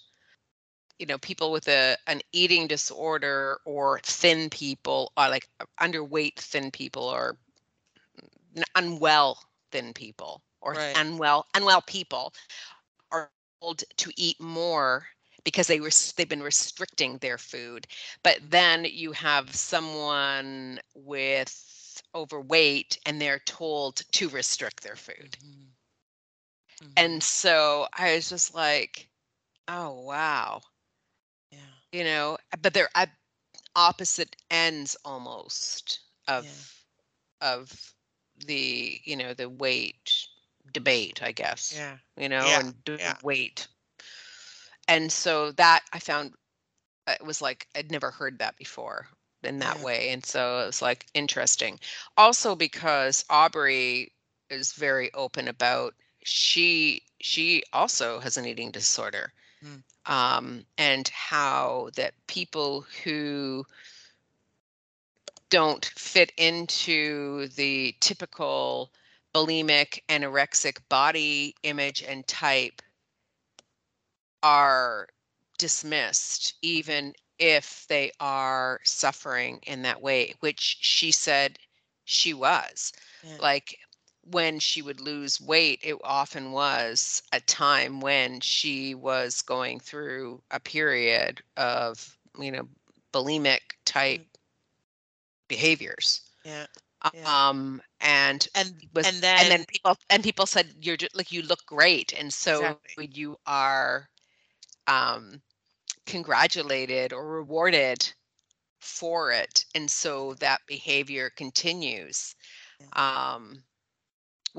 you 0.99 1.05
know, 1.05 1.17
people 1.17 1.51
with 1.51 1.67
a 1.67 1.97
an 2.07 2.21
eating 2.31 2.67
disorder 2.67 3.59
or 3.65 3.99
thin 4.03 4.49
people, 4.49 5.11
or 5.17 5.29
like 5.29 5.47
underweight 5.79 6.35
thin 6.37 6.71
people, 6.71 7.03
or 7.03 7.37
unwell 8.75 9.43
thin 9.71 9.93
people, 9.93 10.41
or 10.61 10.75
Right. 10.75 10.95
unwell 10.95 11.47
unwell 11.55 11.81
people, 11.81 12.33
are 13.11 13.31
told 13.61 13.83
to 13.97 14.11
eat 14.17 14.39
more 14.39 15.07
because 15.43 15.67
they 15.67 15.79
were 15.79 15.89
they've 16.15 16.29
been 16.29 16.43
restricting 16.43 17.17
their 17.17 17.37
food. 17.37 17.87
But 18.23 18.39
then 18.49 18.85
you 18.85 19.11
have 19.13 19.55
someone 19.55 20.79
with 20.95 22.01
overweight 22.15 22.97
and 23.05 23.21
they're 23.21 23.39
told 23.39 24.01
to 24.13 24.29
restrict 24.29 24.83
their 24.83 24.95
food. 24.95 25.37
Mm-hmm. 25.43 25.68
Mhm. 26.81 26.97
And 26.97 27.23
so 27.23 27.87
I 27.93 28.15
was 28.15 28.29
just 28.29 28.53
like, 28.53 29.09
oh 29.67 30.01
wow, 30.01 30.61
yeah 31.51 31.75
you 31.91 32.03
know, 32.03 32.37
but 32.61 32.73
they're 32.73 32.89
at 32.95 33.09
opposite 33.75 34.35
ends 34.49 34.95
almost 35.05 35.99
of 36.27 36.85
of 37.41 37.93
the, 38.45 38.99
you 39.03 39.15
know, 39.15 39.33
the 39.33 39.49
weight 39.49 40.27
debate, 40.71 41.21
I 41.23 41.31
guess. 41.31 41.87
yeah 41.87 41.97
You 42.17 42.29
know, 42.29 42.51
Yeah, 42.51 42.59
and 42.59 42.83
d- 42.83 42.99
yeah. 42.99 43.17
weight. 43.21 43.67
And 44.87 45.11
so 45.11 45.51
that 45.53 45.81
I 45.93 45.99
found 45.99 46.33
uh, 47.07 47.13
it 47.19 47.25
was 47.25 47.41
like 47.41 47.67
I'd 47.75 47.91
never 47.91 48.11
heard 48.11 48.39
that 48.39 48.57
before 48.57 49.07
in 49.43 49.59
that 49.59 49.79
Yeah. 49.79 49.81
way. 49.81 50.09
And 50.11 50.25
so 50.25 50.59
it 50.61 50.65
was 50.67 50.81
like 50.81 51.07
interesting. 51.13 51.79
Also 52.17 52.55
because 52.55 53.25
Aubrey 53.29 54.13
is 54.49 54.73
very 54.73 55.13
open 55.13 55.47
about 55.47 55.95
she 56.23 57.03
she 57.19 57.63
also 57.73 58.19
has 58.19 58.37
an 58.37 58.45
eating 58.45 58.71
disorder. 58.71 59.33
Mm. 59.63 59.83
Um, 60.05 60.65
and 60.77 61.07
how 61.09 61.89
that 61.95 62.13
people 62.27 62.85
who 63.03 63.65
don't 65.49 65.85
fit 65.85 66.31
into 66.37 67.47
the 67.49 67.95
typical 67.99 68.91
bulimic 69.33 70.01
anorexic 70.09 70.77
body 70.89 71.55
image 71.63 72.01
and 72.03 72.27
type 72.27 72.81
are 74.41 75.07
dismissed 75.57 76.55
even 76.61 77.13
if 77.37 77.85
they 77.87 78.11
are 78.19 78.79
suffering 78.83 79.59
in 79.63 79.81
that 79.83 80.01
way 80.01 80.33
which 80.39 80.77
she 80.81 81.11
said 81.11 81.57
she 82.05 82.33
was 82.33 82.91
Yeah. 83.23 83.37
like 83.39 83.77
when 84.23 84.59
she 84.59 84.81
would 84.81 84.99
lose 85.01 85.39
weight 85.41 85.79
it 85.83 85.95
often 86.03 86.51
was 86.51 87.21
a 87.31 87.39
time 87.41 87.99
when 88.01 88.39
she 88.39 88.93
was 88.95 89.41
going 89.41 89.79
through 89.79 90.41
a 90.51 90.59
period 90.59 91.41
of 91.57 92.17
you 92.39 92.51
know 92.51 92.67
bulimic 93.13 93.61
type 93.85 94.21
behaviors. 95.47 96.21
Yeah 96.43 96.67
Yeah. 97.11 97.25
um 97.25 97.81
and 97.99 98.47
and 98.55 98.73
was 98.93 99.11
and 99.11 99.21
then 99.21 99.49
and 99.49 99.51
then 99.51 99.65
people 99.65 99.97
and 100.09 100.23
people 100.23 100.45
said 100.45 100.75
you're 100.81 100.97
just 100.97 101.15
like 101.15 101.31
you 101.31 101.41
look 101.41 101.65
great. 101.65 102.13
And 102.17 102.33
so 102.33 102.75
Exactly. 102.75 102.99
you 102.99 103.15
are 103.45 104.09
um 104.65 105.41
congratulated 106.05 107.13
or 107.13 107.25
rewarded 107.27 108.13
for 108.79 109.31
it. 109.31 109.65
And 109.73 109.89
so 109.89 110.33
that 110.35 110.61
behavior 110.67 111.29
continues 111.29 112.35
um 112.93 113.63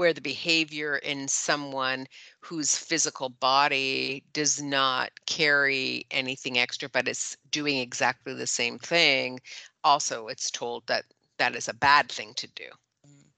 where 0.01 0.14
the 0.14 0.22
behavior 0.22 0.96
in 0.96 1.28
someone 1.28 2.09
whose 2.42 2.76
physical 2.78 3.30
body 3.30 4.24
does 4.32 4.62
not 4.62 5.11
carry 5.26 6.07
anything 6.11 6.59
extra 6.59 6.88
but 6.90 7.09
is 7.09 7.38
doing 7.51 7.78
exactly 7.78 8.34
the 8.34 8.46
same 8.46 8.78
thing 8.78 9.40
also 9.84 10.28
it's 10.28 10.51
told 10.51 10.86
that 10.88 11.05
that 11.38 11.57
is 11.57 11.68
a 11.68 11.74
bad 11.74 12.11
thing 12.11 12.34
to 12.34 12.48
do 12.48 12.70
Mm, 13.07 13.32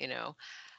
you 0.00 0.08
know 0.08 0.36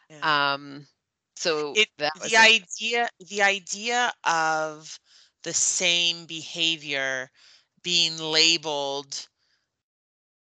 yeah. 0.10 0.24
um 0.24 0.88
so 1.36 1.82
it 1.82 1.90
the 2.26 2.38
a- 2.38 2.38
idea 2.38 3.10
the 3.20 3.42
idea 3.44 4.14
of 4.26 5.00
the 5.44 5.54
same 5.54 6.26
behavior 6.28 7.32
being 7.84 8.18
labeled 8.18 9.29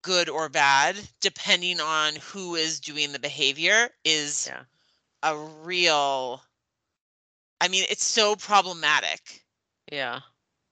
good 0.06 0.28
or 0.28 0.48
bad 0.48 0.96
depending 1.20 1.80
on 1.80 2.14
who 2.32 2.54
is 2.54 2.78
doing 2.78 3.10
the 3.10 3.18
behavior 3.18 3.90
is 4.04 4.46
Yeah. 4.46 4.62
a 5.24 5.36
real 5.36 6.40
i 7.60 7.66
mean 7.68 7.84
it's 7.90 8.04
so 8.04 8.36
problematic. 8.36 9.44
Yeah. 9.90 10.20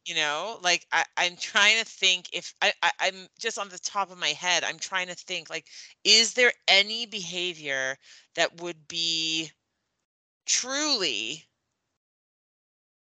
You 0.06 0.14
know 0.14 0.58
like 0.62 0.86
I, 0.92 1.04
i'm 1.16 1.36
trying 1.36 1.78
to 1.80 1.84
think 1.84 2.28
if 2.32 2.54
I, 2.62 2.72
I 2.82 2.90
i'm 3.00 3.26
just 3.38 3.58
on 3.58 3.70
the 3.70 3.78
top 3.78 4.10
of 4.12 4.18
my 4.18 4.28
head 4.28 4.62
i'm 4.62 4.78
trying 4.78 5.08
to 5.08 5.14
think 5.14 5.50
like 5.50 5.66
is 6.04 6.34
there 6.34 6.52
any 6.68 7.06
behavior 7.06 7.96
that 8.36 8.60
would 8.60 8.86
be 8.86 9.50
truly 10.46 11.44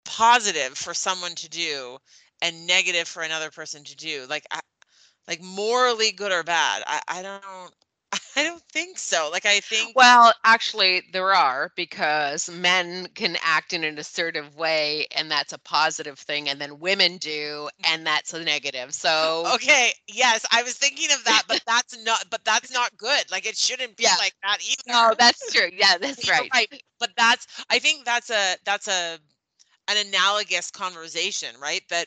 positive 0.06 0.78
for 0.78 0.94
someone 0.94 1.34
to 1.36 1.48
do 1.48 1.98
and 2.42 2.66
negative 2.66 3.08
for 3.08 3.22
another 3.22 3.50
person 3.50 3.84
to 3.84 3.96
do? 3.96 4.26
Like 4.28 4.46
I, 4.50 4.60
like 5.28 5.42
morally 5.42 6.12
good 6.12 6.32
or 6.32 6.42
bad. 6.42 6.82
I, 6.86 7.00
I 7.08 7.22
don't 7.22 7.74
I 8.36 8.44
don't 8.44 8.62
think 8.62 8.98
so. 8.98 9.28
Like 9.32 9.46
I 9.46 9.60
think 9.60 9.96
Well, 9.96 10.32
actually, 10.44 11.02
there 11.12 11.34
are 11.34 11.72
because 11.76 12.48
men 12.50 13.08
can 13.14 13.36
act 13.42 13.72
in 13.72 13.84
an 13.84 13.98
assertive 13.98 14.54
way, 14.56 15.06
and 15.10 15.30
that's 15.30 15.52
a 15.52 15.58
positive 15.58 16.18
thing, 16.18 16.48
and 16.48 16.60
then 16.60 16.78
women 16.80 17.16
do, 17.18 17.68
mm. 17.80 17.84
and 17.84 18.06
that's 18.06 18.32
a 18.32 18.42
negative. 18.42 18.94
So, 18.94 19.54
Okay, 19.54 19.92
yes, 20.08 20.44
I 20.52 20.62
was 20.62 20.74
thinking 20.74 21.08
of 21.12 21.24
that, 21.24 21.44
but 21.48 21.60
that's 21.66 21.96
not 22.04 22.24
but 22.30 22.44
that's 22.44 22.72
not 22.72 22.96
good. 22.96 23.30
Like 23.30 23.46
it 23.46 23.56
shouldn't 23.56 23.96
be 23.96 24.04
Yeah. 24.04 24.16
like 24.16 24.34
that 24.42 24.58
either. 24.62 24.82
no, 24.86 25.14
that's 25.18 25.52
true. 25.52 25.68
Yeah, 25.72 25.98
that's 26.00 26.26
You're 26.26 26.46
right. 26.52 26.68
But 26.98 27.10
that's 27.16 27.46
I 27.70 27.78
think 27.78 28.04
that's 28.04 28.30
a 28.30 28.56
that's 28.64 28.88
a 28.88 29.18
an 29.88 30.06
analogous 30.08 30.70
conversation, 30.70 31.54
right? 31.60 31.82
That 31.90 32.06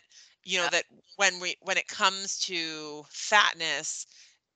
you 0.50 0.58
know 0.60 0.68
Yeah. 0.68 0.70
that 0.70 0.86
when 1.18 1.40
we 1.40 1.56
when 1.62 1.78
it 1.78 1.88
comes 1.88 2.40
to 2.42 3.04
fatness, 3.10 4.06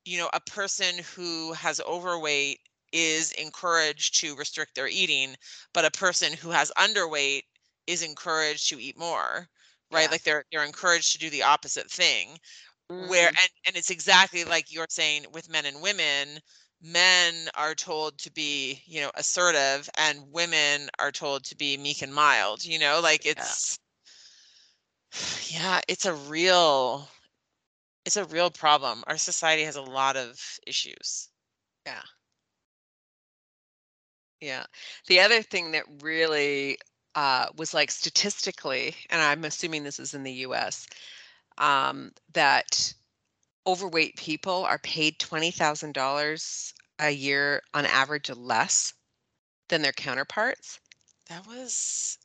you 0.04 0.18
know, 0.18 0.30
a 0.32 0.40
person 0.40 0.98
who 1.14 1.52
has 1.54 1.80
overweight 1.80 2.60
is 2.92 3.32
encouraged 3.32 4.20
to 4.20 4.36
restrict 4.36 4.74
their 4.74 4.88
eating, 4.88 5.36
but 5.72 5.84
a 5.84 5.90
person 5.90 6.32
who 6.34 6.50
has 6.50 6.72
underweight 6.78 7.42
is 7.86 8.02
encouraged 8.02 8.68
to 8.70 8.80
eat 8.80 8.98
more, 8.98 9.48
right? 9.90 10.10
Yeah. 10.10 10.12
Like 10.12 10.22
they're 10.24 10.44
they're 10.52 10.64
encouraged 10.64 11.12
to 11.12 11.18
do 11.18 11.30
the 11.30 11.42
opposite 11.42 11.90
thing. 11.90 12.38
Where 12.96 13.30
Mm, 13.30 13.38
and 13.40 13.50
and 13.66 13.76
it's 13.76 13.90
exactly 13.90 14.44
like 14.44 14.72
you're 14.72 14.86
saying 14.90 15.26
with 15.32 15.48
men 15.48 15.66
and 15.66 15.82
women, 15.82 16.40
men 16.80 17.48
are 17.54 17.74
told 17.74 18.18
to 18.20 18.30
be, 18.32 18.82
you 18.86 19.00
know, 19.00 19.10
assertive 19.16 19.88
and 19.96 20.30
women 20.32 20.90
are 20.98 21.12
told 21.12 21.44
to 21.46 21.56
be 21.56 21.76
meek 21.76 22.02
and 22.02 22.14
mild, 22.14 22.64
you 22.64 22.78
know? 22.78 23.00
Like 23.00 23.26
it's 23.26 23.78
yeah, 25.48 25.80
it's 25.88 26.04
a 26.06 26.14
real 26.14 27.08
it's 28.04 28.16
a 28.16 28.24
real 28.26 28.50
problem. 28.50 29.04
Our 29.06 29.18
society 29.18 29.64
has 29.64 29.76
a 29.76 29.82
lot 29.82 30.16
of 30.16 30.58
issues. 30.66 31.28
yeah. 31.86 32.02
Yeah. 34.40 34.64
The 35.06 35.20
other 35.20 35.42
thing 35.42 35.72
that 35.72 35.84
really 36.02 36.78
uh, 37.14 37.46
was 37.56 37.74
like 37.74 37.90
statistically, 37.90 38.94
and 39.10 39.20
I'm 39.22 39.44
assuming 39.44 39.84
this 39.84 39.98
is 40.00 40.14
in 40.14 40.22
the 40.22 40.32
US, 40.48 40.86
um, 41.58 42.12
that 42.32 42.94
overweight 43.66 44.16
people 44.16 44.64
are 44.64 44.78
paid 44.78 45.18
$20,000 45.18 46.74
a 47.00 47.10
year 47.10 47.62
on 47.74 47.86
average 47.86 48.30
less 48.30 48.94
than 49.68 49.82
their 49.82 49.92
counterparts. 49.92 50.80
That 51.28 51.46
was 51.46 52.18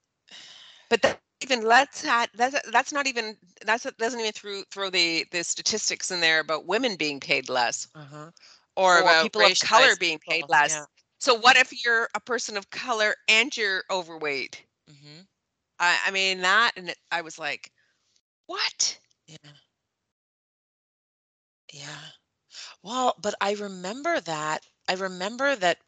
But 0.89 1.01
that 1.03 1.21
even 1.41 1.61
let's 1.63 2.03
had 2.03 2.29
that's 2.35 2.55
that's 2.71 2.91
not 2.93 3.07
even 3.07 3.37
that's 3.65 3.85
doesn't 3.97 4.19
even 4.19 4.31
through 4.31 4.63
throw 4.71 4.89
the 4.89 5.25
the 5.31 5.43
statistics 5.43 6.11
in 6.11 6.19
there 6.21 6.39
about 6.39 6.65
women 6.67 6.95
being 6.95 7.19
paid 7.19 7.49
less 7.49 7.87
uh-huh. 7.95 8.31
Or, 8.75 8.99
or 8.99 8.99
about 8.99 9.15
people 9.15 9.45
of 9.45 9.57
color 9.59 9.95
being 9.95 10.19
paid 10.19 10.45
people, 10.45 10.49
less. 10.49 10.81
Yeah. 10.81 10.85
So 11.19 11.33
what 11.35 11.57
if 11.57 11.71
you're 11.83 12.09
a 12.15 12.19
person 12.19 12.57
of 12.57 12.69
color 12.69 13.15
and 13.27 13.55
you're 13.55 13.83
overweight? 13.89 14.65
hmm 14.87 15.21
I, 15.79 15.99
I 16.07 16.11
mean 16.11 16.41
that, 16.41 16.73
and 16.75 16.89
it, 16.89 16.97
I 17.11 17.21
was 17.21 17.37
like, 17.39 17.71
what? 18.47 18.99
Yeah. 19.27 19.51
Yeah. 21.73 22.11
Well, 22.81 23.15
but 23.21 23.35
I 23.41 23.53
remember 23.53 24.19
that. 24.21 24.65
I 24.87 24.93
remember 24.93 25.55
that 25.55 25.79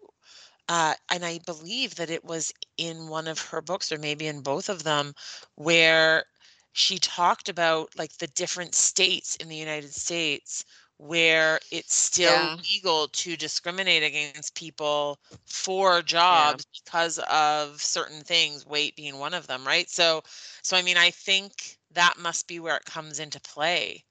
uh, 0.72 0.96
and 1.12 1.26
I 1.26 1.40
believe 1.46 1.96
that 1.98 2.12
it 2.12 2.26
was 2.26 2.54
in 2.78 3.10
one 3.10 3.28
of 3.28 3.50
her 3.50 3.62
books, 3.62 3.92
or 3.92 4.00
maybe 4.00 4.28
in 4.28 4.42
both 4.44 4.70
of 4.70 4.84
them, 4.84 5.16
where 5.56 6.26
she 6.74 7.00
talked 7.00 7.50
about 7.50 7.98
like 7.98 8.18
the 8.20 8.28
different 8.28 8.76
states 8.76 9.36
in 9.38 9.50
the 9.50 9.58
United 9.58 9.94
States 9.94 10.66
where 10.98 11.60
it's 11.72 11.96
still 11.96 12.50
Yeah. 12.50 12.62
legal 12.74 13.08
to 13.10 13.36
discriminate 13.38 14.04
against 14.04 14.56
people 14.56 15.20
for 15.46 16.02
jobs 16.02 16.66
because 16.74 17.20
of 17.30 17.82
certain 17.82 18.22
things, 18.22 18.66
weight 18.66 18.96
being 18.96 19.18
one 19.20 19.34
of 19.34 19.48
them, 19.48 19.66
right? 19.68 19.90
So, 19.90 20.22
so 20.62 20.78
I 20.78 20.82
mean, 20.84 20.98
I 20.98 21.12
think 21.12 21.78
that 21.92 22.18
must 22.20 22.48
be 22.48 22.60
where 22.60 22.78
it 22.78 22.86
comes 22.86 23.20
into 23.20 23.40
play. 23.42 24.06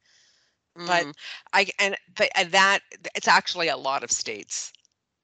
But- 0.85 1.07
Mm. 1.07 1.13
I 1.53 1.69
and 1.79 1.97
but 2.17 2.31
uh, 2.37 2.45
that 2.51 2.81
it's 3.15 3.29
actually 3.29 3.69
a 3.69 3.77
lot 3.77 4.03
of 4.05 4.11
states. 4.13 4.73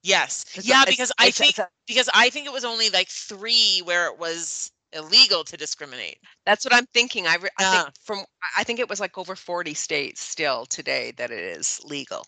Yes, 0.07 0.45
It's 0.53 0.69
a- 0.69 0.73
yeah, 0.73 0.83
it's- 0.83 0.95
because 0.95 1.11
I 1.19 1.31
think 1.31 1.57
a- 1.59 1.69
because 1.87 2.09
I 2.13 2.29
think 2.29 2.45
it 2.47 2.53
was 2.53 2.65
only 2.65 2.89
like 2.89 3.09
three 3.09 3.81
where 3.83 4.07
it 4.07 4.17
was 4.17 4.71
illegal 4.93 5.43
to 5.45 5.57
discriminate. 5.57 6.19
that's 6.45 6.65
what 6.65 6.73
I'm 6.73 6.87
thinking. 6.93 7.27
I, 7.27 7.35
re- 7.35 7.49
I 7.57 7.65
think 7.65 7.87
from 8.03 8.25
I 8.57 8.63
think 8.63 8.79
it 8.79 8.89
was 8.89 8.99
like 8.99 9.17
over 9.17 9.35
40 9.35 9.73
states 9.73 10.21
still 10.21 10.65
today 10.65 11.11
that 11.17 11.31
it 11.31 11.43
is 11.43 11.81
legal. 11.83 12.25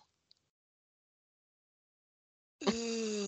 Ooh. 2.70 3.28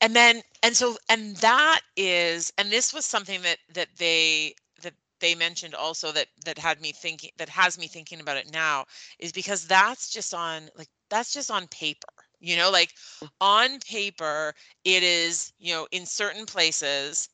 And 0.00 0.14
then 0.16 0.42
and 0.62 0.76
so 0.76 0.96
and 1.08 1.36
that 1.38 1.80
is 1.96 2.52
and 2.58 2.70
this 2.70 2.92
was 2.94 3.04
something 3.04 3.42
that 3.42 3.58
that 3.74 3.88
they 3.98 4.54
that 4.82 4.94
they 5.20 5.34
mentioned 5.34 5.74
also 5.74 6.12
that 6.12 6.28
that 6.44 6.58
had 6.58 6.80
me 6.80 6.92
thinking 6.92 7.30
that 7.38 7.48
has 7.50 7.78
me 7.78 7.86
thinking 7.88 8.20
about 8.20 8.36
it 8.38 8.50
now 8.52 8.84
is 9.18 9.32
because 9.32 9.66
that's 9.66 10.10
just 10.10 10.34
on 10.34 10.70
like 10.76 10.88
that's 11.10 11.32
just 11.32 11.50
on 11.50 11.68
paper. 11.68 12.08
You 12.42 12.56
know, 12.58 12.70
like 12.70 12.94
on 13.40 13.80
paper 13.80 14.54
it 14.84 15.02
is, 15.02 15.52
you 15.58 15.74
know, 15.74 15.88
in 15.92 16.06
certain 16.06 16.46
places 16.46 17.30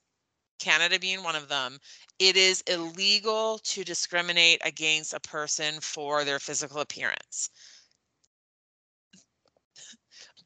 Canada 0.61 0.99
being 1.01 1.23
one 1.25 1.37
of 1.37 1.49
them, 1.49 1.81
it 2.19 2.37
is 2.37 2.63
illegal 2.63 3.59
to 3.61 3.85
discriminate 3.85 4.61
against 4.65 5.15
a 5.15 5.21
person 5.21 5.81
for 5.81 6.25
their 6.25 6.41
physical 6.41 6.81
appearance. 6.81 7.51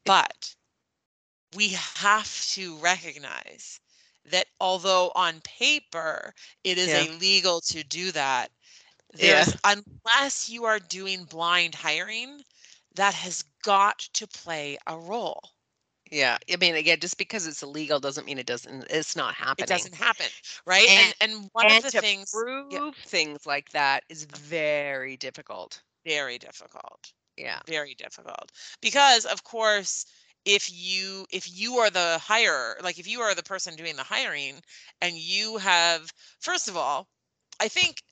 But 0.05 0.55
we 1.55 1.69
have 1.69 2.45
to 2.53 2.77
recognize 2.77 3.79
that 4.25 4.47
although 4.59 5.11
on 5.15 5.41
paper 5.41 6.33
it 6.63 6.77
is 6.77 6.93
Yeah. 6.93 6.95
illegal 6.95 7.61
to 7.61 7.83
do 7.83 8.11
that, 8.11 8.51
Yeah. 9.17 9.45
unless 9.63 10.49
you 10.49 10.65
are 10.65 10.79
doing 10.79 11.25
blind 11.25 11.75
hiring, 11.75 12.43
that 12.95 13.13
has 13.15 13.43
got 13.63 13.99
to 14.13 14.27
play 14.27 14.77
a 14.87 14.97
role. 14.97 15.41
Yeah. 16.11 16.37
I 16.51 16.57
mean, 16.57 16.75
again, 16.75 16.99
just 16.99 17.17
because 17.17 17.47
it's 17.47 17.63
illegal 17.63 17.99
doesn't 17.99 18.25
mean 18.25 18.37
it 18.37 18.45
doesn't. 18.45 18.85
It's 18.89 19.15
not 19.15 19.33
happening. 19.33 19.63
It 19.63 19.69
doesn't 19.69 19.95
happen, 19.95 20.27
right? 20.65 20.87
And 20.87 21.15
And- 21.21 21.31
and, 21.31 21.49
one 21.53 21.65
and 21.67 21.83
of 21.85 21.91
the 21.91 21.99
things 22.01 22.31
prove 22.31 22.95
things 22.97 23.45
like 23.45 23.69
that 23.71 24.03
is 24.09 24.25
very 24.25 25.17
difficult. 25.17 25.81
very 26.05 26.37
difficult. 26.37 27.11
Yeah. 27.37 27.59
very 27.65 27.95
difficult 27.95 28.51
because 28.79 29.25
of 29.25 29.43
course 29.43 30.05
if 30.45 30.69
you 30.71 31.25
if 31.31 31.49
you 31.51 31.77
are 31.79 31.89
the 31.89 32.19
hire 32.21 32.77
like 32.83 32.99
if 32.99 33.07
you 33.07 33.21
are 33.21 33.33
the 33.33 33.41
person 33.41 33.75
doing 33.75 33.95
the 33.95 34.03
hiring 34.03 34.61
and 35.01 35.15
you 35.17 35.57
have 35.57 36.11
first 36.41 36.67
of 36.67 36.77
all 36.77 37.07
i 37.59 37.67
think 37.67 38.03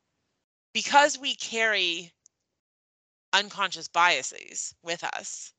because 0.73 1.19
we 1.19 1.35
carry 1.35 2.11
unconscious 3.33 3.87
biases 3.87 4.75
with 4.83 5.03
us 5.03 5.53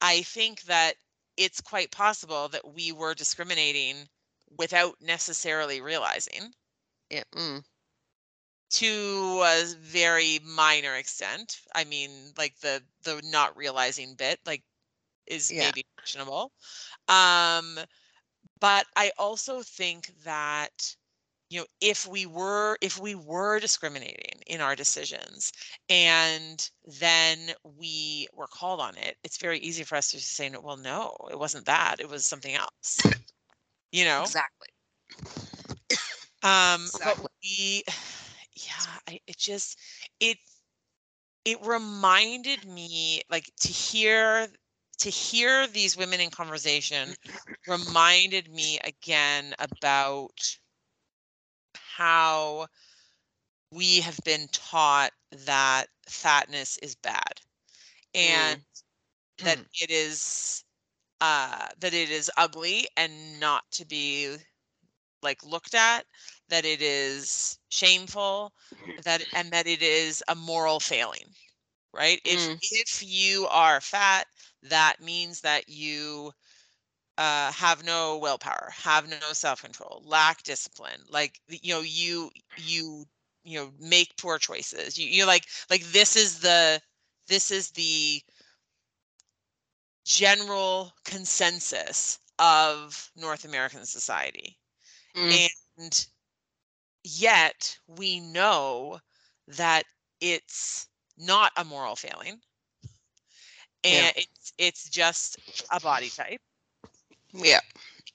i 0.00 0.22
think 0.22 0.62
that 0.62 0.96
it's 1.36 1.60
quite 1.60 1.90
possible 1.92 2.48
that 2.48 2.66
we 2.74 2.92
were 2.92 3.14
discriminating 3.14 4.08
without 4.58 4.96
necessarily 5.00 5.80
realizing 5.80 6.54
Yeah. 7.10 7.24
Mm. 7.34 7.64
to 8.70 9.42
a 9.44 9.64
very 9.78 10.38
minor 10.40 10.94
extent. 10.96 11.60
I 11.74 11.84
mean, 11.84 12.32
like 12.36 12.58
the 12.60 12.82
the 13.02 13.20
not 13.24 13.56
realizing 13.56 14.14
bit, 14.16 14.40
like 14.46 14.64
is 15.26 15.52
Yeah. 15.52 15.56
maybe 15.56 15.84
questionable. 15.98 16.52
Um, 17.08 17.80
but 18.60 18.86
I 18.96 19.12
also 19.18 19.62
think 19.62 20.08
that 20.24 20.96
you 21.48 21.60
know 21.60 21.66
if 21.80 22.06
we 22.06 22.26
were 22.26 22.76
if 22.80 22.98
we 22.98 23.14
were 23.14 23.58
discriminating 23.60 24.40
in 24.46 24.60
our 24.60 24.74
decisions 24.76 25.52
and 25.88 26.70
then 27.00 27.38
we 27.62 28.28
were 28.34 28.46
called 28.48 28.80
on 28.80 28.96
it 28.96 29.16
it's 29.24 29.38
very 29.38 29.58
easy 29.58 29.82
for 29.84 29.96
us 29.96 30.10
to 30.10 30.20
say 30.20 30.50
well 30.62 30.76
no 30.76 31.14
it 31.30 31.38
wasn't 31.38 31.64
that 31.66 31.96
it 32.00 32.08
was 32.08 32.24
something 32.24 32.54
else 32.54 33.06
you 33.92 34.04
know 34.04 34.30
Exactly. 34.30 34.68
um 36.42 36.90
Exactly. 36.90 37.04
but 37.04 37.16
we 37.42 37.82
yeah 38.56 38.98
I, 39.08 39.20
it 39.26 39.36
just 39.38 39.78
it 40.20 40.38
it 41.44 41.58
reminded 41.64 42.64
me 42.66 43.22
like 43.30 43.50
to 43.60 43.68
hear 43.68 44.48
to 44.98 45.10
hear 45.10 45.66
these 45.66 45.96
women 45.96 46.20
in 46.20 46.30
conversation 46.30 47.16
reminded 47.66 48.50
me 48.50 48.78
again 48.84 49.54
about 49.58 50.58
how 51.96 52.68
we 53.70 54.00
have 54.00 54.18
been 54.24 54.48
taught 54.52 55.10
that 55.30 55.86
fatness 56.08 56.78
is 56.78 56.94
bad 56.94 57.40
and 58.14 58.58
that 59.40 59.58
it 59.80 59.90
is 59.90 60.64
uh 61.20 61.68
that 61.78 61.94
it 61.94 62.10
is 62.10 62.30
ugly 62.36 62.88
and 62.96 63.40
not 63.40 63.64
to 63.70 63.84
be 63.86 64.36
like 65.22 65.42
looked 65.44 65.74
at 65.74 66.06
that 66.48 66.64
it 66.64 66.82
is 66.82 67.58
shameful 67.70 68.52
that 69.04 69.24
and 69.34 69.52
that 69.52 69.66
it 69.66 69.82
is 69.82 70.22
a 70.28 70.34
moral 70.34 70.80
failing 70.80 71.34
right? 71.94 72.20
If 72.24 72.48
Mm. 72.48 72.60
if 72.62 73.02
you 73.02 73.46
are 73.48 73.80
fat, 73.80 74.26
that 74.62 75.00
means 75.00 75.40
that 75.42 75.68
you 75.68 76.32
uh, 77.18 77.52
have 77.52 77.84
no 77.84 78.18
willpower, 78.18 78.70
have 78.74 79.08
no 79.08 79.18
self-control, 79.32 80.02
lack 80.06 80.42
discipline. 80.42 81.02
Like 81.08 81.40
you 81.48 81.74
know, 81.74 81.80
you 81.80 82.30
you 82.56 83.04
you 83.44 83.58
know 83.58 83.72
make 83.80 84.16
poor 84.16 84.38
choices. 84.38 84.98
You 84.98 85.06
you 85.08 85.26
like 85.26 85.44
like 85.70 85.82
this 85.84 86.16
is 86.16 86.40
the 86.40 86.80
this 87.28 87.50
is 87.50 87.70
the 87.72 88.22
general 90.04 90.92
consensus 91.04 92.18
of 92.38 93.10
North 93.16 93.44
American 93.44 93.84
society. 93.84 94.58
Mm. 95.14 95.48
And 95.80 96.06
yet 97.04 97.78
we 97.86 98.20
know 98.20 99.00
that 99.48 99.84
it's 100.20 100.88
not 101.16 101.52
a 101.56 101.64
moral 101.64 101.96
failing. 101.96 102.40
And 103.84 104.12
Yeah. 104.16 104.22
it's 104.22 104.52
it's 104.58 104.88
just 104.88 105.38
a 105.70 105.80
body 105.80 106.10
type. 106.10 106.40
Yeah. 107.42 107.60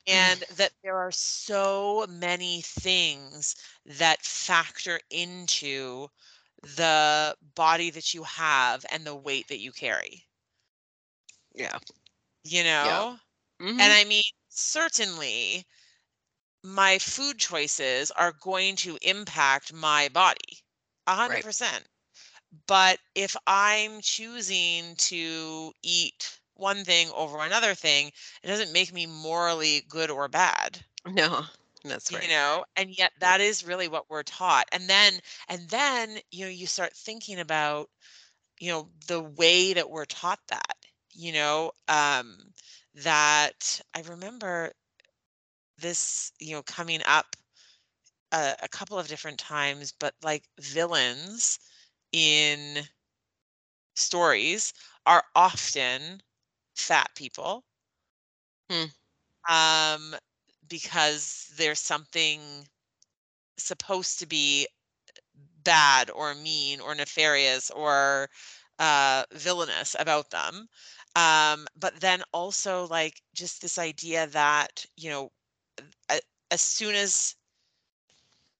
And 0.07 0.43
that 0.49 0.73
there 0.83 0.97
are 0.97 1.11
so 1.11 2.05
many 2.09 2.61
things 2.61 3.55
that 3.85 4.23
factor 4.23 4.99
into 5.09 6.09
the 6.63 7.35
body 7.41 7.89
that 7.91 8.13
you 8.13 8.23
have 8.23 8.85
and 8.91 9.05
the 9.05 9.15
weight 9.15 9.47
that 9.49 9.59
you 9.59 9.71
carry. 9.71 10.27
Yeah. 11.55 11.79
You 12.43 12.63
know? 12.63 13.19
Mhm. 13.59 13.79
And 13.79 13.93
I 13.93 14.03
mean, 14.05 14.23
certainly 14.49 15.65
my 16.63 16.99
food 16.99 17.39
choices 17.39 18.11
are 18.11 18.31
going 18.33 18.75
to 18.77 18.97
impact 19.01 19.73
my 19.73 20.09
body 20.09 20.63
a 21.07 21.15
hundred 21.15 21.39
Right. 21.39 21.43
percent. 21.43 21.87
But 22.67 22.99
if 23.15 23.35
I'm 23.47 24.01
choosing 24.01 24.95
to 24.97 25.73
eat 25.83 26.40
one 26.61 26.85
thing 26.85 27.09
over 27.15 27.39
another 27.39 27.75
thing, 27.75 28.11
it 28.43 28.47
doesn't 28.47 28.73
make 28.73 28.93
me 28.93 29.07
morally 29.07 29.81
good 29.89 30.11
or 30.11 30.29
bad. 30.29 30.85
no, 31.05 31.45
that's 31.83 32.13
right. 32.13 32.23
You 32.23 32.29
know, 32.29 32.65
and 32.75 32.97
yet 32.97 33.13
that 33.19 33.41
is 33.41 33.65
really 33.65 33.87
what 33.87 34.09
we're 34.09 34.23
taught. 34.23 34.67
And 34.71 34.89
then 34.89 35.21
and 35.49 35.69
then, 35.69 36.19
you 36.31 36.45
know, 36.45 36.51
you 36.51 36.67
start 36.67 36.93
thinking 36.95 37.39
about, 37.39 37.89
you 38.59 38.71
know, 38.71 38.89
the 39.07 39.21
way 39.21 39.73
that 39.73 39.89
we're 39.89 40.05
taught 40.05 40.39
that, 40.49 40.77
you 41.13 41.33
know, 41.33 41.71
um, 41.87 42.53
that 42.95 43.81
I 43.95 44.01
remember 44.01 44.73
this, 45.77 46.31
you 46.39 46.53
know, 46.55 46.63
coming 46.63 47.01
up 47.05 47.35
a, 48.31 48.55
a 48.63 48.69
couple 48.69 48.99
of 48.99 49.07
different 49.07 49.39
times, 49.39 49.91
but 49.91 50.15
like 50.23 50.49
villains 50.59 51.59
in 52.11 52.83
stories 53.95 54.73
are 55.05 55.23
often 55.35 56.21
fat 56.81 57.09
people. 57.15 57.63
Hmm. 58.69 58.85
Um, 59.49 60.15
because 60.67 61.51
there's 61.57 61.79
something 61.79 62.39
supposed 63.57 64.19
to 64.19 64.27
be 64.27 64.67
bad 65.63 66.09
or 66.09 66.33
mean 66.35 66.79
or 66.79 66.95
nefarious 66.95 67.69
or 67.71 68.29
uh, 68.79 69.23
villainous 69.33 69.95
about 69.99 70.29
them. 70.29 70.67
Um, 71.15 71.67
but 71.77 71.99
then 71.99 72.23
also 72.33 72.87
like 72.87 73.21
just 73.35 73.61
this 73.61 73.77
idea 73.77 74.27
that 74.27 74.85
you 74.97 75.09
know, 75.09 75.31
as 76.51 76.61
soon 76.61 76.95
as 76.95 77.35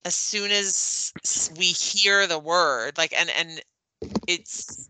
as 0.05 0.15
soon 0.15 0.51
as 0.51 1.13
we 1.57 1.65
hear 1.65 2.26
the 2.28 2.39
word 2.39 2.97
like 2.97 3.13
and 3.17 3.30
and 3.30 3.61
it's 4.28 4.89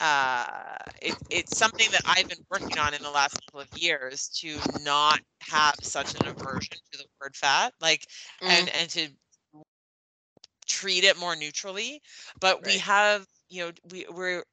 uh 0.00 0.76
it, 1.00 1.16
it's 1.30 1.56
something 1.56 1.90
that 1.92 2.02
i've 2.06 2.28
been 2.28 2.44
working 2.50 2.78
on 2.78 2.94
in 2.94 3.02
the 3.02 3.10
last 3.10 3.38
couple 3.40 3.60
of 3.60 3.68
years 3.74 4.28
to 4.28 4.60
not 4.84 5.20
have 5.42 5.74
such 5.82 6.14
an 6.14 6.26
aversion 6.26 6.76
to 6.92 6.98
the 6.98 7.04
word 7.20 7.34
fat 7.36 7.72
like 7.80 8.06
and 8.46 8.68
Mm. 8.68 8.70
and 8.74 8.90
to 8.90 9.08
treat 10.66 11.04
it 11.04 11.18
more 11.18 11.36
neutrally. 11.36 12.02
But 12.40 12.64
we 12.64 12.78
have 12.78 13.26
you 13.48 13.64
know 13.66 13.72
we 13.90 14.06
we're 14.10 14.44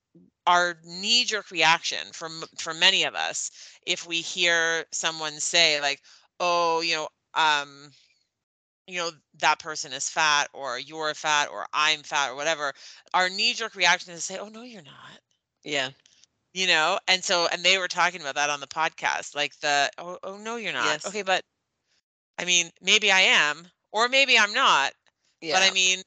our 0.45 0.75
knee 0.83 1.23
jerk 1.25 1.51
reaction 1.51 2.11
from 2.13 2.43
for 2.57 2.73
many 2.73 3.03
of 3.03 3.15
us 3.15 3.51
if 3.85 4.07
we 4.07 4.21
hear 4.21 4.85
someone 4.91 5.33
say 5.39 5.79
like 5.81 6.01
oh 6.39 6.81
you 6.81 6.95
know 6.95 7.07
um 7.35 7.91
you 8.87 8.97
know 8.97 9.11
that 9.39 9.59
person 9.59 9.93
is 9.93 10.09
fat 10.09 10.47
or 10.53 10.79
you're 10.79 11.13
fat 11.13 11.47
or 11.51 11.65
i'm 11.73 12.01
fat 12.03 12.29
or 12.31 12.35
whatever 12.35 12.73
our 13.13 13.29
knee 13.29 13.53
jerk 13.53 13.75
reaction 13.75 14.13
is 14.13 14.25
to 14.25 14.33
say 14.33 14.39
oh 14.39 14.49
no 14.49 14.61
you're 14.63 14.81
not 14.83 15.19
Yeah. 15.63 15.89
you 16.53 16.67
know 16.67 16.99
and 17.07 17.23
so 17.23 17.47
and 17.51 17.63
they 17.63 17.77
were 17.77 17.87
talking 17.87 18.21
about 18.21 18.35
that 18.35 18.49
on 18.49 18.59
the 18.59 18.67
podcast 18.67 19.35
like 19.35 19.59
the 19.59 19.89
oh, 19.97 20.17
oh 20.23 20.37
no 20.37 20.55
you're 20.57 20.73
not 20.73 20.85
Yes. 20.85 21.05
okay 21.05 21.23
but 21.23 21.43
i 22.39 22.45
mean 22.45 22.69
maybe 22.81 23.11
i 23.11 23.21
am 23.21 23.67
or 23.91 24.07
maybe 24.09 24.37
i'm 24.37 24.53
not 24.53 24.93
Yeah. 25.41 25.55
but 25.55 25.63
i 25.63 25.71
mean 25.71 26.01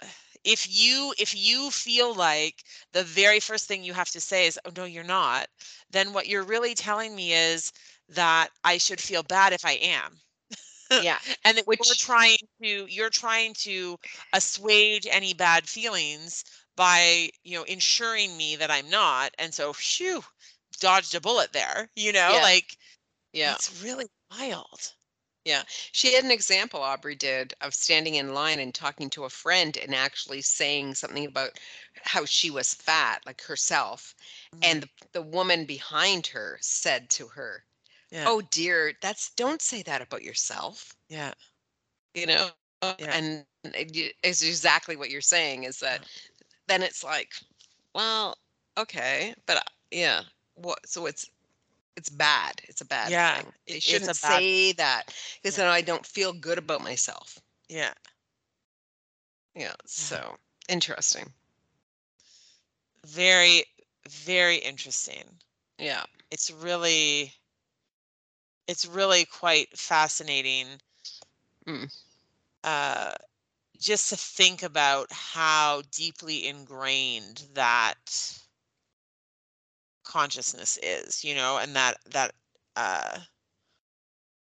if 0.44 0.66
you 0.70 1.12
if 1.18 1.34
you 1.36 1.70
feel 1.70 2.14
like 2.14 2.62
the 2.92 3.02
very 3.04 3.40
first 3.40 3.66
thing 3.66 3.82
you 3.82 3.92
have 3.94 4.10
to 4.10 4.20
say 4.20 4.46
is 4.46 4.58
oh 4.64 4.70
no 4.76 4.84
you're 4.84 5.04
not 5.04 5.46
then 5.90 6.12
what 6.12 6.28
you're 6.28 6.42
really 6.44 6.74
telling 6.74 7.14
me 7.14 7.32
is 7.32 7.72
that 8.08 8.48
i 8.64 8.78
should 8.78 9.00
feel 9.00 9.22
bad 9.22 9.52
if 9.52 9.64
i 9.64 9.72
am 9.72 10.18
yeah. 11.02 11.18
and 11.44 11.56
that 11.58 11.64
you're 11.66 11.94
trying 11.96 12.36
to 12.62 12.86
you're 12.88 13.10
trying 13.10 13.52
to 13.54 13.96
assuage 14.32 15.06
any 15.10 15.34
bad 15.34 15.68
feelings 15.68 16.44
by 16.76 17.30
you 17.44 17.56
know 17.58 17.64
ensuring 17.64 18.36
me 18.36 18.56
that 18.56 18.70
i'm 18.70 18.88
not 18.90 19.34
and 19.38 19.54
so 19.54 19.72
phew 19.72 20.22
dodged 20.80 21.14
a 21.14 21.20
bullet 21.20 21.52
there 21.52 21.90
you 21.96 22.12
know 22.12 22.32
Yeah. 22.34 22.42
like 22.42 22.76
Yeah. 23.32 23.54
it's 23.54 23.82
really 23.82 24.06
wild 24.30 24.94
yeah. 25.46 25.62
She 25.92 26.14
had 26.14 26.24
an 26.24 26.32
example, 26.32 26.80
Aubrey 26.82 27.14
did, 27.14 27.54
of 27.60 27.72
standing 27.72 28.16
in 28.16 28.34
line 28.34 28.58
and 28.58 28.74
talking 28.74 29.08
to 29.10 29.24
a 29.24 29.30
friend 29.30 29.76
and 29.76 29.94
actually 29.94 30.42
saying 30.42 30.96
something 30.96 31.24
about 31.24 31.60
how 32.02 32.24
she 32.24 32.50
was 32.50 32.74
fat, 32.74 33.24
like 33.26 33.42
herself. 33.42 34.14
And 34.62 34.82
mm-hmm. 34.82 35.06
the, 35.12 35.20
the 35.20 35.22
woman 35.22 35.64
behind 35.64 36.26
her 36.28 36.58
said 36.60 37.10
to 37.10 37.28
her, 37.28 37.64
yeah 38.10 38.24
Oh 38.26 38.42
dear, 38.50 38.94
that's 39.00 39.30
don't 39.34 39.62
say 39.62 39.82
that 39.84 40.02
about 40.02 40.22
yourself. 40.22 40.96
yeah 41.08 41.34
You 42.14 42.26
know? 42.26 42.50
Yeah. 42.98 43.14
And 43.14 43.46
it 43.64 44.14
it's 44.22 44.42
exactly 44.42 44.96
what 44.96 45.10
you're 45.10 45.20
saying 45.20 45.64
is 45.64 45.80
that 45.80 46.04
then 46.68 46.82
it's 46.82 47.02
like, 47.04 47.32
well, 47.94 48.36
okay, 48.78 49.34
but 49.46 49.58
uh, 49.58 49.60
yeah, 49.90 50.22
what 50.54 50.78
so 50.88 51.06
it's 51.06 51.30
it's 51.96 52.10
bad. 52.10 52.60
It's 52.68 52.80
a 52.82 52.86
bad 52.86 53.10
Yeah, 53.10 53.42
thing. 53.42 53.52
They 53.66 53.74
it- 53.76 53.82
shouldn't 53.82 54.10
bad- 54.20 54.42
say 54.42 54.72
that 54.72 55.14
because 55.42 55.56
Yeah. 55.56 55.64
then 55.64 55.72
I 55.72 55.80
don't 55.82 56.06
feel 56.06 56.32
good 56.32 56.58
about 56.58 56.82
myself. 56.82 57.38
yeah 57.68 57.94
Yeah, 59.54 59.74
so 59.86 60.36
interesting. 60.68 61.32
very 63.06 63.64
very 64.08 64.56
interesting 64.56 65.24
Yeah. 65.78 66.04
it's 66.30 66.50
really 66.50 67.32
it's 68.66 68.86
really 68.86 69.24
quite 69.24 69.68
fascinating 69.76 70.66
Mm. 71.66 71.90
uh 72.64 73.12
just 73.86 74.10
to 74.10 74.16
think 74.16 74.62
about 74.62 75.12
how 75.12 75.82
deeply 75.92 76.46
ingrained 76.46 77.48
that 77.54 78.38
consciousness 80.04 80.78
is 80.82 81.24
you 81.24 81.34
know 81.34 81.58
and 81.58 81.76
that 81.76 81.96
that 82.10 82.32
uh 82.76 83.18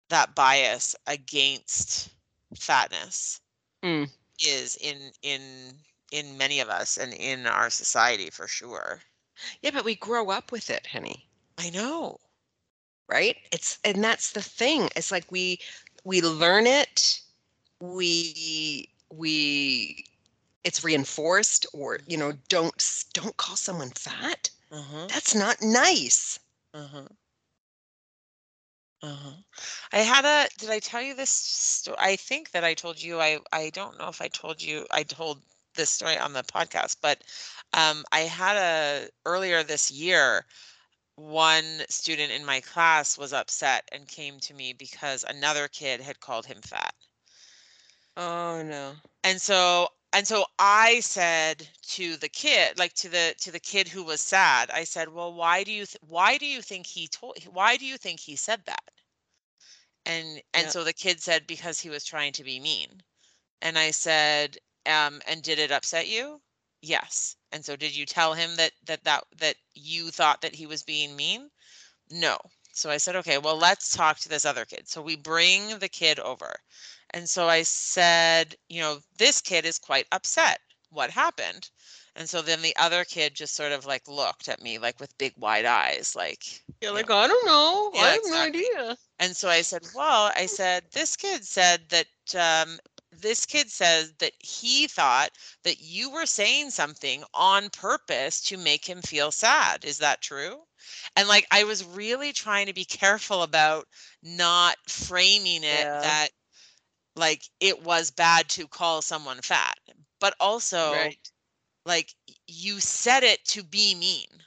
that 0.10 0.36
bias 0.36 0.96
against 1.08 2.10
fatness 2.56 3.42
Mm. 3.84 4.10
is 4.40 4.76
in 4.78 5.12
in 5.22 5.80
in 6.12 6.38
many 6.38 6.60
of 6.60 6.70
us 6.70 6.98
and 6.98 7.14
in 7.14 7.48
our 7.48 7.70
society 7.70 8.30
for 8.30 8.48
sure 8.48 9.02
Yeah, 9.62 9.72
but 9.72 9.86
we 9.86 9.96
grow 9.96 10.30
up 10.32 10.52
with 10.52 10.70
it, 10.70 10.88
Henny. 10.88 11.30
i 11.58 11.70
know 11.70 12.20
Right? 13.08 13.38
It's 13.52 13.80
and 13.84 14.04
that's 14.04 14.32
the 14.32 14.42
thing. 14.42 14.90
It's 14.96 15.12
like 15.12 15.32
we 15.32 15.60
we 16.04 16.22
learn 16.22 16.66
it, 16.68 17.22
we 17.80 18.90
we 19.12 20.06
it's 20.64 20.84
reinforced 20.84 21.66
or 21.74 22.00
you 22.08 22.18
know 22.18 22.34
don't 22.50 23.04
don't 23.14 23.38
call 23.38 23.56
someone 23.56 23.92
fat 23.92 24.50
uh-huh 24.72 25.08
that's 25.10 25.36
not 25.36 25.62
nice 25.62 26.40
Uh-huh. 26.74 27.08
Uh-huh. 29.02 29.42
I 29.94 30.00
had 30.00 30.26
a 30.26 30.50
did 30.58 30.70
I 30.70 30.80
tell 30.80 31.02
you 31.02 31.14
this 31.14 31.30
story? 31.30 31.98
I 32.00 32.16
think 32.18 32.52
that 32.52 32.64
I 32.66 32.74
told 32.74 33.02
you 33.02 33.22
I 33.22 33.40
I 33.52 33.70
don't 33.70 33.98
know 33.98 34.08
if 34.10 34.22
I 34.22 34.28
told 34.28 34.62
you 34.62 34.86
I 34.92 35.04
told 35.04 35.42
this 35.76 35.90
story 35.92 36.18
on 36.18 36.34
the 36.34 36.44
podcast, 36.44 36.98
but 37.02 37.24
um 37.74 38.04
I 38.12 38.22
had 38.22 38.58
a 38.58 39.10
earlier 39.26 39.64
this 39.64 39.92
year 39.92 40.46
one 41.16 41.86
student 41.90 42.32
in 42.32 42.46
my 42.46 42.62
class 42.62 43.18
was 43.18 43.34
upset 43.34 43.88
and 43.92 44.08
came 44.08 44.40
to 44.42 44.54
me 44.54 44.74
because 44.74 45.24
another 45.24 45.68
kid 45.68 46.02
had 46.02 46.20
called 46.20 46.46
him 46.48 46.62
fat. 46.62 46.96
Oh 48.18 48.62
no 48.64 48.96
And 49.26 49.42
so 49.42 49.90
and 50.14 50.26
so 50.26 50.46
I 50.58 51.02
said 51.02 51.70
to 51.90 52.16
the 52.16 52.30
kid, 52.30 52.80
like 52.80 52.94
to 52.94 53.10
the 53.10 53.36
to 53.40 53.52
the 53.52 53.60
kid 53.60 53.90
who 53.90 54.04
was 54.06 54.22
sad, 54.22 54.72
I 54.72 54.86
said, 54.86 55.10
"Well, 55.10 55.34
why 55.34 55.66
do 55.66 55.72
you 55.74 55.86
th- 55.86 56.02
why 56.02 56.38
do 56.38 56.46
you 56.46 56.62
think 56.62 56.88
he 56.88 57.10
told 57.10 57.44
why 57.46 57.76
do 57.76 57.86
you 57.86 57.98
think 57.98 58.22
he 58.22 58.38
said 58.38 58.64
that?" 58.68 58.92
And 60.06 60.42
and 60.52 60.68
Yeah. 60.68 60.72
so 60.72 60.84
the 60.84 60.94
kid 60.94 61.22
said 61.22 61.46
because 61.46 61.82
he 61.82 61.90
was 61.90 62.06
trying 62.06 62.34
to 62.34 62.44
be 62.44 62.60
mean. 62.60 63.04
And 63.62 63.78
I 63.80 63.92
said, 63.92 64.60
um, 64.86 65.22
"And 65.26 65.44
did 65.44 65.60
it 65.60 65.72
upset 65.72 66.08
you?" 66.08 66.44
Yes. 66.82 67.36
And 67.52 67.66
so 67.66 67.76
did 67.76 67.96
you 67.96 68.06
tell 68.06 68.34
him 68.36 68.56
that 68.58 68.74
that 68.84 69.04
that 69.04 69.24
that 69.38 69.58
you 69.74 70.12
thought 70.12 70.42
that 70.42 70.56
he 70.56 70.66
was 70.66 70.84
being 70.84 71.16
mean? 71.16 71.52
No. 72.10 72.40
So 72.74 72.90
I 72.90 72.98
said, 72.98 73.16
"Okay, 73.18 73.38
well, 73.38 73.58
let's 73.58 73.92
talk 73.96 74.20
to 74.20 74.30
this 74.30 74.46
other 74.46 74.66
kid." 74.66 74.88
So 74.90 75.02
we 75.02 75.16
bring 75.16 75.80
the 75.80 75.90
kid 75.90 76.20
over. 76.20 76.62
And 77.16 77.28
so 77.30 77.50
I 77.50 77.64
said, 77.64 78.56
you 78.70 78.80
know, 78.80 79.02
this 79.18 79.42
kid 79.42 79.66
is 79.66 79.80
quite 79.80 80.08
upset. 80.12 80.62
What 80.92 81.10
happened? 81.10 81.72
And 82.16 82.30
so 82.30 82.44
then 82.44 82.62
the 82.62 82.76
other 82.78 83.04
kid 83.06 83.34
just 83.36 83.56
sort 83.56 83.72
of 83.72 83.86
like 83.88 84.08
looked 84.08 84.48
at 84.50 84.62
me 84.62 84.78
like 84.78 85.00
with 85.00 85.18
big 85.18 85.34
wide 85.38 85.66
eyes, 85.66 86.16
like, 86.16 86.64
You're 86.82 86.94
you 86.94 86.94
like, 86.94 87.10
know, 87.10 87.18
I 87.18 87.28
don't 87.28 87.46
know. 87.46 87.92
Yeah, 87.94 88.06
I 88.06 88.12
have 88.12 88.22
exactly. 88.22 88.30
no 88.30 88.38
idea. 88.38 88.98
and 89.20 89.36
so 89.36 89.50
I 89.50 89.62
said, 89.62 89.84
well, 89.94 90.32
I 90.36 90.46
said, 90.46 90.92
this 90.94 91.16
kid 91.18 91.46
said 91.46 91.90
that 91.90 92.08
um, 92.38 92.80
this 93.12 93.46
kid 93.46 93.70
says 93.72 94.14
that 94.20 94.34
he 94.40 94.88
thought 94.88 95.32
that 95.64 95.80
you 95.82 96.10
were 96.12 96.26
saying 96.26 96.72
something 96.72 97.24
on 97.34 97.70
purpose 97.72 98.42
to 98.44 98.58
make 98.58 98.86
him 98.86 99.02
feel 99.02 99.32
sad. 99.32 99.86
Is 99.86 100.00
that 100.00 100.22
true? 100.22 100.64
And 101.16 101.28
like, 101.28 101.48
I 101.52 101.64
was 101.64 101.86
really 101.86 102.34
trying 102.34 102.68
to 102.68 102.74
be 102.74 102.86
careful 102.86 103.44
about 103.44 103.88
not 104.24 104.78
framing 104.88 105.64
it 105.64 105.88
Yeah. 105.88 106.02
that 106.02 106.30
like 107.16 107.50
it 107.60 107.82
was 107.82 108.12
bad 108.12 108.50
to 108.52 108.68
call 108.68 109.02
someone 109.02 109.42
fat, 109.42 109.80
but 110.20 110.36
also 110.40 111.10
Right. 111.10 111.20
like 111.86 112.16
you 112.48 112.80
said 112.82 113.24
it 113.24 113.46
to 113.48 113.64
be 113.64 113.96
mean. 113.96 114.46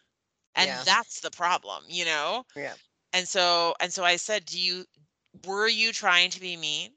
And 0.56 0.74
Yeah. 0.74 0.84
that's 0.84 1.20
the 1.20 1.30
problem, 1.32 1.86
you 1.88 2.04
know? 2.04 2.44
Yeah. 2.54 2.76
And 3.12 3.28
so 3.28 3.74
and 3.80 3.92
so 3.92 4.04
I 4.04 4.16
said, 4.16 4.46
"Do 4.46 4.58
you 4.60 4.86
were 5.44 5.68
you 5.68 5.92
trying 5.92 6.30
to 6.32 6.40
be 6.40 6.56
mean?" 6.56 6.96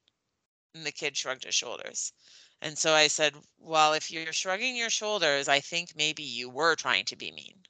And 0.76 0.86
the 0.86 0.92
kid 0.94 1.18
shrugged 1.18 1.46
his 1.46 1.56
shoulders. 1.56 2.14
And 2.62 2.78
so 2.80 2.94
I 2.96 3.08
said, 3.08 3.36
"Well, 3.58 3.94
if 3.94 4.12
you're 4.12 4.34
shrugging 4.34 4.76
your 4.78 4.90
shoulders, 4.92 5.48
I 5.50 5.62
think 5.62 5.96
maybe 5.96 6.24
you 6.24 6.50
were 6.50 6.76
trying 6.76 7.06
to 7.06 7.16
be 7.18 7.32
mean." 7.32 7.66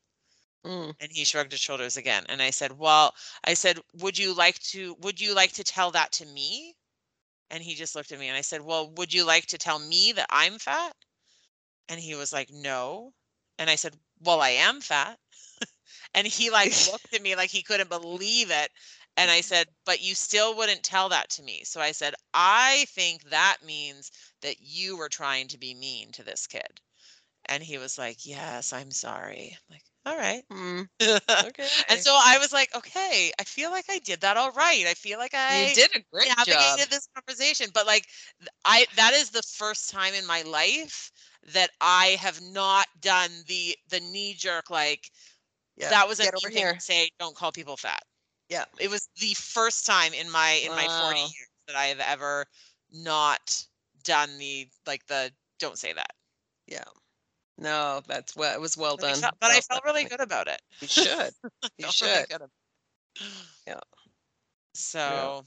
Mm. 0.64 0.91
And 1.02 1.12
he 1.12 1.26
shrugged 1.26 1.52
his 1.52 1.60
shoulders 1.60 1.97
again. 1.97 2.26
And 2.30 2.41
I 2.41 2.49
said, 2.52 2.72
"Well, 2.78 3.14
I 3.43 3.56
said, 3.56 3.82
would 3.91 4.18
you 4.18 4.34
like 4.34 4.58
to 4.70 4.93
would 5.02 5.20
you 5.20 5.34
like 5.34 5.52
to 5.56 5.66
tell 5.66 5.91
that 5.91 6.14
to 6.14 6.26
me?" 6.26 6.78
And 7.52 7.62
he 7.64 7.76
just 7.76 7.93
looked 7.93 8.12
at 8.12 8.18
me 8.20 8.28
and 8.30 8.36
I 8.36 8.41
said, 8.41 8.62
"Well, 8.62 8.89
would 8.93 9.14
you 9.14 9.26
like 9.26 9.45
to 9.47 9.60
tell 9.60 9.78
me 9.78 10.12
that 10.14 10.26
I'm 10.32 10.58
fat?" 10.58 10.95
And 11.88 11.99
he 11.99 12.16
was 12.16 12.34
like, 12.34 12.49
"No." 12.49 13.14
And 13.60 13.70
I 13.70 13.76
said, 13.76 13.99
"Well, 14.20 14.41
I 14.41 14.49
am 14.49 14.82
fat." 14.82 15.20
and 16.16 16.26
he 16.26 16.49
like 16.49 16.72
looked 16.91 17.14
at 17.14 17.22
me 17.22 17.36
like 17.36 17.52
he 17.52 17.62
couldn't 17.62 17.89
believe 17.89 18.49
it. 18.49 18.72
And 19.18 19.30
I 19.30 19.41
said, 19.41 19.68
"But 19.86 20.02
you 20.02 20.16
still 20.16 20.56
wouldn't 20.56 20.84
tell 20.84 21.10
that 21.10 21.30
to 21.32 21.43
me." 21.43 21.64
So 21.64 21.82
I 21.82 21.91
said, 21.91 22.16
"I 22.34 22.86
think 22.89 23.26
that 23.26 23.58
means 23.64 24.12
that 24.41 24.62
you 24.62 24.97
were 24.97 25.10
trying 25.10 25.47
to 25.49 25.60
be 25.60 25.76
mean 25.76 26.12
to 26.14 26.24
this 26.24 26.47
kid." 26.47 26.82
And 27.45 27.64
he 27.64 27.78
was 27.78 27.97
like, 27.97 28.26
"Yes, 28.26 28.74
I'm 28.74 28.91
sorry." 28.91 29.58
I'm 29.60 29.76
like, 29.76 29.86
"All 30.06 30.18
right." 30.18 30.43
Mm. 30.52 30.88
and 31.89 31.99
so 31.99 32.12
I 32.14 32.38
was 32.39 32.52
like, 32.54 32.74
"Okay, 32.76 33.32
I 33.39 33.43
feel 33.43 33.72
like 33.72 33.86
I 33.89 33.99
did 33.99 34.22
that 34.22 34.38
all 34.38 34.52
right. 34.52 34.86
I 34.88 34.93
feel 34.93 35.20
like 35.20 35.34
I 35.34 35.68
you 35.68 35.68
did 35.74 35.91
a 35.95 36.02
great 36.12 36.38
job. 36.43 36.80
navigated 36.80 36.89
this 36.91 37.08
conversation 37.16 37.68
but 37.74 37.88
like 37.88 38.06
i 38.66 38.86
that 38.95 39.14
is 39.14 39.32
the 39.32 39.41
first 39.43 39.89
time 39.89 40.14
in 40.14 40.26
my 40.26 40.41
life 40.43 41.12
that 41.43 41.72
i 41.82 42.18
have 42.20 42.39
not 42.41 42.86
done 43.02 43.32
the 43.47 43.76
the 43.89 43.99
knee 43.99 44.34
jerk 44.36 44.70
like 44.70 45.10
Yeah. 45.76 45.91
that 45.91 46.08
was 46.08 46.20
a 46.20 46.24
Get 46.24 46.36
over 46.36 46.49
thing 46.54 46.66
here. 46.66 46.74
to 46.76 46.82
say 46.82 47.10
don't 47.20 47.36
call 47.36 47.52
people 47.52 47.78
fat 47.78 48.02
Yeah. 48.49 48.66
it 48.80 48.89
was 48.89 49.10
the 49.18 49.34
first 49.36 49.86
time 49.86 50.14
in 50.14 50.30
my 50.32 50.52
in 50.66 50.74
my 50.76 50.88
40 50.89 51.22
years 51.22 51.49
that 51.68 51.76
i 51.78 51.86
have 51.88 51.99
ever 52.02 52.45
not 52.91 53.66
done 54.04 54.38
the 54.39 54.70
like 54.88 55.06
the 55.08 55.32
don't 55.60 55.78
say 55.78 55.93
that 55.93 56.12
Yeah. 56.68 56.84
No, 57.62 58.01
that's 58.07 58.36
well. 58.36 58.53
It 58.53 58.59
was 58.62 58.76
well 58.78 58.97
but, 58.97 59.05
I 59.05 59.14
done. 59.14 59.22
felt, 59.22 59.34
but 59.39 59.51
I 59.51 59.62
felt 59.62 59.84
done. 59.84 59.93
really 59.93 60.09
good 60.09 60.20
about 60.22 60.47
it 60.47 60.62
You 60.82 60.88
should. 60.88 61.34
You 61.78 61.86
really 61.86 61.91
should. 61.91 62.30
good 62.30 62.41
ab- 62.41 62.51
Yeah. 63.68 63.80
so 64.74 65.43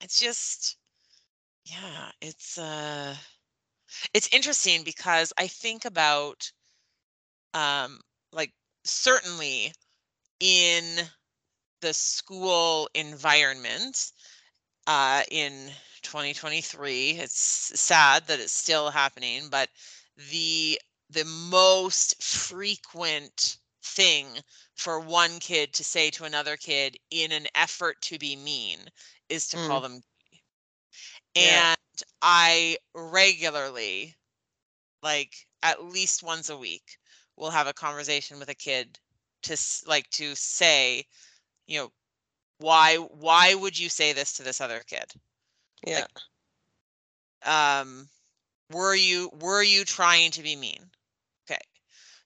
it's 0.00 0.20
just 0.20 0.76
yeah 1.66 2.10
it's 2.20 2.58
uh 2.58 3.14
it's 4.14 4.28
interesting 4.32 4.82
because 4.84 5.32
i 5.38 5.46
think 5.46 5.84
about 5.84 6.52
um 7.54 8.00
like 8.32 8.52
certainly 8.84 9.72
in 10.40 10.84
the 11.82 11.94
school 11.94 12.88
environment 12.94 14.12
uh 14.86 15.22
in 15.30 15.70
2023 16.02 17.10
it's 17.12 17.72
sad 17.80 18.26
that 18.26 18.40
it's 18.40 18.52
still 18.52 18.90
happening 18.90 19.48
but 19.50 19.68
the 20.30 20.80
the 21.10 21.24
most 21.24 22.22
frequent 22.22 23.58
thing 23.82 24.26
for 24.76 25.00
one 25.00 25.38
kid 25.40 25.72
to 25.74 25.84
say 25.84 26.10
to 26.10 26.24
another 26.24 26.56
kid 26.56 26.96
in 27.10 27.32
an 27.32 27.46
effort 27.54 28.00
to 28.02 28.18
be 28.18 28.36
mean 28.36 28.78
is 29.28 29.48
to 29.48 29.56
call 29.58 29.80
them 29.80 30.00
gay. 30.32 30.42
Yeah. 31.34 31.74
and 31.74 32.02
i 32.22 32.76
regularly 32.94 34.16
like 35.02 35.34
at 35.62 35.84
least 35.84 36.22
once 36.22 36.48
a 36.48 36.56
week 36.56 36.98
will 37.36 37.50
have 37.50 37.66
a 37.66 37.72
conversation 37.74 38.38
with 38.38 38.48
a 38.48 38.54
kid 38.54 38.98
to 39.42 39.56
like 39.86 40.08
to 40.10 40.34
say 40.36 41.04
you 41.66 41.78
know 41.78 41.92
why 42.58 42.96
why 42.96 43.54
would 43.54 43.78
you 43.78 43.88
say 43.88 44.12
this 44.12 44.32
to 44.34 44.42
this 44.42 44.60
other 44.60 44.82
kid 44.86 45.06
Yeah. 45.86 46.06
um 47.44 48.08
were 48.70 48.94
you 48.94 49.30
were 49.40 49.62
you 49.62 49.84
trying 49.84 50.30
to 50.32 50.42
be 50.42 50.56
mean 50.56 50.89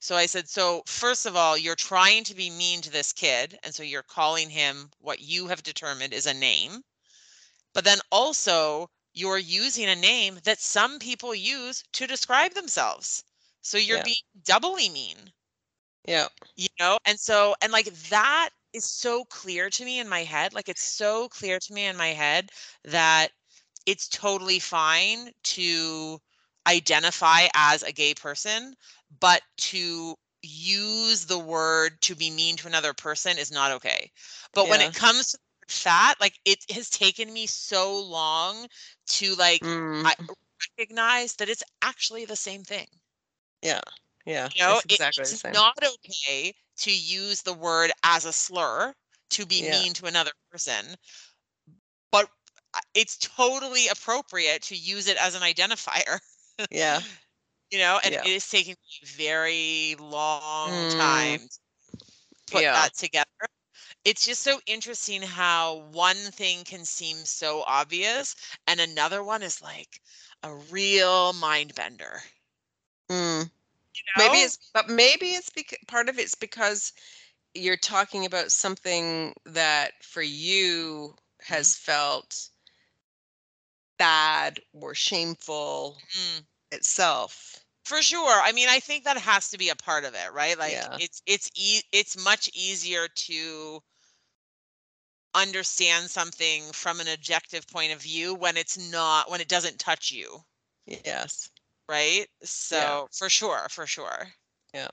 so 0.04 0.16
i 0.16 0.26
said 0.26 0.48
so 0.48 0.82
first 0.86 1.24
of 1.26 1.34
all 1.36 1.56
you're 1.56 1.74
trying 1.74 2.24
to 2.24 2.34
be 2.34 2.50
mean 2.50 2.80
to 2.82 2.90
this 2.90 3.12
kid 3.12 3.58
and 3.62 3.74
so 3.74 3.82
you're 3.82 4.02
calling 4.02 4.50
him 4.50 4.90
what 4.98 5.20
you 5.20 5.46
have 5.48 5.62
determined 5.62 6.12
is 6.12 6.26
a 6.26 6.34
name 6.34 6.82
but 7.74 7.84
then 7.84 7.98
also 8.10 8.88
you're 9.14 9.38
using 9.38 9.86
a 9.86 9.96
name 9.96 10.38
that 10.44 10.60
some 10.60 10.98
people 10.98 11.34
use 11.34 11.82
to 11.92 12.06
describe 12.06 12.52
themselves 12.54 13.24
so 13.62 13.78
you're 13.78 13.98
Yeah. 13.98 14.04
being 14.04 14.16
doubly 14.44 14.88
mean 14.90 15.32
Yeah. 16.06 16.28
you 16.56 16.68
know 16.78 16.98
and 17.06 17.18
so 17.18 17.54
and 17.62 17.72
like 17.72 17.86
that 18.10 18.50
is 18.72 18.84
so 18.84 19.24
clear 19.26 19.70
to 19.70 19.84
me 19.84 19.98
in 19.98 20.08
my 20.08 20.20
head 20.20 20.52
like 20.54 20.68
it's 20.68 20.82
so 20.82 21.28
clear 21.28 21.58
to 21.58 21.72
me 21.72 21.86
in 21.86 21.96
my 21.96 22.08
head 22.08 22.50
that 22.84 23.28
it's 23.86 24.08
totally 24.08 24.58
fine 24.58 25.30
to 25.44 26.18
identify 26.66 27.46
as 27.54 27.82
a 27.82 27.92
gay 27.92 28.14
person 28.14 28.74
but 29.20 29.42
to 29.58 30.14
use 30.42 31.26
the 31.26 31.38
word 31.38 32.00
to 32.02 32.14
be 32.14 32.30
mean 32.30 32.56
to 32.56 32.66
another 32.66 32.92
person 32.94 33.38
is 33.38 33.50
not 33.50 33.72
okay 33.72 34.10
but 34.54 34.68
when 34.68 34.80
it 34.80 34.92
comes 34.92 35.32
to 35.32 35.38
fat 35.68 36.16
like 36.20 36.38
it 36.44 36.58
has 36.70 36.90
taken 36.90 37.32
me 37.32 37.46
so 37.46 37.98
long 38.02 38.66
to 39.06 39.34
like 39.36 39.62
Mm. 39.62 40.04
I 40.04 40.14
recognize 40.78 41.36
that 41.36 41.48
it's 41.48 41.62
actually 41.82 42.24
the 42.26 42.36
same 42.36 42.62
thing 42.64 42.86
Yeah. 43.62 43.80
Yeah. 44.26 44.50
you 44.54 44.62
know, 44.62 44.80
it's 44.80 44.84
it- 44.88 45.00
exactly 45.00 45.24
it's 45.30 45.44
not 45.52 45.76
okay 45.82 46.54
to 46.78 46.90
use 46.90 47.42
the 47.42 47.52
word 47.54 47.92
as 48.02 48.24
a 48.24 48.32
slur 48.32 48.94
to 49.30 49.46
be 49.46 49.62
Yeah. 49.62 49.62
mean 49.62 49.94
to 49.94 50.06
another 50.06 50.32
person, 50.50 50.96
but 52.10 52.28
uh, 52.74 52.80
it's 52.94 53.16
totally 53.18 53.88
appropriate 53.88 54.62
to 54.62 54.76
use 54.76 55.06
it 55.06 55.16
as 55.18 55.34
an 55.34 55.42
identifier. 55.42 56.20
Yeah. 56.70 57.00
You 57.70 57.78
know, 57.78 58.00
and 58.04 58.14
Yeah. 58.14 58.22
it 58.22 58.26
is 58.26 58.48
taking 58.48 58.72
me 58.74 59.00
a 59.02 59.06
very 59.06 59.96
long 59.98 60.86
Mm. 60.86 60.88
time 60.88 61.48
to 61.48 61.58
put 62.50 62.62
Yeah. 62.62 62.72
that 62.72 62.94
together. 62.94 63.26
It's 64.04 64.26
just 64.26 64.42
so 64.42 64.60
interesting 64.66 65.22
how 65.22 65.76
one 65.92 66.16
thing 66.32 66.64
can 66.64 66.84
seem 66.84 67.18
so 67.26 67.62
obvious 67.66 68.36
and 68.66 68.80
another 68.80 69.22
one 69.22 69.42
is 69.42 69.62
like 69.62 70.00
a 70.42 70.54
real 70.54 71.32
mind 71.34 71.74
bender. 71.74 72.22
Mm. 73.10 73.50
You 73.94 74.02
Maybe 74.16 74.38
it's, 74.38 74.58
but 74.72 74.88
maybe 74.88 75.26
it's 75.34 75.50
because 75.50 75.78
part 75.86 76.08
of 76.08 76.18
it's 76.18 76.34
because 76.34 76.92
you're 77.54 77.76
talking 77.76 78.24
about 78.26 78.52
something 78.52 79.34
that 79.46 80.02
for 80.04 80.22
you 80.22 81.16
has 81.42 81.76
felt 81.76 82.50
bad 83.98 84.60
or 84.72 84.94
shameful 84.94 85.98
Mm. 86.14 86.46
Itself. 86.74 87.64
For 87.84 88.02
sure. 88.02 88.40
I 88.42 88.52
mean, 88.52 88.68
I 88.68 88.80
think 88.80 89.04
that 89.04 89.18
has 89.18 89.50
to 89.50 89.58
be 89.58 89.68
a 89.70 89.76
part 89.76 90.04
of 90.04 90.14
it, 90.14 90.32
right? 90.32 90.58
Like 90.58 90.72
Yeah. 90.72 90.96
it's 90.98 91.22
it's 91.26 91.50
e- 91.56 91.82
it's 91.92 92.16
much 92.16 92.50
easier 92.54 93.08
to 93.08 93.82
understand 95.34 96.10
something 96.10 96.72
from 96.72 97.00
an 97.00 97.08
objective 97.08 97.66
point 97.68 97.92
of 97.92 98.00
view 98.02 98.34
when 98.34 98.56
it's 98.56 98.78
not 98.90 99.30
when 99.30 99.40
it 99.40 99.48
doesn't 99.48 99.78
touch 99.78 100.10
you. 100.10 100.44
Yes. 100.86 101.50
right? 101.88 102.26
So 102.42 103.08
for 103.12 103.28
sure, 103.28 103.68
for 103.70 103.86
sure. 103.86 104.34
Yeah. 104.74 104.88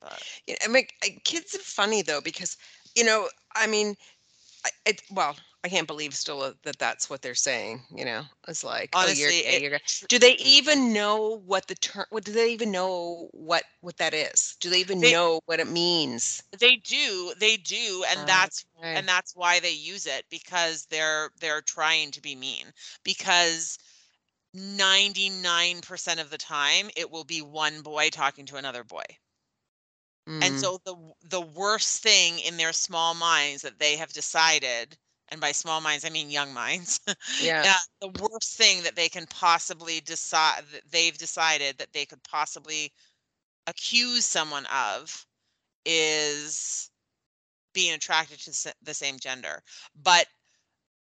But 0.00 0.22
Yeah, 0.46 0.56
I 0.64 0.68
mean, 0.68 0.86
kids 1.24 1.54
are 1.54 1.58
funny 1.58 2.02
though 2.02 2.20
because 2.20 2.56
you 2.94 3.04
know, 3.04 3.28
I 3.54 3.66
mean, 3.66 3.96
I- 4.64 4.70
it 4.86 5.02
well, 5.10 5.36
I 5.66 5.70
can't 5.70 5.88
believe 5.88 6.14
still 6.14 6.42
uh, 6.42 6.54
that 6.64 6.78
that's 6.78 7.10
what 7.10 7.22
they're 7.22 7.34
saying. 7.34 7.82
You 7.96 8.06
know, 8.06 8.22
it's 8.48 8.64
like, 8.64 8.96
oh, 9.02 9.08
you're 9.08 9.34
Honestly, 9.34 9.40
it- 9.46 9.64
You're. 9.64 9.80
Do 10.08 10.18
they 10.18 10.34
even 10.36 10.92
know 10.92 11.38
what 11.46 11.68
the 11.68 11.74
term? 11.74 12.06
What 12.10 12.24
do 12.24 12.32
they 12.32 12.52
even 12.52 12.70
know 12.72 13.28
what 13.32 13.64
what 13.80 13.96
that 13.98 14.14
is? 14.14 14.56
Do 14.60 14.70
they 14.70 14.80
even 14.80 15.00
They- 15.00 15.10
know 15.10 15.40
what 15.46 15.60
it 15.60 15.68
means? 15.68 16.42
they 16.58 16.76
do, 16.76 17.34
they 17.38 17.56
do, 17.56 18.04
and 18.08 18.26
Uh, 18.26 18.26
that's 18.26 18.64
and 18.94 19.06
that's 19.08 19.34
why 19.36 19.60
they 19.60 19.70
use 19.72 20.06
it 20.06 20.26
because 20.30 20.86
they're 20.86 21.30
they're 21.40 21.62
trying 21.62 22.10
to 22.12 22.20
be 22.20 22.34
mean 22.34 22.72
because 23.04 23.78
99% 24.54 26.20
of 26.20 26.30
the 26.30 26.38
time 26.38 26.90
it 26.96 27.10
will 27.10 27.24
be 27.24 27.42
one 27.42 27.82
boy 27.82 28.10
talking 28.10 28.46
to 28.46 28.56
another 28.56 28.84
boy. 28.84 29.04
And 30.40 30.56
Mm, 30.56 30.56
so 30.56 30.78
the 30.84 31.14
the 31.22 31.40
worst 31.42 32.02
thing 32.02 32.38
in 32.38 32.56
their 32.56 32.72
small 32.72 33.14
minds 33.14 33.62
that 33.62 33.78
they 33.78 33.96
have 33.96 34.12
decided 34.14 34.98
and 35.28 35.40
by 35.40 35.52
small 35.52 35.80
minds 35.80 36.04
I 36.04 36.10
mean 36.10 36.30
young 36.30 36.52
minds. 36.54 37.00
yeah, 37.42 37.64
yeah, 37.64 37.78
the 38.00 38.08
worst 38.08 38.56
thing 38.56 38.82
that 38.84 38.96
they 38.96 39.08
can 39.08 39.26
possibly 39.26 40.00
decide 40.00 40.62
that 40.72 40.90
they've 40.90 41.16
decided 41.16 41.78
that 41.78 41.92
they 41.92 42.06
could 42.06 42.22
possibly 42.22 42.92
accuse 43.66 44.24
someone 44.24 44.66
of 44.66 45.26
is 45.84 46.90
being 47.74 47.94
attracted 47.94 48.40
to 48.40 48.74
the 48.82 48.94
same 48.94 49.18
gender, 49.18 49.62
but 50.02 50.26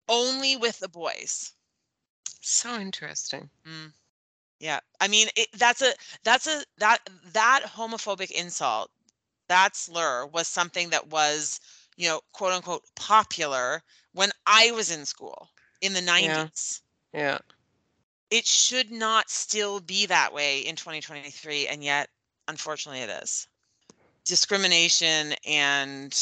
only 0.09 0.57
with 0.57 0.79
the 0.79 0.89
boys. 0.89 1.53
so 2.41 2.75
interesting. 2.79 3.49
Mm. 3.67 3.93
Yeah, 4.59 4.79
I 4.99 5.07
mean 5.07 5.27
it, 5.35 5.49
that's 5.53 5.81
a 5.81 5.93
that's 6.23 6.47
a 6.47 6.63
that 6.77 6.99
that 7.33 7.63
homophobic 7.65 8.31
insult, 8.31 8.91
that 9.49 9.75
slur 9.75 10.25
was 10.27 10.47
something 10.47 10.89
that 10.91 11.07
was 11.07 11.59
you 11.97 12.07
know 12.07 12.21
quote 12.33 12.53
unquote 12.53 12.83
popular 12.95 13.83
when 14.13 14.31
I 14.45 14.71
was 14.71 14.91
in 14.91 15.05
school 15.05 15.49
in 15.81 15.93
the 15.93 16.01
nineties. 16.01 16.81
Yeah, 17.13 17.39
It 18.29 18.45
should 18.47 18.91
not 18.91 19.29
still 19.29 19.79
be 19.79 20.05
that 20.07 20.33
way 20.33 20.59
in 20.59 20.75
2023, 20.75 21.67
and 21.67 21.83
yet 21.83 22.09
unfortunately 22.47 23.01
it 23.01 23.09
is. 23.23 23.47
Discrimination 24.25 25.33
and 25.45 26.13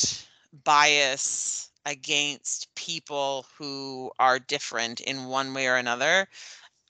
bias 0.52 1.70
against 1.86 2.74
people 2.76 3.46
who 3.58 4.12
are 4.20 4.40
different 4.40 5.00
in 5.02 5.26
one 5.26 5.54
way 5.54 5.68
or 5.68 5.76
another 5.76 6.28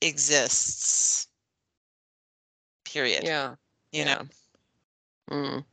exists. 0.01 1.27
Period. 2.83 3.23
Yeah, 3.23 3.55
you 3.91 4.05
know? 4.05 4.27
Mm, 5.29 5.63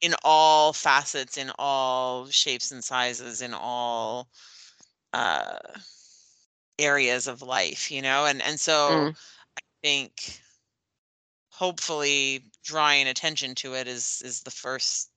in 0.00 0.14
all 0.24 0.72
facets 0.72 1.36
in 1.36 1.50
all 1.58 2.26
shapes 2.26 2.70
and 2.70 2.84
sizes 2.84 3.42
in 3.42 3.54
all 3.54 4.28
uh 5.12 5.58
areas 6.78 7.26
of 7.26 7.42
life 7.42 7.90
you 7.90 8.00
know 8.02 8.24
and 8.26 8.40
and 8.42 8.60
so 8.60 9.08
Mm. 9.08 9.16
i 9.56 9.60
think 9.82 10.40
hopefully 11.50 12.44
drawing 12.62 13.08
attention 13.08 13.54
to 13.54 13.74
it 13.74 13.86
is 13.88 14.22
is 14.24 14.42
the 14.42 14.50
first 14.50 15.10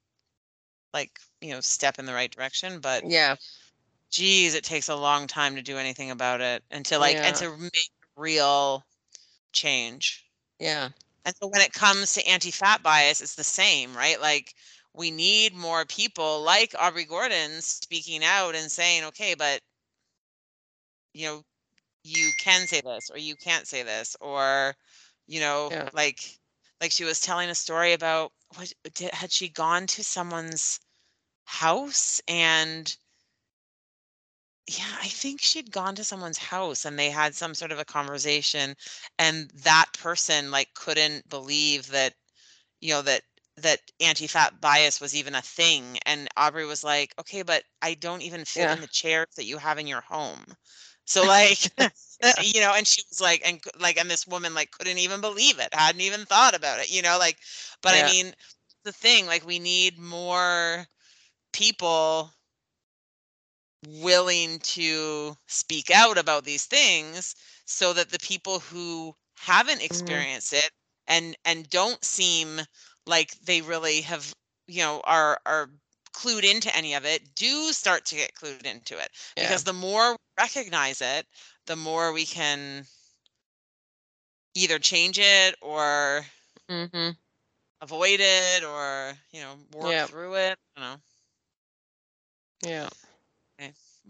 like 0.93 1.19
you 1.41 1.51
know 1.51 1.59
step 1.61 1.99
in 1.99 2.05
the 2.05 2.13
right 2.13 2.31
direction 2.31 2.79
but 2.79 3.03
yeah, 3.05 3.35
geez 4.11 4.53
it 4.53 4.63
takes 4.63 4.89
a 4.89 4.95
long 4.95 5.27
time 5.27 5.55
to 5.55 5.61
do 5.61 5.77
anything 5.77 6.11
about 6.11 6.41
it 6.41 6.63
until 6.71 6.99
like 6.99 7.17
Yeah. 7.17 7.27
and 7.27 7.35
to 7.37 7.57
make 7.57 7.91
real 8.15 8.85
change 9.53 10.25
yeah, 10.59 10.89
And 11.25 11.35
so 11.41 11.47
when 11.47 11.61
it 11.61 11.73
comes 11.73 12.13
to 12.13 12.27
anti-fat 12.27 12.83
bias, 12.83 13.21
it's 13.21 13.35
the 13.35 13.43
same, 13.43 13.95
right? 13.95 14.19
Like 14.21 14.55
we 14.93 15.11
need 15.11 15.53
more 15.55 15.85
people 15.85 16.41
like 16.43 16.75
Aubrey 16.77 17.05
Gordon 17.05 17.61
speaking 17.61 18.23
out 18.23 18.55
and 18.55 18.71
saying, 18.71 19.03
okay, 19.05 19.33
but 19.35 19.61
you 21.13 21.25
know, 21.27 21.43
you 22.03 22.33
can 22.33 22.67
say 22.67 22.81
this 22.81 23.09
or 23.11 23.17
you 23.17 23.35
can't 23.35 23.67
say 23.67 23.83
this, 23.83 24.15
or 24.21 24.75
you 25.27 25.39
know, 25.39 25.71
Yeah. 25.71 25.89
like 25.93 26.39
like 26.81 26.91
she 26.91 27.03
was 27.05 27.19
telling 27.21 27.49
a 27.49 27.55
story 27.55 27.93
about 27.93 28.31
what 28.55 28.73
did, 28.95 29.11
had 29.13 29.31
she 29.31 29.49
gone 29.49 29.87
to 29.87 30.03
someone's 30.03 30.79
house 31.45 32.21
and 32.27 32.95
yeah, 34.77 34.97
I 35.01 35.07
think 35.07 35.41
she'd 35.41 35.71
gone 35.71 35.95
to 35.95 36.03
someone's 36.03 36.37
house 36.37 36.85
and 36.85 36.97
they 36.99 37.09
had 37.11 37.35
some 37.35 37.55
sort 37.55 37.71
of 37.71 37.79
a 37.79 37.85
conversation 37.85 38.75
and 39.19 39.49
that 39.63 39.87
person 39.99 40.51
like 40.51 40.73
couldn't 40.75 41.29
believe 41.29 41.87
that 41.91 42.13
you 42.81 42.91
know 42.93 43.01
that 43.03 43.23
that 43.57 43.79
anti-fat 44.01 44.61
bias 44.61 45.01
was 45.01 45.15
even 45.15 45.35
a 45.35 45.41
thing 45.41 45.97
and 46.05 46.27
Aubrey 46.37 46.65
was 46.65 46.83
like, 46.83 47.13
"Okay, 47.19 47.43
but 47.43 47.63
I 47.81 47.95
don't 47.95 48.21
even 48.23 48.45
fit 48.45 48.69
Yeah. 48.69 48.71
in 48.71 48.81
the 48.81 48.87
chairs 48.87 49.27
that 49.37 49.45
you 49.45 49.57
have 49.57 49.77
in 49.79 49.87
your 49.87 50.01
home." 50.01 50.45
So 51.05 51.25
like 51.27 51.69
you 52.39 52.61
know, 52.61 52.73
and 52.75 52.87
she 52.87 53.03
was 53.09 53.21
like 53.21 53.41
and 53.45 53.61
like 53.79 53.97
and 53.99 54.09
this 54.09 54.27
woman 54.27 54.53
like 54.55 54.71
couldn't 54.71 54.97
even 54.99 55.21
believe 55.21 55.59
it, 55.59 55.69
hadn't 55.73 56.01
even 56.01 56.25
thought 56.25 56.55
about 56.55 56.79
it, 56.79 56.91
you 56.91 57.01
know, 57.01 57.17
like 57.19 57.37
but 57.81 57.93
Yeah. 57.93 58.03
I 58.03 58.03
mean, 58.03 58.33
the 58.83 58.93
thing 58.93 59.25
like 59.27 59.45
we 59.45 59.59
need 59.59 59.99
more 59.99 60.87
people 61.53 62.31
willing 63.87 64.59
to 64.59 65.35
speak 65.47 65.89
out 65.91 66.17
about 66.17 66.43
these 66.45 66.65
things 66.65 67.35
so 67.65 67.93
that 67.93 68.09
the 68.09 68.19
people 68.19 68.59
who 68.59 69.15
haven't 69.35 69.81
experienced 69.83 70.53
it 70.53 70.69
and 71.07 71.35
and 71.45 71.69
don't 71.69 72.03
seem 72.03 72.59
like 73.05 73.37
they 73.41 73.61
really 73.61 74.01
have 74.01 74.33
you 74.67 74.81
know 74.81 75.01
are 75.05 75.39
are 75.45 75.69
clued 76.13 76.43
into 76.43 76.75
any 76.75 76.93
of 76.93 77.05
it 77.05 77.35
do 77.35 77.71
start 77.71 78.05
to 78.05 78.15
get 78.15 78.35
clued 78.35 78.65
into 78.65 78.97
it 78.97 79.09
yeah. 79.35 79.39
because 79.39 79.63
the 79.63 79.73
more 79.73 80.11
we 80.11 80.17
recognize 80.43 81.01
it 81.01 81.25
the 81.65 81.75
more 81.75 82.11
we 82.13 82.25
can 82.25 82.85
either 84.55 84.79
change 84.79 85.19
it 85.19 85.55
or 85.61 86.25
hmm 86.69 87.11
avoid 87.81 88.19
it 88.19 88.63
or 88.63 89.13
you 89.31 89.41
know 89.41 89.55
work 89.73 89.97
Yeah. 89.97 90.07
through 90.07 90.35
it 90.35 90.57
you 90.75 90.81
know 90.81 90.95
Yeah. 92.63 92.89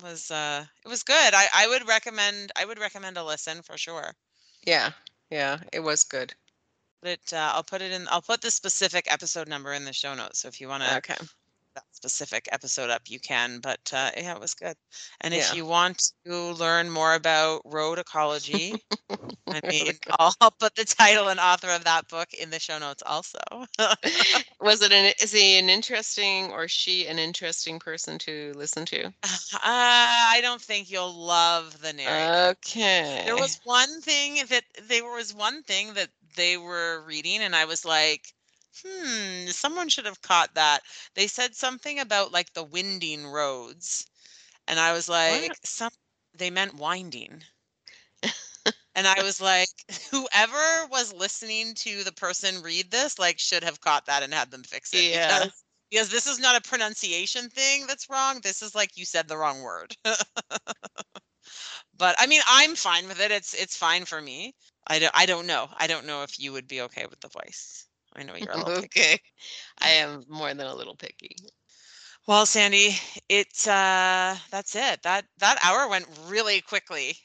Was 0.01 0.31
uh 0.31 0.65
it 0.85 0.87
was 0.89 1.03
good 1.03 1.33
i 1.33 1.47
i 1.53 1.67
would 1.67 1.87
recommend 1.87 2.51
i 2.55 2.65
would 2.65 2.79
recommend 2.79 3.17
a 3.17 3.23
listen 3.23 3.61
for 3.61 3.77
sure 3.77 4.15
Yeah. 4.65 4.91
Yeah. 5.29 5.59
It 5.71 5.79
was 5.81 6.03
good. 6.03 6.33
But 7.01 7.33
uh, 7.33 7.51
i'll 7.53 7.63
put 7.63 7.81
it 7.81 7.91
in 7.91 8.07
i'll 8.09 8.21
put 8.21 8.41
the 8.41 8.51
specific 8.51 9.11
episode 9.11 9.47
number 9.47 9.73
in 9.73 9.85
the 9.85 9.93
show 9.93 10.13
notes 10.13 10.39
so 10.39 10.47
if 10.47 10.61
you 10.61 10.67
want 10.67 10.83
to 10.83 10.97
Okay. 10.97 11.15
That 11.75 11.85
specific 11.91 12.47
episode 12.51 12.89
up 12.89 13.03
you 13.07 13.19
can 13.19 13.59
but 13.61 13.79
uh 13.93 14.11
yeah 14.17 14.33
it 14.35 14.41
was 14.41 14.53
good 14.53 14.75
and 15.21 15.33
Yeah. 15.33 15.45
if 15.45 15.51
you 15.51 15.65
want 15.65 16.11
to 16.25 16.51
learn 16.53 16.89
more 16.89 17.13
about 17.15 17.61
road 17.65 17.99
ecology 17.99 18.83
i 19.51 19.61
mean 19.71 19.97
I'll, 20.19 20.33
I'll 20.41 20.51
put 20.51 20.75
the 20.75 20.85
title 20.85 21.27
and 21.29 21.39
author 21.39 21.69
of 21.69 21.83
that 21.85 22.07
book 22.07 22.33
in 22.33 22.49
the 22.51 22.59
show 22.59 22.79
notes 22.79 23.03
also 23.05 23.39
was 24.61 24.81
it 24.81 24.91
an 24.91 25.13
is 25.21 25.31
he 25.31 25.57
an 25.57 25.69
interesting 25.69 26.51
or 26.51 26.67
she 26.67 27.07
an 27.07 27.19
interesting 27.19 27.79
person 27.79 28.17
to 28.19 28.53
listen 28.55 28.85
to? 28.87 29.11
uh, 29.53 29.59
i 29.63 30.39
don't 30.41 30.61
think 30.61 30.89
you'll 30.89 31.13
love 31.13 31.81
the 31.81 31.93
narrator 31.93 32.55
Okay. 32.57 33.25
There 33.25 33.37
was 33.37 33.59
one 33.63 34.01
thing 34.01 34.45
that 34.49 34.63
there 34.83 35.05
was 35.05 35.33
one 35.33 35.63
thing 35.63 35.93
that 35.95 36.09
they 36.35 36.57
were 36.57 37.01
reading, 37.05 37.41
and 37.41 37.55
I 37.55 37.65
was 37.65 37.85
like, 37.85 38.33
hmm, 38.85 39.47
someone 39.47 39.89
should 39.89 40.05
have 40.05 40.21
caught 40.21 40.53
that. 40.55 40.81
They 41.15 41.27
said 41.27 41.55
something 41.55 41.99
about 41.99 42.31
like 42.31 42.53
the 42.53 42.63
winding 42.63 43.27
roads, 43.27 44.05
and 44.67 44.79
I 44.79 44.93
was 44.93 45.09
like, 45.09 45.57
some 45.63 45.91
they 46.33 46.49
meant 46.49 46.75
winding. 46.75 47.43
and 48.95 49.07
I 49.07 49.21
was 49.23 49.41
like, 49.41 49.69
whoever 50.11 50.87
was 50.87 51.13
listening 51.13 51.73
to 51.75 52.03
the 52.03 52.11
person 52.13 52.61
read 52.61 52.91
this, 52.91 53.19
like, 53.19 53.39
should 53.39 53.63
have 53.63 53.81
caught 53.81 54.05
that 54.07 54.23
and 54.23 54.33
had 54.33 54.51
them 54.51 54.63
fix 54.63 54.93
it. 54.93 55.05
Yeah. 55.11 55.27
Because, 55.37 55.63
because 55.89 56.09
this 56.09 56.27
is 56.27 56.39
not 56.39 56.55
a 56.57 56.67
pronunciation 56.67 57.49
thing 57.49 57.87
that's 57.87 58.09
wrong. 58.09 58.39
This 58.41 58.61
is 58.61 58.75
like 58.75 58.97
you 58.97 59.05
said 59.05 59.27
the 59.27 59.37
wrong 59.37 59.61
word. 59.61 59.95
but 61.97 62.15
I 62.19 62.27
mean, 62.27 62.41
I'm 62.47 62.75
fine 62.75 63.07
with 63.07 63.19
it. 63.19 63.31
It's 63.31 63.53
it's 63.53 63.77
fine 63.77 64.05
for 64.05 64.21
me. 64.21 64.55
I 64.87 64.99
don't 64.99 65.11
I 65.15 65.25
don't 65.25 65.47
know. 65.47 65.69
I 65.77 65.87
don't 65.87 66.05
know 66.05 66.23
if 66.23 66.39
you 66.39 66.51
would 66.53 66.67
be 66.67 66.81
okay 66.81 67.05
with 67.07 67.19
the 67.21 67.29
voice. 67.29 67.87
I 68.15 68.23
know 68.23 68.35
you're 68.35 68.51
a 68.51 68.57
little 68.57 68.81
picky. 68.81 68.99
okay. 68.99 69.19
I 69.79 69.89
am 69.89 70.23
more 70.27 70.53
than 70.53 70.67
a 70.67 70.75
little 70.75 70.95
picky. 70.95 71.35
Well, 72.27 72.45
Sandy, 72.45 72.95
it's 73.29 73.67
uh 73.67 74.37
that's 74.51 74.75
it. 74.75 75.01
That 75.03 75.25
that 75.39 75.59
hour 75.63 75.89
went 75.89 76.07
really 76.27 76.61
quickly 76.61 77.15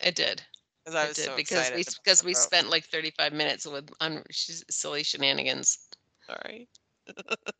It 0.00 0.14
did. 0.14 0.42
because 0.84 0.94
I 0.94 1.08
was 1.08 1.16
did 1.16 1.24
so 1.26 1.36
because 1.36 1.70
we 1.74 1.84
because 1.84 2.24
we 2.24 2.34
spent 2.34 2.70
like 2.70 2.84
35 2.84 3.32
minutes 3.32 3.66
with 3.66 3.88
un, 4.00 4.22
sh- 4.30 4.62
silly 4.70 5.02
shenanigans. 5.02 5.78
Sorry. 6.26 6.68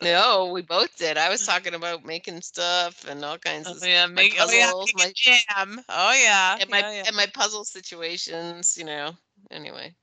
No, 0.03 0.51
we 0.53 0.63
both 0.63 0.97
did. 0.99 1.17
I 1.17 1.29
was 1.31 1.47
talking 1.47 1.75
about 1.75 2.05
making 2.05 2.41
stuff 2.43 3.07
and 3.09 3.25
all 3.25 3.39
kinds 3.39 3.69
of 3.69 3.79
Oh, 3.81 3.87
yeah, 3.87 4.07
my 4.07 4.13
make, 4.13 4.37
oh, 4.39 4.51
yeah, 4.51 4.67
puzzles, 4.67 4.93
my 4.97 5.13
jam. 5.15 5.81
Oh 5.89 6.13
yeah. 6.13 6.57
and 6.61 6.69
my 6.71 6.81
yeah, 6.81 6.93
yeah. 6.93 7.03
and 7.07 7.17
my 7.17 7.27
puzzle 7.33 7.65
situations, 7.65 8.77
you 8.77 8.85
know. 8.85 9.13
Anyway, 9.51 9.95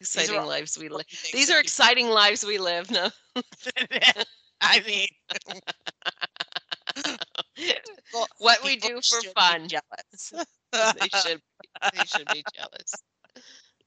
exciting 0.00 0.36
all 0.38 0.46
lives 0.46 0.78
we 0.78 0.88
live. 0.88 1.04
These 1.32 1.50
are 1.50 1.60
exciting 1.60 2.08
lives 2.08 2.44
we 2.44 2.58
live. 2.58 2.90
No. 2.90 3.08
I 4.62 4.80
mean, 4.86 5.08
well, 8.12 8.26
what 8.38 8.62
we 8.64 8.76
do 8.76 9.00
for 9.02 9.20
fun. 9.34 9.68
Jealous. 9.68 10.32
they 10.72 11.08
should 11.20 11.40
they 11.92 12.04
should 12.04 12.26
be 12.32 12.44
jealous. 12.54 12.94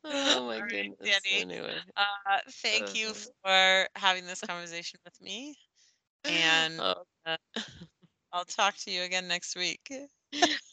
Oh 0.05 0.47
my 0.47 0.59
right, 0.59 0.69
goodness. 0.69 0.97
Danny. 1.01 1.41
Anyway. 1.41 1.75
Uh, 1.95 2.39
thank 2.61 2.95
you 2.95 3.09
Uh. 3.09 3.13
for 3.43 3.87
having 3.95 4.25
this 4.25 4.41
conversation 4.41 4.99
with 5.05 5.19
me, 5.21 5.55
and 6.25 6.79
Oh, 6.79 7.03
I'll 8.33 8.45
talk 8.45 8.75
to 8.77 8.91
you 8.91 9.03
again 9.03 9.27
next 9.27 9.55
week. 9.55 9.91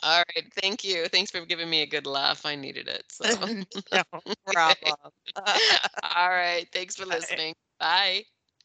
All 0.03 0.23
right. 0.35 0.53
Thank 0.61 0.85
you. 0.85 1.07
Thanks 1.09 1.31
for 1.31 1.45
giving 1.45 1.69
me 1.69 1.83
a 1.83 1.87
good 1.87 2.07
laugh. 2.07 2.47
I 2.47 2.55
needed 2.57 2.89
it. 2.89 3.05
So 3.13 3.49
no 3.93 4.03
problem. 4.53 4.95
all 6.17 6.31
right. 6.31 6.67
Thanks 6.73 6.97
for 6.97 7.07
listening. 7.07 7.55
Bye. 7.79 8.25